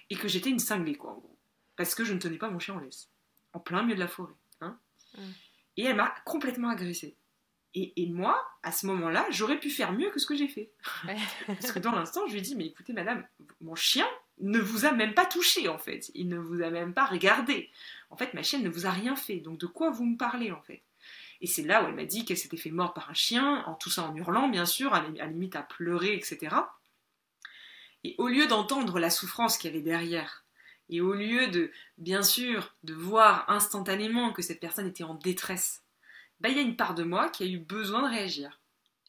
et 0.09 0.15
que 0.15 0.27
j'étais 0.27 0.49
une 0.49 0.59
cinglée, 0.59 0.95
quoi, 0.95 1.11
en 1.11 1.15
gros. 1.15 1.37
Parce 1.75 1.95
que 1.95 2.05
je 2.05 2.13
ne 2.13 2.19
tenais 2.19 2.37
pas 2.37 2.49
mon 2.49 2.59
chien 2.59 2.75
en 2.75 2.79
laisse, 2.79 3.09
en 3.53 3.59
plein 3.59 3.83
milieu 3.83 3.95
de 3.95 3.99
la 3.99 4.07
forêt. 4.07 4.33
Hein. 4.61 4.77
Et 5.77 5.83
elle 5.83 5.95
m'a 5.95 6.13
complètement 6.25 6.69
agressée. 6.69 7.15
Et, 7.77 8.07
moi, 8.07 8.41
à 8.63 8.71
ce 8.71 8.85
moment-là, 8.85 9.27
j'aurais 9.31 9.59
pu 9.59 9.69
faire 9.69 9.91
mieux 9.91 10.09
que 10.09 10.17
ce 10.17 10.25
que 10.25 10.35
j'ai 10.35 10.47
fait. 10.47 10.71
Parce 11.47 11.73
que 11.73 11.79
dans 11.79 11.91
l'instant, 11.91 12.25
je 12.25 12.31
lui 12.31 12.39
ai 12.39 12.41
dit, 12.41 12.55
mais 12.55 12.67
écoutez, 12.67 12.93
madame, 12.93 13.25
mon 13.59 13.75
chien 13.75 14.07
ne 14.39 14.59
vous 14.59 14.85
a 14.85 14.93
même 14.93 15.13
pas 15.13 15.25
touché, 15.25 15.67
en 15.67 15.77
fait. 15.77 16.09
Il 16.15 16.29
ne 16.29 16.37
vous 16.37 16.61
a 16.61 16.69
même 16.69 16.93
pas 16.93 17.03
regardé. 17.03 17.69
En 18.09 18.17
fait, 18.17 18.33
ma 18.33 18.43
chienne 18.43 18.63
ne 18.63 18.69
vous 18.69 18.85
a 18.85 18.91
rien 18.91 19.15
fait. 19.15 19.37
Donc 19.37 19.59
de 19.59 19.65
quoi 19.65 19.89
vous 19.89 20.05
me 20.05 20.17
parlez, 20.17 20.51
en 20.51 20.61
fait? 20.61 20.83
Et 21.41 21.47
c'est 21.47 21.63
là 21.63 21.83
où 21.83 21.87
elle 21.87 21.95
m'a 21.95 22.05
dit 22.05 22.25
qu'elle 22.25 22.37
s'était 22.37 22.57
fait 22.57 22.71
mordre 22.71 22.93
par 22.93 23.09
un 23.09 23.13
chien, 23.13 23.63
en 23.67 23.75
tout 23.75 23.89
ça 23.89 24.03
en 24.03 24.15
hurlant, 24.15 24.47
bien 24.47 24.65
sûr, 24.65 24.93
à 24.93 25.01
la 25.01 25.27
limite 25.27 25.55
à 25.55 25.63
pleurer, 25.63 26.15
etc. 26.15 26.55
Et 28.03 28.15
au 28.17 28.27
lieu 28.27 28.47
d'entendre 28.47 28.99
la 28.99 29.09
souffrance 29.09 29.57
qu'il 29.57 29.71
y 29.71 29.73
avait 29.73 29.83
derrière, 29.83 30.45
et 30.89 31.01
au 31.01 31.13
lieu 31.13 31.47
de, 31.47 31.71
bien 31.97 32.21
sûr, 32.21 32.75
de 32.83 32.93
voir 32.93 33.49
instantanément 33.49 34.31
que 34.31 34.41
cette 34.41 34.59
personne 34.59 34.87
était 34.87 35.03
en 35.03 35.15
détresse, 35.15 35.83
bah, 36.39 36.49
il 36.49 36.55
y 36.55 36.59
a 36.59 36.63
une 36.63 36.75
part 36.75 36.95
de 36.95 37.03
moi 37.03 37.29
qui 37.29 37.43
a 37.43 37.47
eu 37.47 37.57
besoin 37.57 38.03
de 38.03 38.13
réagir. 38.13 38.59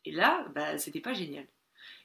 Et 0.05 0.13
là, 0.13 0.47
bah, 0.55 0.79
c'était 0.79 1.01
pas 1.01 1.13
génial. 1.13 1.47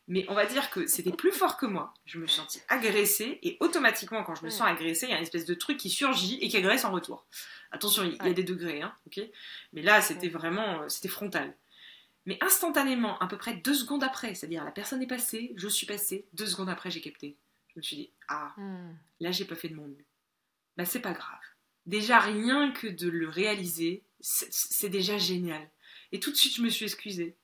Mais 0.08 0.26
on 0.28 0.34
va 0.34 0.46
dire 0.46 0.70
que 0.72 0.88
c'était 0.88 1.12
plus 1.12 1.32
fort 1.32 1.58
que 1.58 1.66
moi. 1.66 1.94
Je 2.06 2.20
me 2.20 2.28
suis 2.28 2.38
sentie 2.38 2.60
agressée 2.68 3.40
et 3.44 3.58
automatiquement, 3.60 4.24
quand 4.24 4.36
je 4.36 4.44
me 4.44 4.50
sens 4.50 4.68
agressée, 4.68 5.06
il 5.06 5.12
y 5.12 5.14
a 5.14 5.18
une 5.18 5.24
espèce 5.24 5.46
de 5.46 5.54
truc 5.54 5.78
qui 5.78 5.90
surgit 5.90 6.38
et 6.42 6.50
qui 6.50 6.58
agresse 6.58 6.86
en 6.86 6.92
retour. 6.92 7.26
Attention, 7.72 8.04
il 8.04 8.16
y 8.16 8.30
a 8.30 8.34
des 8.34 8.44
degrés, 8.44 8.82
hein, 8.82 8.94
ok? 9.08 9.22
Mais 9.74 9.82
là, 9.82 10.02
c'était 10.02 10.28
vraiment, 10.28 10.82
euh, 10.82 10.90
c'était 10.90 11.08
frontal. 11.08 11.56
Mais 12.26 12.38
instantanément, 12.42 13.18
à 13.20 13.28
peu 13.28 13.38
près 13.38 13.56
deux 13.56 13.74
secondes 13.74 14.04
après, 14.04 14.36
c'est-à-dire 14.36 14.64
la 14.64 14.72
personne 14.72 15.02
est 15.02 15.08
passée, 15.08 15.54
je 15.56 15.68
suis 15.68 15.86
passée, 15.86 16.26
deux 16.34 16.46
secondes 16.46 16.70
après, 16.70 16.92
j'ai 16.92 17.02
capté. 17.02 17.38
Je 17.70 17.80
me 17.80 17.82
suis 17.82 17.96
dit, 17.96 18.12
ah, 18.28 18.54
hmm. 18.58 18.94
là, 19.22 19.32
j'ai 19.32 19.46
pas 19.46 19.56
fait 19.56 19.70
de 19.70 19.76
mon 19.76 19.88
mieux. 19.88 20.06
Bah, 20.78 20.86
c'est 20.86 21.00
pas 21.00 21.14
grave. 21.14 21.40
Déjà, 21.86 22.20
rien 22.20 22.72
que 22.72 22.88
de 22.88 23.10
le 23.10 23.28
réaliser, 23.28 24.04
c'est 24.20 24.90
déjà 24.90 25.18
génial. 25.18 25.68
Et 26.12 26.20
tout 26.20 26.32
de 26.32 26.36
suite, 26.36 26.56
je 26.56 26.62
me 26.62 26.70
suis 26.70 26.86
excusée. 26.86 27.36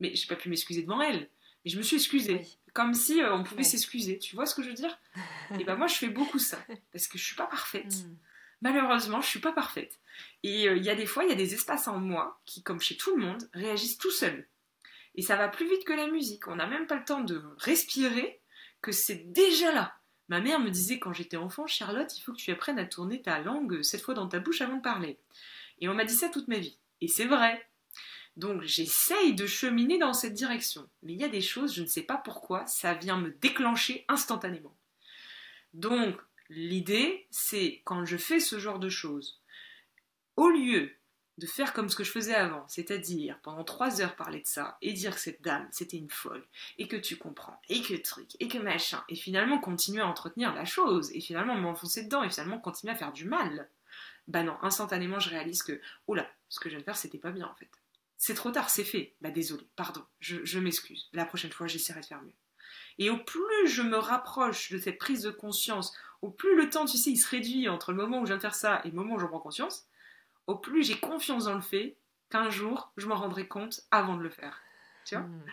Mais 0.00 0.14
j'ai 0.14 0.26
pas 0.26 0.36
pu 0.36 0.50
m'excuser 0.50 0.82
devant 0.82 1.00
elle. 1.00 1.30
Mais 1.66 1.70
je 1.70 1.76
me 1.76 1.82
suis 1.82 1.96
excusée. 1.96 2.46
Comme 2.72 2.94
si 2.94 3.20
euh, 3.20 3.34
on 3.34 3.44
pouvait 3.44 3.62
s'excuser. 3.62 4.18
Tu 4.18 4.34
vois 4.34 4.46
ce 4.46 4.54
que 4.54 4.62
je 4.62 4.68
veux 4.68 4.74
dire? 4.74 4.98
Et 5.60 5.64
bah, 5.64 5.76
moi, 5.76 5.86
je 5.86 5.96
fais 5.96 6.08
beaucoup 6.08 6.38
ça. 6.38 6.58
Parce 6.92 7.08
que 7.08 7.18
je 7.18 7.24
suis 7.24 7.36
pas 7.36 7.46
parfaite. 7.46 7.92
Hmm 7.92 8.16
malheureusement, 8.60 9.20
je 9.20 9.28
suis 9.28 9.40
pas 9.40 9.52
parfaite. 9.52 10.00
Et 10.42 10.68
euh, 10.68 10.76
il 10.76 10.84
y 10.84 10.90
a 10.90 10.94
des 10.94 11.06
fois, 11.06 11.24
il 11.24 11.30
y 11.30 11.32
a 11.32 11.36
des 11.36 11.54
espaces 11.54 11.88
en 11.88 11.98
moi 11.98 12.40
qui, 12.44 12.62
comme 12.62 12.80
chez 12.80 12.96
tout 12.96 13.16
le 13.16 13.24
monde, 13.24 13.48
réagissent 13.52 13.98
tout 13.98 14.10
seuls. 14.10 14.48
Et 15.14 15.22
ça 15.22 15.36
va 15.36 15.48
plus 15.48 15.68
vite 15.68 15.84
que 15.84 15.92
la 15.92 16.08
musique. 16.08 16.48
On 16.48 16.56
n'a 16.56 16.66
même 16.66 16.86
pas 16.86 16.96
le 16.96 17.04
temps 17.04 17.22
de 17.22 17.42
respirer 17.58 18.40
que 18.82 18.92
c'est 18.92 19.32
déjà 19.32 19.72
là. 19.72 19.94
Ma 20.28 20.40
mère 20.40 20.60
me 20.60 20.70
disait 20.70 20.98
quand 20.98 21.12
j'étais 21.12 21.36
enfant, 21.36 21.66
Charlotte, 21.66 22.16
il 22.18 22.20
faut 22.20 22.32
que 22.32 22.38
tu 22.38 22.50
apprennes 22.50 22.78
à 22.78 22.84
tourner 22.84 23.22
ta 23.22 23.38
langue 23.38 23.82
cette 23.82 24.02
fois 24.02 24.14
dans 24.14 24.28
ta 24.28 24.40
bouche 24.40 24.60
avant 24.60 24.76
de 24.76 24.82
parler. 24.82 25.18
Et 25.80 25.88
on 25.88 25.94
m'a 25.94 26.04
dit 26.04 26.14
ça 26.14 26.28
toute 26.28 26.48
ma 26.48 26.58
vie. 26.58 26.78
Et 27.00 27.08
c'est 27.08 27.26
vrai. 27.26 27.66
Donc 28.36 28.62
j'essaye 28.62 29.34
de 29.34 29.46
cheminer 29.46 29.98
dans 29.98 30.12
cette 30.12 30.34
direction. 30.34 30.88
Mais 31.02 31.14
il 31.14 31.20
y 31.20 31.24
a 31.24 31.28
des 31.28 31.40
choses, 31.40 31.74
je 31.74 31.82
ne 31.82 31.86
sais 31.86 32.02
pas 32.02 32.18
pourquoi, 32.18 32.66
ça 32.66 32.94
vient 32.94 33.18
me 33.18 33.30
déclencher 33.30 34.04
instantanément. 34.08 34.76
Donc 35.72 36.16
l'idée, 36.50 37.26
c'est 37.30 37.82
quand 37.84 38.04
je 38.04 38.16
fais 38.16 38.40
ce 38.40 38.58
genre 38.58 38.78
de 38.78 38.90
choses, 38.90 39.40
au 40.36 40.48
lieu 40.48 40.92
de 41.38 41.46
faire 41.46 41.72
comme 41.72 41.88
ce 41.90 41.96
que 41.96 42.04
je 42.04 42.10
faisais 42.10 42.34
avant, 42.34 42.66
c'est-à-dire 42.68 43.38
pendant 43.42 43.64
trois 43.64 44.00
heures 44.00 44.16
parler 44.16 44.40
de 44.40 44.46
ça 44.46 44.78
et 44.80 44.92
dire 44.92 45.14
que 45.14 45.20
cette 45.20 45.42
dame 45.42 45.68
c'était 45.70 45.98
une 45.98 46.10
folle 46.10 46.46
et 46.78 46.88
que 46.88 46.96
tu 46.96 47.16
comprends 47.16 47.60
et 47.68 47.82
que 47.82 47.94
truc 47.94 48.30
et 48.40 48.48
que 48.48 48.56
machin 48.56 49.04
et 49.10 49.16
finalement 49.16 49.58
continuer 49.58 50.00
à 50.00 50.06
entretenir 50.06 50.54
la 50.54 50.64
chose 50.64 51.10
et 51.12 51.20
finalement 51.20 51.54
m'enfoncer 51.54 52.04
dedans 52.04 52.22
et 52.22 52.30
finalement 52.30 52.58
continuer 52.58 52.94
à 52.94 52.96
faire 52.96 53.12
du 53.12 53.26
mal. 53.26 53.68
Bah 54.28 54.42
non, 54.42 54.56
instantanément 54.62 55.20
je 55.20 55.28
réalise 55.28 55.62
que 55.62 55.78
oh 56.06 56.14
là, 56.14 56.26
ce 56.48 56.58
que 56.58 56.70
je 56.70 56.74
viens 56.74 56.80
de 56.80 56.84
faire 56.84 56.96
c'était 56.96 57.18
pas 57.18 57.32
bien 57.32 57.46
en 57.46 57.54
fait. 57.54 57.70
C'est 58.18 58.34
trop 58.34 58.50
tard, 58.50 58.70
c'est 58.70 58.84
fait. 58.84 59.14
Bah 59.20 59.30
désolé, 59.30 59.66
pardon, 59.76 60.04
je, 60.20 60.44
je 60.44 60.58
m'excuse. 60.58 61.08
La 61.12 61.24
prochaine 61.26 61.52
fois 61.52 61.66
j'essaierai 61.66 62.00
de 62.00 62.06
faire 62.06 62.22
mieux. 62.22 62.32
Et 62.98 63.10
au 63.10 63.18
plus 63.18 63.66
je 63.68 63.82
me 63.82 63.96
rapproche 63.98 64.72
de 64.72 64.78
cette 64.78 64.98
prise 64.98 65.22
de 65.22 65.30
conscience, 65.30 65.94
au 66.22 66.30
plus 66.30 66.56
le 66.56 66.70
temps, 66.70 66.86
tu 66.86 66.96
sais, 66.96 67.10
il 67.10 67.18
se 67.18 67.28
réduit 67.28 67.68
entre 67.68 67.92
le 67.92 67.98
moment 67.98 68.20
où 68.20 68.24
je 68.24 68.28
viens 68.30 68.36
de 68.36 68.40
faire 68.42 68.54
ça 68.54 68.80
et 68.84 68.88
le 68.88 68.94
moment 68.94 69.14
où 69.14 69.18
j'en 69.18 69.28
prends 69.28 69.38
conscience, 69.40 69.86
au 70.46 70.56
plus 70.56 70.82
j'ai 70.82 70.98
confiance 70.98 71.44
dans 71.44 71.54
le 71.54 71.60
fait 71.60 71.96
qu'un 72.30 72.48
jour, 72.50 72.92
je 72.96 73.06
m'en 73.06 73.16
rendrai 73.16 73.46
compte 73.46 73.82
avant 73.90 74.16
de 74.16 74.22
le 74.22 74.30
faire. 74.30 74.60
Tu 75.04 75.14
vois? 75.14 75.24
Mm. 75.24 75.44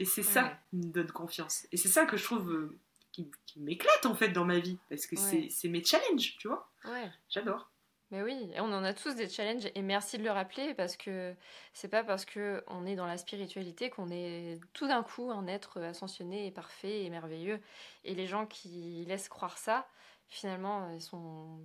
Et 0.00 0.04
c'est 0.04 0.22
ça 0.22 0.58
qui 0.70 0.76
me 0.76 0.92
donne 0.92 1.10
confiance. 1.10 1.66
Et 1.72 1.76
c'est 1.76 1.88
ça 1.88 2.04
que 2.04 2.16
je 2.16 2.24
trouve 2.24 2.50
euh, 2.52 2.78
qui, 3.12 3.30
qui 3.46 3.60
m'éclate 3.60 4.06
en 4.06 4.14
fait 4.14 4.28
dans 4.28 4.44
ma 4.44 4.58
vie. 4.58 4.78
Parce 4.90 5.06
que 5.06 5.16
Ouais. 5.16 5.48
c'est 5.50 5.68
mes 5.68 5.82
challenges, 5.84 6.36
tu 6.38 6.48
vois? 6.48 6.70
Ouais. 6.84 7.10
J'adore. 7.30 7.70
Mais 8.14 8.22
oui, 8.22 8.48
on 8.58 8.72
en 8.72 8.84
a 8.84 8.94
tous 8.94 9.16
des 9.16 9.28
challenges 9.28 9.68
et 9.74 9.82
merci 9.82 10.18
de 10.18 10.22
le 10.22 10.30
rappeler 10.30 10.72
parce 10.74 10.96
que 10.96 11.34
c'est 11.72 11.88
pas 11.88 12.04
parce 12.04 12.24
que 12.24 12.62
on 12.68 12.86
est 12.86 12.94
dans 12.94 13.08
la 13.08 13.18
spiritualité 13.18 13.90
qu'on 13.90 14.08
est 14.08 14.60
tout 14.72 14.86
d'un 14.86 15.02
coup 15.02 15.32
un 15.32 15.48
être 15.48 15.80
ascensionné 15.80 16.46
et 16.46 16.52
parfait 16.52 17.02
et 17.02 17.10
merveilleux. 17.10 17.58
Et 18.04 18.14
les 18.14 18.28
gens 18.28 18.46
qui 18.46 19.04
laissent 19.08 19.28
croire 19.28 19.58
ça, 19.58 19.88
finalement, 20.28 20.88
ils 20.94 21.02
sont 21.02 21.58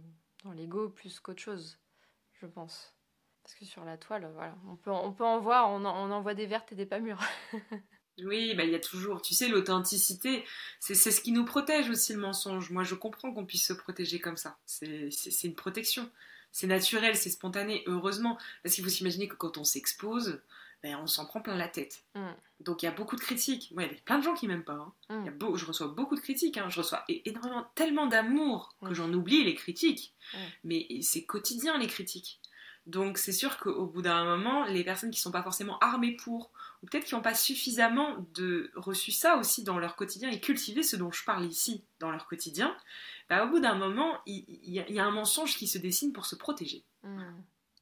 dans 0.43 0.51
l'ego 0.53 0.89
plus 0.89 1.19
qu'autre 1.19 1.39
chose, 1.39 1.77
je 2.41 2.47
pense. 2.47 2.95
Parce 3.43 3.53
que 3.53 3.65
sur 3.65 3.85
la 3.85 3.97
toile, 3.97 4.27
voilà, 4.33 4.55
on 4.67 4.75
peut, 4.75 4.89
on 4.89 5.13
peut 5.13 5.25
en 5.25 5.39
voir, 5.39 5.69
on 5.69 5.85
en, 5.85 6.09
on 6.09 6.11
en 6.11 6.33
des 6.33 6.47
vertes 6.47 6.71
et 6.71 6.75
des 6.75 6.87
pas 6.87 6.97
mûres. 6.97 7.21
Oui, 8.25 8.53
bah, 8.55 8.63
il 8.65 8.71
y 8.71 8.75
a 8.75 8.79
toujours, 8.79 9.21
tu 9.21 9.33
sais, 9.33 9.47
l'authenticité, 9.47 10.43
c'est 10.79 10.95
ce 10.95 11.21
qui 11.21 11.31
nous 11.31 11.45
protège 11.45 11.89
aussi 11.89 12.13
le 12.13 12.19
mensonge. 12.19 12.69
Moi, 12.69 12.83
je 12.83 12.95
comprends 12.95 13.33
qu'on 13.33 13.45
puisse 13.45 13.65
se 13.65 13.73
protéger 13.73 14.19
comme 14.19 14.35
ça. 14.35 14.57
C'est 14.65 15.09
une 15.43 15.55
protection. 15.55 16.09
C'est 16.51 16.67
naturel, 16.67 17.15
c'est 17.15 17.29
spontané, 17.29 17.83
heureusement. 17.87 18.37
Parce 18.63 18.75
qu'il 18.75 18.83
faut 18.83 18.89
s'imaginer 18.89 19.27
que 19.27 19.35
quand 19.35 19.57
on 19.57 19.63
s'expose, 19.63 20.41
ben, 20.81 20.95
on 21.01 21.07
s'en 21.07 21.25
prend 21.25 21.41
plein 21.41 21.55
la 21.57 21.67
tête. 21.67 22.03
Mm. 22.15 22.27
Donc 22.61 22.81
il 22.81 22.85
y 22.85 22.89
a 22.89 22.91
beaucoup 22.91 23.15
de 23.15 23.21
critiques. 23.21 23.69
Moi, 23.73 23.83
il 23.83 23.91
y 23.91 23.95
a 23.95 23.99
plein 24.05 24.17
de 24.19 24.23
gens 24.23 24.33
qui 24.33 24.47
m'aiment 24.47 24.63
pas. 24.63 24.73
hein. 24.73 24.93
Mm. 25.09 25.19
Il 25.21 25.25
y 25.25 25.29
a 25.29 25.31
beau- 25.31 25.55
je 25.57 25.65
reçois 25.65 25.87
beaucoup 25.87 26.15
de 26.15 26.21
critiques. 26.21 26.57
hein. 26.57 26.69
Je 26.69 26.79
reçois 26.79 27.03
énormément, 27.09 27.65
tellement 27.75 28.07
d'amour 28.07 28.75
que 28.81 28.89
Mm. 28.89 28.93
j'en 28.93 29.13
oublie 29.13 29.43
les 29.43 29.55
critiques. 29.55 30.13
Mais 30.63 30.87
c'est 31.01 31.23
quotidien 31.25 31.77
les 31.77 31.87
critiques. 31.87 32.39
Donc 32.85 33.17
c'est 33.17 33.33
sûr 33.33 33.57
qu'au 33.57 33.85
bout 33.85 34.01
d'un 34.01 34.23
moment, 34.23 34.65
les 34.65 34.83
personnes 34.83 35.11
qui 35.11 35.19
sont 35.19 35.31
pas 35.31 35.43
forcément 35.43 35.77
armées 35.79 36.15
pour, 36.15 36.49
ou 36.81 36.87
peut-être 36.87 37.05
qui 37.05 37.15
n'ont 37.15 37.21
pas 37.21 37.33
suffisamment 37.35 38.25
de 38.33 38.71
reçu 38.75 39.11
ça 39.11 39.37
aussi 39.37 39.63
dans 39.63 39.77
leur 39.79 39.95
quotidien 39.95 40.29
et 40.29 40.39
cultivé 40.39 40.81
ce 40.83 40.95
dont 40.95 41.11
je 41.11 41.23
parle 41.25 41.45
ici 41.45 41.83
dans 41.99 42.09
leur 42.11 42.25
quotidien, 42.27 42.75
bah, 43.29 43.45
au 43.45 43.49
bout 43.49 43.59
d'un 43.59 43.75
moment, 43.75 44.19
il, 44.25 44.45
il 44.47 44.73
y 44.73 44.79
a- 44.79 44.87
il 44.87 44.95
y 44.95 44.99
a 44.99 45.05
un 45.05 45.11
mensonge 45.11 45.55
qui 45.57 45.67
se 45.67 45.77
dessine 45.77 46.13
pour 46.13 46.25
se 46.25 46.35
protéger. 46.35 46.83
Mm. 47.03 47.23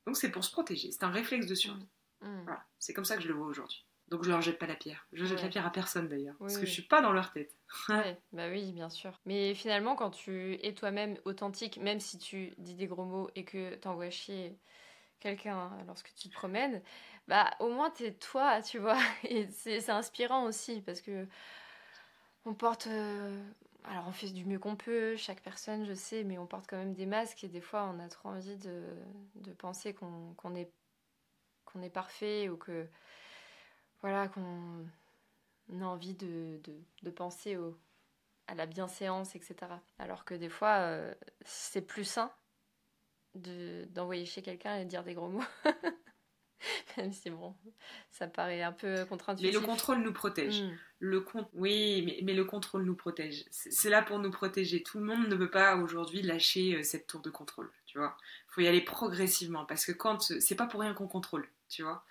Donc 0.08 0.18
c'est 0.18 0.32
pour 0.32 0.44
se 0.44 0.52
protéger, 0.52 0.92
c'est 0.92 1.04
un 1.04 1.12
réflexe 1.12 1.46
de 1.48 1.56
survie. 1.56 1.86
Mm. 2.22 2.44
Voilà, 2.44 2.64
c'est 2.80 2.94
comme 2.94 3.06
ça 3.06 3.16
que 3.18 3.22
je 3.24 3.28
le 3.28 3.34
vois 3.36 3.48
aujourd'hui. 3.48 3.84
Donc 4.10 4.24
je 4.24 4.30
leur 4.30 4.42
jette 4.42 4.58
pas 4.58 4.68
la 4.68 4.76
pierre. 4.76 5.06
Je 5.12 5.26
jette 5.26 5.38
Ouais. 5.40 5.44
la 5.44 5.50
pierre 5.50 5.66
à 5.66 5.70
personne 5.70 6.08
d'ailleurs, 6.08 6.36
Oui, 6.40 6.46
parce 6.48 6.56
que 6.56 6.62
oui. 6.62 6.68
je 6.68 6.72
suis 6.72 6.82
pas 6.82 7.02
dans 7.02 7.12
leur 7.12 7.32
tête. 7.34 7.54
Ouais, 7.90 8.18
bah 8.32 8.48
oui, 8.50 8.72
bien 8.72 8.90
sûr. 8.90 9.20
Mais 9.26 9.54
finalement, 9.54 9.96
quand 9.98 10.12
tu 10.12 10.54
es 10.66 10.74
toi-même 10.74 11.18
authentique, 11.26 11.78
même 11.78 12.00
si 12.00 12.18
tu 12.18 12.54
dis 12.58 12.74
des 12.76 12.88
gros 12.88 13.04
mots 13.04 13.30
et 13.36 13.44
que 13.44 13.76
t'envoies 13.76 14.10
chier 14.10 14.58
quelqu'un 15.20 15.72
lorsque 15.88 16.14
tu 16.16 16.30
te 16.30 16.34
promènes, 16.34 16.82
bah 17.28 17.52
au 17.60 17.70
moins 17.70 17.90
t'es 17.90 18.14
toi, 18.14 18.62
tu 18.62 18.80
vois. 18.80 19.00
Et 19.24 19.48
c'est 19.48 19.90
inspirant 19.90 20.46
aussi 20.46 20.82
parce 20.82 21.02
que 21.02 21.28
on 22.46 22.54
porte. 22.54 22.88
euh, 22.88 23.44
Alors 23.86 24.08
on 24.08 24.12
fait 24.12 24.30
du 24.30 24.46
mieux 24.46 24.60
qu'on 24.60 24.76
peut, 24.76 25.16
chaque 25.18 25.42
personne, 25.42 25.86
je 25.86 25.94
sais, 25.94 26.24
mais 26.24 26.38
on 26.38 26.48
porte 26.48 26.68
quand 26.70 26.78
même 26.78 26.94
des 26.94 27.06
masques 27.06 27.44
et 27.44 27.50
des 27.50 27.62
fois 27.62 27.92
on 27.94 28.00
a 28.00 28.08
trop 28.10 28.30
envie 28.30 28.58
de, 28.58 28.84
penser 29.58 29.94
qu'on 29.94 30.56
est, 30.56 30.72
qu'on 31.66 31.82
est 31.82 31.90
parfait 31.90 32.50
ou 32.50 32.58
que. 32.58 32.88
Voilà, 34.02 34.28
qu'on 34.28 34.86
on 35.70 35.82
a 35.82 35.86
envie 35.86 36.14
de, 36.14 36.62
penser 37.16 37.58
à 38.48 38.56
la 38.56 38.66
bienséance, 38.66 39.36
etc. 39.36 39.56
Alors 40.00 40.26
que 40.26 40.34
des 40.34 40.50
fois, 40.50 40.78
euh, 40.80 41.14
c'est 41.46 41.82
plus 41.82 42.06
sain 42.06 42.32
de- 43.38 43.86
d'envoyer 43.92 44.26
chez 44.26 44.42
quelqu'un 44.42 44.78
et 44.78 44.86
dire 44.86 45.04
des 45.04 45.14
gros 45.14 45.30
mots. 45.30 45.44
Même 46.98 47.14
si 47.14 47.30
bon, 47.30 47.56
ça 48.12 48.28
paraît 48.28 48.64
un 48.64 48.72
peu 48.72 48.92
Mais 49.02 49.06
contre-intuitif. 49.06 49.54
le 49.54 49.60
contrôle 49.66 50.00
nous 50.02 50.12
protège. 50.12 50.64
Mm. 50.64 50.78
Le 51.00 51.22
con- 51.22 51.48
Oui, 51.54 52.04
mais, 52.06 52.20
mais 52.24 52.34
le 52.34 52.44
contrôle 52.46 52.84
nous 52.84 52.96
protège. 52.96 53.46
C'est 53.52 53.72
c'est 53.72 53.90
là 53.92 54.02
pour 54.02 54.18
nous 54.18 54.32
protéger. 54.32 54.82
Tout 54.82 54.98
le 54.98 55.06
monde 55.06 55.28
ne 55.28 55.36
peut 55.36 55.52
pas 55.52 55.76
aujourd'hui 55.76 56.24
lâcher 56.24 56.78
euh, 56.78 56.84
cette 56.84 57.06
tour 57.06 57.22
de 57.22 57.30
contrôle, 57.30 57.72
tu 57.86 58.00
vois. 58.00 58.18
faut 58.48 58.62
y 58.62 58.68
aller 58.68 58.82
progressivement 58.82 59.66
parce 59.66 59.86
que 59.86 59.92
quand 59.92 60.32
euh, 60.32 60.40
c'est 60.40 60.56
pas 60.56 60.66
pour 60.66 60.82
rien 60.82 60.96
qu'on 60.96 61.08
contrôle, 61.08 61.48
tu 61.70 61.84
vois. 61.84 62.04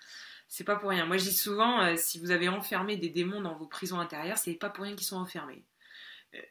C'est 0.47 0.63
pas 0.63 0.77
pour 0.77 0.91
rien. 0.91 1.05
Moi, 1.05 1.17
je 1.17 1.25
dis 1.25 1.33
souvent, 1.35 1.81
euh, 1.83 1.95
si 1.97 2.17
vous 2.19 2.31
avez 2.31 2.47
enfermé 2.47 2.95
des 2.95 3.09
démons 3.09 3.41
dans 3.41 3.55
vos 3.57 3.67
prisons 3.67 3.99
intérieures, 3.99 4.37
c'est 4.37 4.53
pas 4.53 4.69
pour 4.69 4.85
rien 4.85 4.95
qu'ils 4.95 5.05
sont 5.05 5.17
enfermés. 5.17 5.65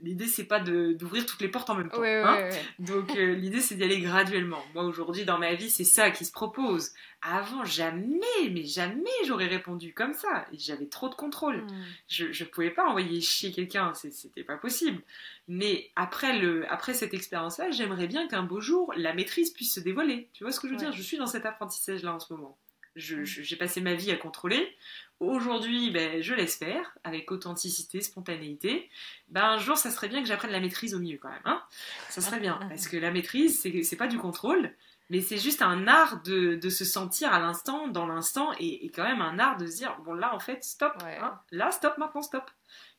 L'idée, 0.00 0.26
c'est 0.26 0.44
pas 0.46 0.58
de- 0.58 0.94
d'ouvrir 0.94 1.26
toutes 1.26 1.40
les 1.40 1.48
portes 1.48 1.70
en 1.70 1.74
même 1.76 1.90
temps. 1.90 2.00
Ouais, 2.00 2.20
ouais, 2.22 2.28
hein. 2.28 2.50
ouais. 2.50 2.62
Donc 2.80 3.16
euh, 3.16 3.34
l'idée 3.36 3.60
c'est 3.60 3.76
d'y 3.76 3.84
aller 3.84 4.00
graduellement. 4.00 4.62
Moi 4.74 4.82
aujourd'hui 4.84 5.24
dans 5.24 5.38
ma 5.38 5.54
vie 5.54 5.70
c'est 5.70 5.84
ça 5.84 6.10
qui 6.10 6.24
se 6.24 6.32
propose. 6.32 6.92
Avant 7.22 7.64
jamais, 7.64 8.20
mais 8.50 8.64
jamais 8.64 9.10
j'aurais 9.26 9.46
répondu 9.46 9.92
comme 9.94 10.12
ça. 10.14 10.46
J'avais 10.52 10.86
trop 10.86 11.08
de 11.08 11.14
contrôle. 11.14 11.62
Mm. 11.62 11.84
Je, 12.08 12.32
je 12.32 12.44
pouvais 12.44 12.70
pas 12.70 12.86
envoyer 12.88 13.20
chier 13.20 13.52
quelqu'un, 13.52 13.92
c'était 13.94 14.44
pas 14.44 14.56
possible. 14.56 15.02
Mais 15.48 15.90
après, 15.94 16.38
le, 16.38 16.70
après 16.72 16.92
cette 16.94 17.14
expérience-là, 17.14 17.70
j'aimerais 17.70 18.06
bien 18.08 18.26
qu'un 18.28 18.42
beau 18.42 18.60
jour 18.60 18.92
la 18.96 19.14
maîtrise 19.14 19.50
puisse 19.50 19.74
se 19.74 19.80
dévoiler. 19.80 20.28
Tu 20.32 20.42
vois 20.44 20.52
ce 20.52 20.58
que 20.60 20.68
je 20.68 20.72
veux 20.72 20.78
dire? 20.78 20.92
Je 20.92 21.02
suis 21.02 21.16
dans 21.16 21.26
cet 21.26 21.46
apprentissage-là 21.46 22.14
en 22.14 22.18
ce 22.18 22.32
moment. 22.32 22.56
J'ai 22.96 23.56
passé 23.56 23.80
ma 23.80 23.94
vie 23.94 24.10
à 24.10 24.16
contrôler. 24.16 24.76
Aujourd'hui, 25.20 25.90
ben, 25.90 26.22
je 26.22 26.34
faire, 26.46 26.96
avec 27.04 27.30
authenticité, 27.30 28.00
spontanéité. 28.00 28.90
Ben, 29.28 29.44
un 29.44 29.58
jour, 29.58 29.76
ça 29.76 29.90
serait 29.90 30.08
bien 30.08 30.20
que 30.22 30.28
j'apprenne 30.28 30.50
la 30.50 30.60
maîtrise 30.60 30.94
au 30.94 30.98
mieux 30.98 31.18
quand 31.20 31.30
même. 31.30 31.40
Hein 31.44 31.62
ça 32.10 32.20
serait 32.20 32.40
bien, 32.40 32.58
parce 32.68 32.88
que 32.88 32.96
la 32.96 33.10
maîtrise, 33.10 33.60
c'est 33.60 33.82
c'est 33.82 33.96
pas 33.96 34.08
du 34.08 34.18
contrôle, 34.18 34.74
mais 35.10 35.20
c'est 35.20 35.38
juste 35.38 35.62
un 35.62 35.86
art 35.86 36.22
de, 36.22 36.56
de 36.56 36.68
se 36.70 36.84
sentir 36.84 37.32
à 37.32 37.38
l'instant, 37.38 37.88
dans 37.88 38.06
l'instant, 38.06 38.52
et, 38.58 38.84
et 38.86 38.90
quand 38.90 39.04
même 39.04 39.22
un 39.22 39.38
art 39.38 39.56
de 39.56 39.66
se 39.66 39.76
dire, 39.76 39.96
bon 40.04 40.14
là, 40.14 40.34
en 40.34 40.40
fait, 40.40 40.64
stop, 40.64 40.92
Ouais. 41.02 41.16
hein, 41.18 41.38
là, 41.50 41.70
stop, 41.70 41.96
maintenant, 41.98 42.22
stop. 42.22 42.50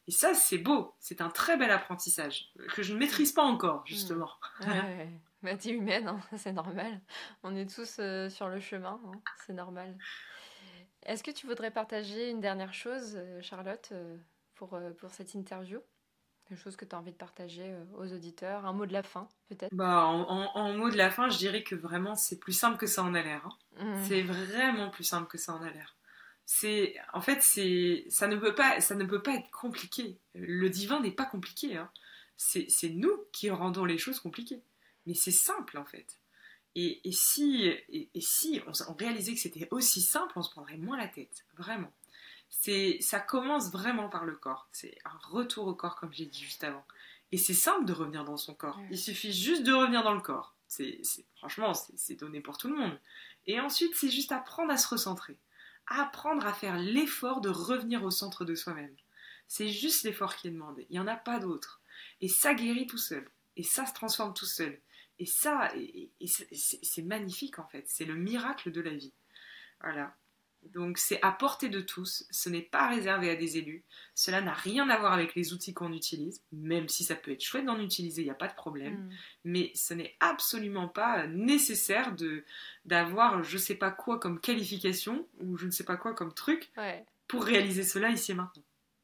Et 0.08 0.12
ça, 0.12 0.34
c'est 0.34 0.58
beau, 0.58 0.96
c'est 1.00 1.20
un 1.22 1.30
très 1.30 1.58
bel 1.58 1.70
apprentissage, 1.70 2.50
que 2.74 2.82
je 2.82 2.94
ne 2.94 2.98
maîtrise 3.00 3.34
pas 3.34 3.44
encore, 3.44 3.84
justement. 3.86 4.32
Ouais, 4.62 4.68
ouais. 4.68 5.10
Bah, 5.44 5.56
t'es 5.56 5.70
humaine, 5.72 6.08
hein, 6.08 6.20
c'est 6.38 6.52
normal. 6.54 7.02
On 7.44 7.56
est 7.56 7.70
tous 7.70 7.98
euh, 8.00 8.30
sur 8.30 8.48
le 8.50 8.60
chemin, 8.60 9.00
hein, 9.06 9.22
c'est 9.46 9.54
normal. 9.54 9.96
Est-ce 11.04 11.24
que 11.24 11.32
tu 11.32 11.48
voudrais 11.48 11.72
partager 11.72 12.30
une 12.30 12.42
dernière 12.42 12.74
chose, 12.74 13.14
euh, 13.16 13.42
Charlotte, 13.42 13.90
euh, 13.92 14.18
pour, 14.56 14.78
pour 15.00 15.12
cette 15.12 15.34
interview? 15.34 15.80
Quelque 16.48 16.60
chose 16.62 16.76
que 16.76 16.86
tu 16.86 16.96
as 16.96 17.00
envie 17.00 17.12
de 17.12 17.18
partager 17.18 17.76
aux 17.98 18.12
auditeurs? 18.14 18.66
Un 18.66 18.74
mot 18.74 18.86
de 18.86 18.94
la 18.94 19.04
fin, 19.04 19.28
peut-être? 19.50 19.74
Bah, 19.74 20.06
en, 20.06 20.22
en- 20.30 20.52
en 20.56 20.74
mot 20.78 20.90
de 20.90 20.96
la 20.98 21.12
fin, 21.12 21.30
je 21.30 21.38
dirais 21.38 21.62
que 21.64 21.76
vraiment, 21.76 22.16
c'est 22.16 22.40
plus 22.40 22.54
simple 22.54 22.78
que 22.78 22.88
ça 22.88 23.04
en 23.04 23.14
a 23.14 23.22
l'air. 23.22 23.46
hein. 23.46 23.86
Mm. 23.86 24.04
C'est 24.06 24.22
vraiment 24.24 24.90
plus 24.90 25.04
simple 25.04 25.28
que 25.28 25.38
ça 25.38 25.54
en 25.54 25.62
a 25.62 25.70
l'air. 25.70 25.96
C'est, 26.46 26.96
en 27.14 27.20
fait, 27.22 27.42
c'est, 27.42 28.06
ça 28.10 28.28
ne 28.28 28.38
peut 28.38 28.56
pas, 28.56 28.80
ça 28.80 28.96
ne 28.96 29.04
peut 29.04 29.22
pas 29.22 29.34
être 29.36 29.52
compliqué. 29.52 30.18
Le 30.36 30.70
divin 30.70 31.02
n'est 31.02 31.12
pas 31.12 31.26
compliqué. 31.26 31.76
hein. 31.76 31.90
C'est, 32.38 32.68
c'est 32.70 32.90
nous 32.90 33.12
qui 33.34 33.50
rendons 33.50 33.84
les 33.84 33.98
choses 33.98 34.20
compliquées. 34.22 34.62
Mais 35.08 35.16
c'est 35.16 35.32
simple 35.32 35.80
en 35.80 35.86
fait. 35.86 36.20
Et, 36.76 37.08
et 37.08 37.12
si, 37.12 37.66
et, 37.66 38.10
et 38.14 38.22
si 38.22 38.62
on, 38.68 38.94
réalisait 38.94 39.34
que 39.34 39.40
c'était 39.40 39.68
aussi 39.72 40.00
simple, 40.02 40.34
on 40.36 40.44
se 40.44 40.52
prendrait 40.52 40.78
moins 40.78 40.98
la 40.98 41.08
tête. 41.08 41.44
Vraiment. 41.58 41.92
C'est, 42.50 43.00
ça 43.02 43.20
commence 43.20 43.72
vraiment 43.72 44.10
par 44.10 44.26
le 44.26 44.36
corps. 44.36 44.70
C'est 44.72 44.96
un 45.06 45.18
retour 45.30 45.66
au 45.66 45.74
corps, 45.74 45.96
comme 45.96 46.14
j'ai 46.14 46.28
dit 46.28 46.44
juste 46.44 46.64
avant. 46.64 46.86
Et 47.32 47.38
c'est 47.38 47.56
simple 47.56 47.86
de 47.86 47.94
revenir 47.94 48.24
dans 48.26 48.38
son 48.38 48.54
corps. 48.54 48.80
Il 48.92 48.98
suffit 49.00 49.34
juste 49.34 49.64
de 49.64 49.74
revenir 49.74 50.04
dans 50.04 50.14
le 50.14 50.22
corps. 50.22 50.54
C'est, 50.68 51.00
c'est- 51.04 51.26
franchement, 51.38 51.74
c'est, 51.74 51.98
c'est 51.98 52.16
donné 52.16 52.42
pour 52.42 52.58
tout 52.60 52.68
le 52.68 52.76
monde. 52.76 53.00
Et 53.48 53.60
ensuite, 53.60 53.96
c'est 53.96 54.12
juste 54.12 54.32
apprendre 54.32 54.72
à 54.72 54.78
se 54.78 54.88
recentrer. 54.88 55.38
Apprendre 55.88 56.46
à 56.46 56.54
faire 56.54 56.78
l'effort 56.78 57.42
de 57.42 57.50
revenir 57.50 58.04
au 58.04 58.12
centre 58.12 58.46
de 58.46 58.54
soi-même. 58.56 58.96
C'est 59.48 59.70
juste 59.70 60.04
l'effort 60.04 60.36
qui 60.36 60.48
est 60.50 60.52
demandé. 60.52 60.86
Il 60.90 60.94
n'y 60.94 61.00
en 61.00 61.08
a 61.08 61.16
pas 61.16 61.40
d'autre. 61.40 61.82
Et 62.22 62.28
ça 62.28 62.54
guérit 62.54 62.86
tout 62.88 62.98
seul. 62.98 63.28
Et 63.56 63.64
ça 63.64 63.86
se 63.86 63.94
transforme 63.94 64.34
tout 64.34 64.46
seul. 64.46 64.80
Et 65.20 65.26
ça, 65.26 65.72
et, 65.76 66.10
et 66.20 66.28
c'est- 66.28 67.02
magnifique 67.04 67.60
en 67.60 67.68
fait. 67.68 67.86
C'est 67.88 68.06
le 68.06 68.16
miracle 68.16 68.72
de 68.72 68.82
la 68.82 68.92
vie. 68.94 69.14
Voilà. 69.82 70.16
Donc 70.74 70.98
c'est 70.98 71.22
à 71.22 71.32
portée 71.32 71.70
de 71.70 71.80
tous, 71.82 72.26
ce 72.32 72.50
n'est 72.50 72.62
pas 72.64 72.90
réservé 72.90 73.30
à 73.30 73.36
des 73.36 73.58
élus, 73.58 73.84
cela 74.16 74.42
n'a 74.42 74.54
rien 74.54 74.90
à 74.90 74.98
voir 74.98 75.14
avec 75.14 75.34
les 75.36 75.54
outils 75.54 75.74
qu'on 75.74 75.94
utilise, 75.94 76.42
même 76.52 76.90
si 76.90 77.04
ça 77.04 77.16
peut 77.16 77.32
être 77.32 77.44
chouette 77.44 77.64
d'en 77.66 77.80
utiliser, 77.80 78.24
il 78.24 78.26
n'y 78.26 78.32
a 78.32 78.36
pas 78.36 78.48
de 78.48 78.56
problème, 78.56 78.96
Mm. 78.96 79.10
mais 79.46 79.72
ce 79.76 79.94
n'est 79.94 80.16
absolument 80.20 80.88
pas 80.90 81.28
nécessaire 81.28 82.14
de 82.16 82.44
d'avoir 82.86 83.44
je 83.44 83.58
sais 83.58 83.76
pas 83.76 83.92
quoi 83.92 84.20
comme 84.20 84.42
qualification 84.42 85.28
ou 85.40 85.58
je 85.58 85.68
ne 85.68 85.72
sais 85.72 85.86
pas 85.86 85.96
quoi 85.96 86.14
comme 86.14 86.34
truc 86.34 86.70
Ouais. 86.76 87.06
pour 87.28 87.44
réaliser 87.46 87.84
cela 87.84 88.10
ici 88.10 88.32
et 88.32 88.36
maintenant. 88.36 88.64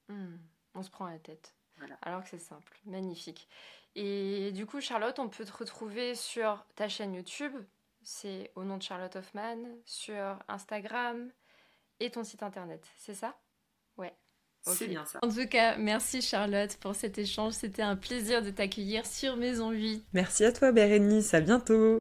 Hmm, 0.09 0.35
On 0.75 0.81
se 0.83 0.89
prend 0.89 1.07
la 1.07 1.19
tête. 1.19 1.53
Voilà. 1.77 1.97
Alors 2.01 2.23
que 2.23 2.29
c'est 2.31 2.39
simple. 2.39 2.77
Magnifique. 2.85 3.47
Et 3.95 4.51
du 4.51 4.65
coup, 4.65 4.81
Charlotte, 4.81 5.19
on 5.19 5.29
peut 5.29 5.45
te 5.45 5.55
retrouver 5.55 6.15
sur 6.15 6.65
ta 6.75 6.89
chaîne 6.89 7.13
YouTube. 7.13 7.53
C'est 8.01 8.51
au 8.55 8.63
nom 8.63 8.77
de 8.77 8.83
Charlotte 8.83 9.15
Hoffman, 9.15 9.57
sur 9.85 10.39
Instagram 10.47 11.29
et 11.99 12.09
ton 12.09 12.23
site 12.23 12.43
internet. 12.43 12.85
C'est 12.97 13.13
ça? 13.13 13.35
Ouais. 13.97 14.13
C'est 14.61 14.87
bien 14.87 15.05
ça. 15.05 15.19
En 15.21 15.29
tout 15.29 15.47
cas, 15.47 15.75
merci 15.77 16.21
Charlotte 16.21 16.77
pour 16.77 16.95
cet 16.95 17.17
échange. 17.17 17.53
C'était 17.53 17.81
un 17.81 17.97
plaisir 17.97 18.41
de 18.41 18.49
t'accueillir 18.49 19.05
sur 19.05 19.35
Maison 19.35 19.71
Vie. 19.71 20.03
Merci 20.13 20.45
à 20.45 20.53
toi 20.53 20.71
Bérénice, 20.71 21.33
à 21.33 21.41
bientôt 21.41 21.77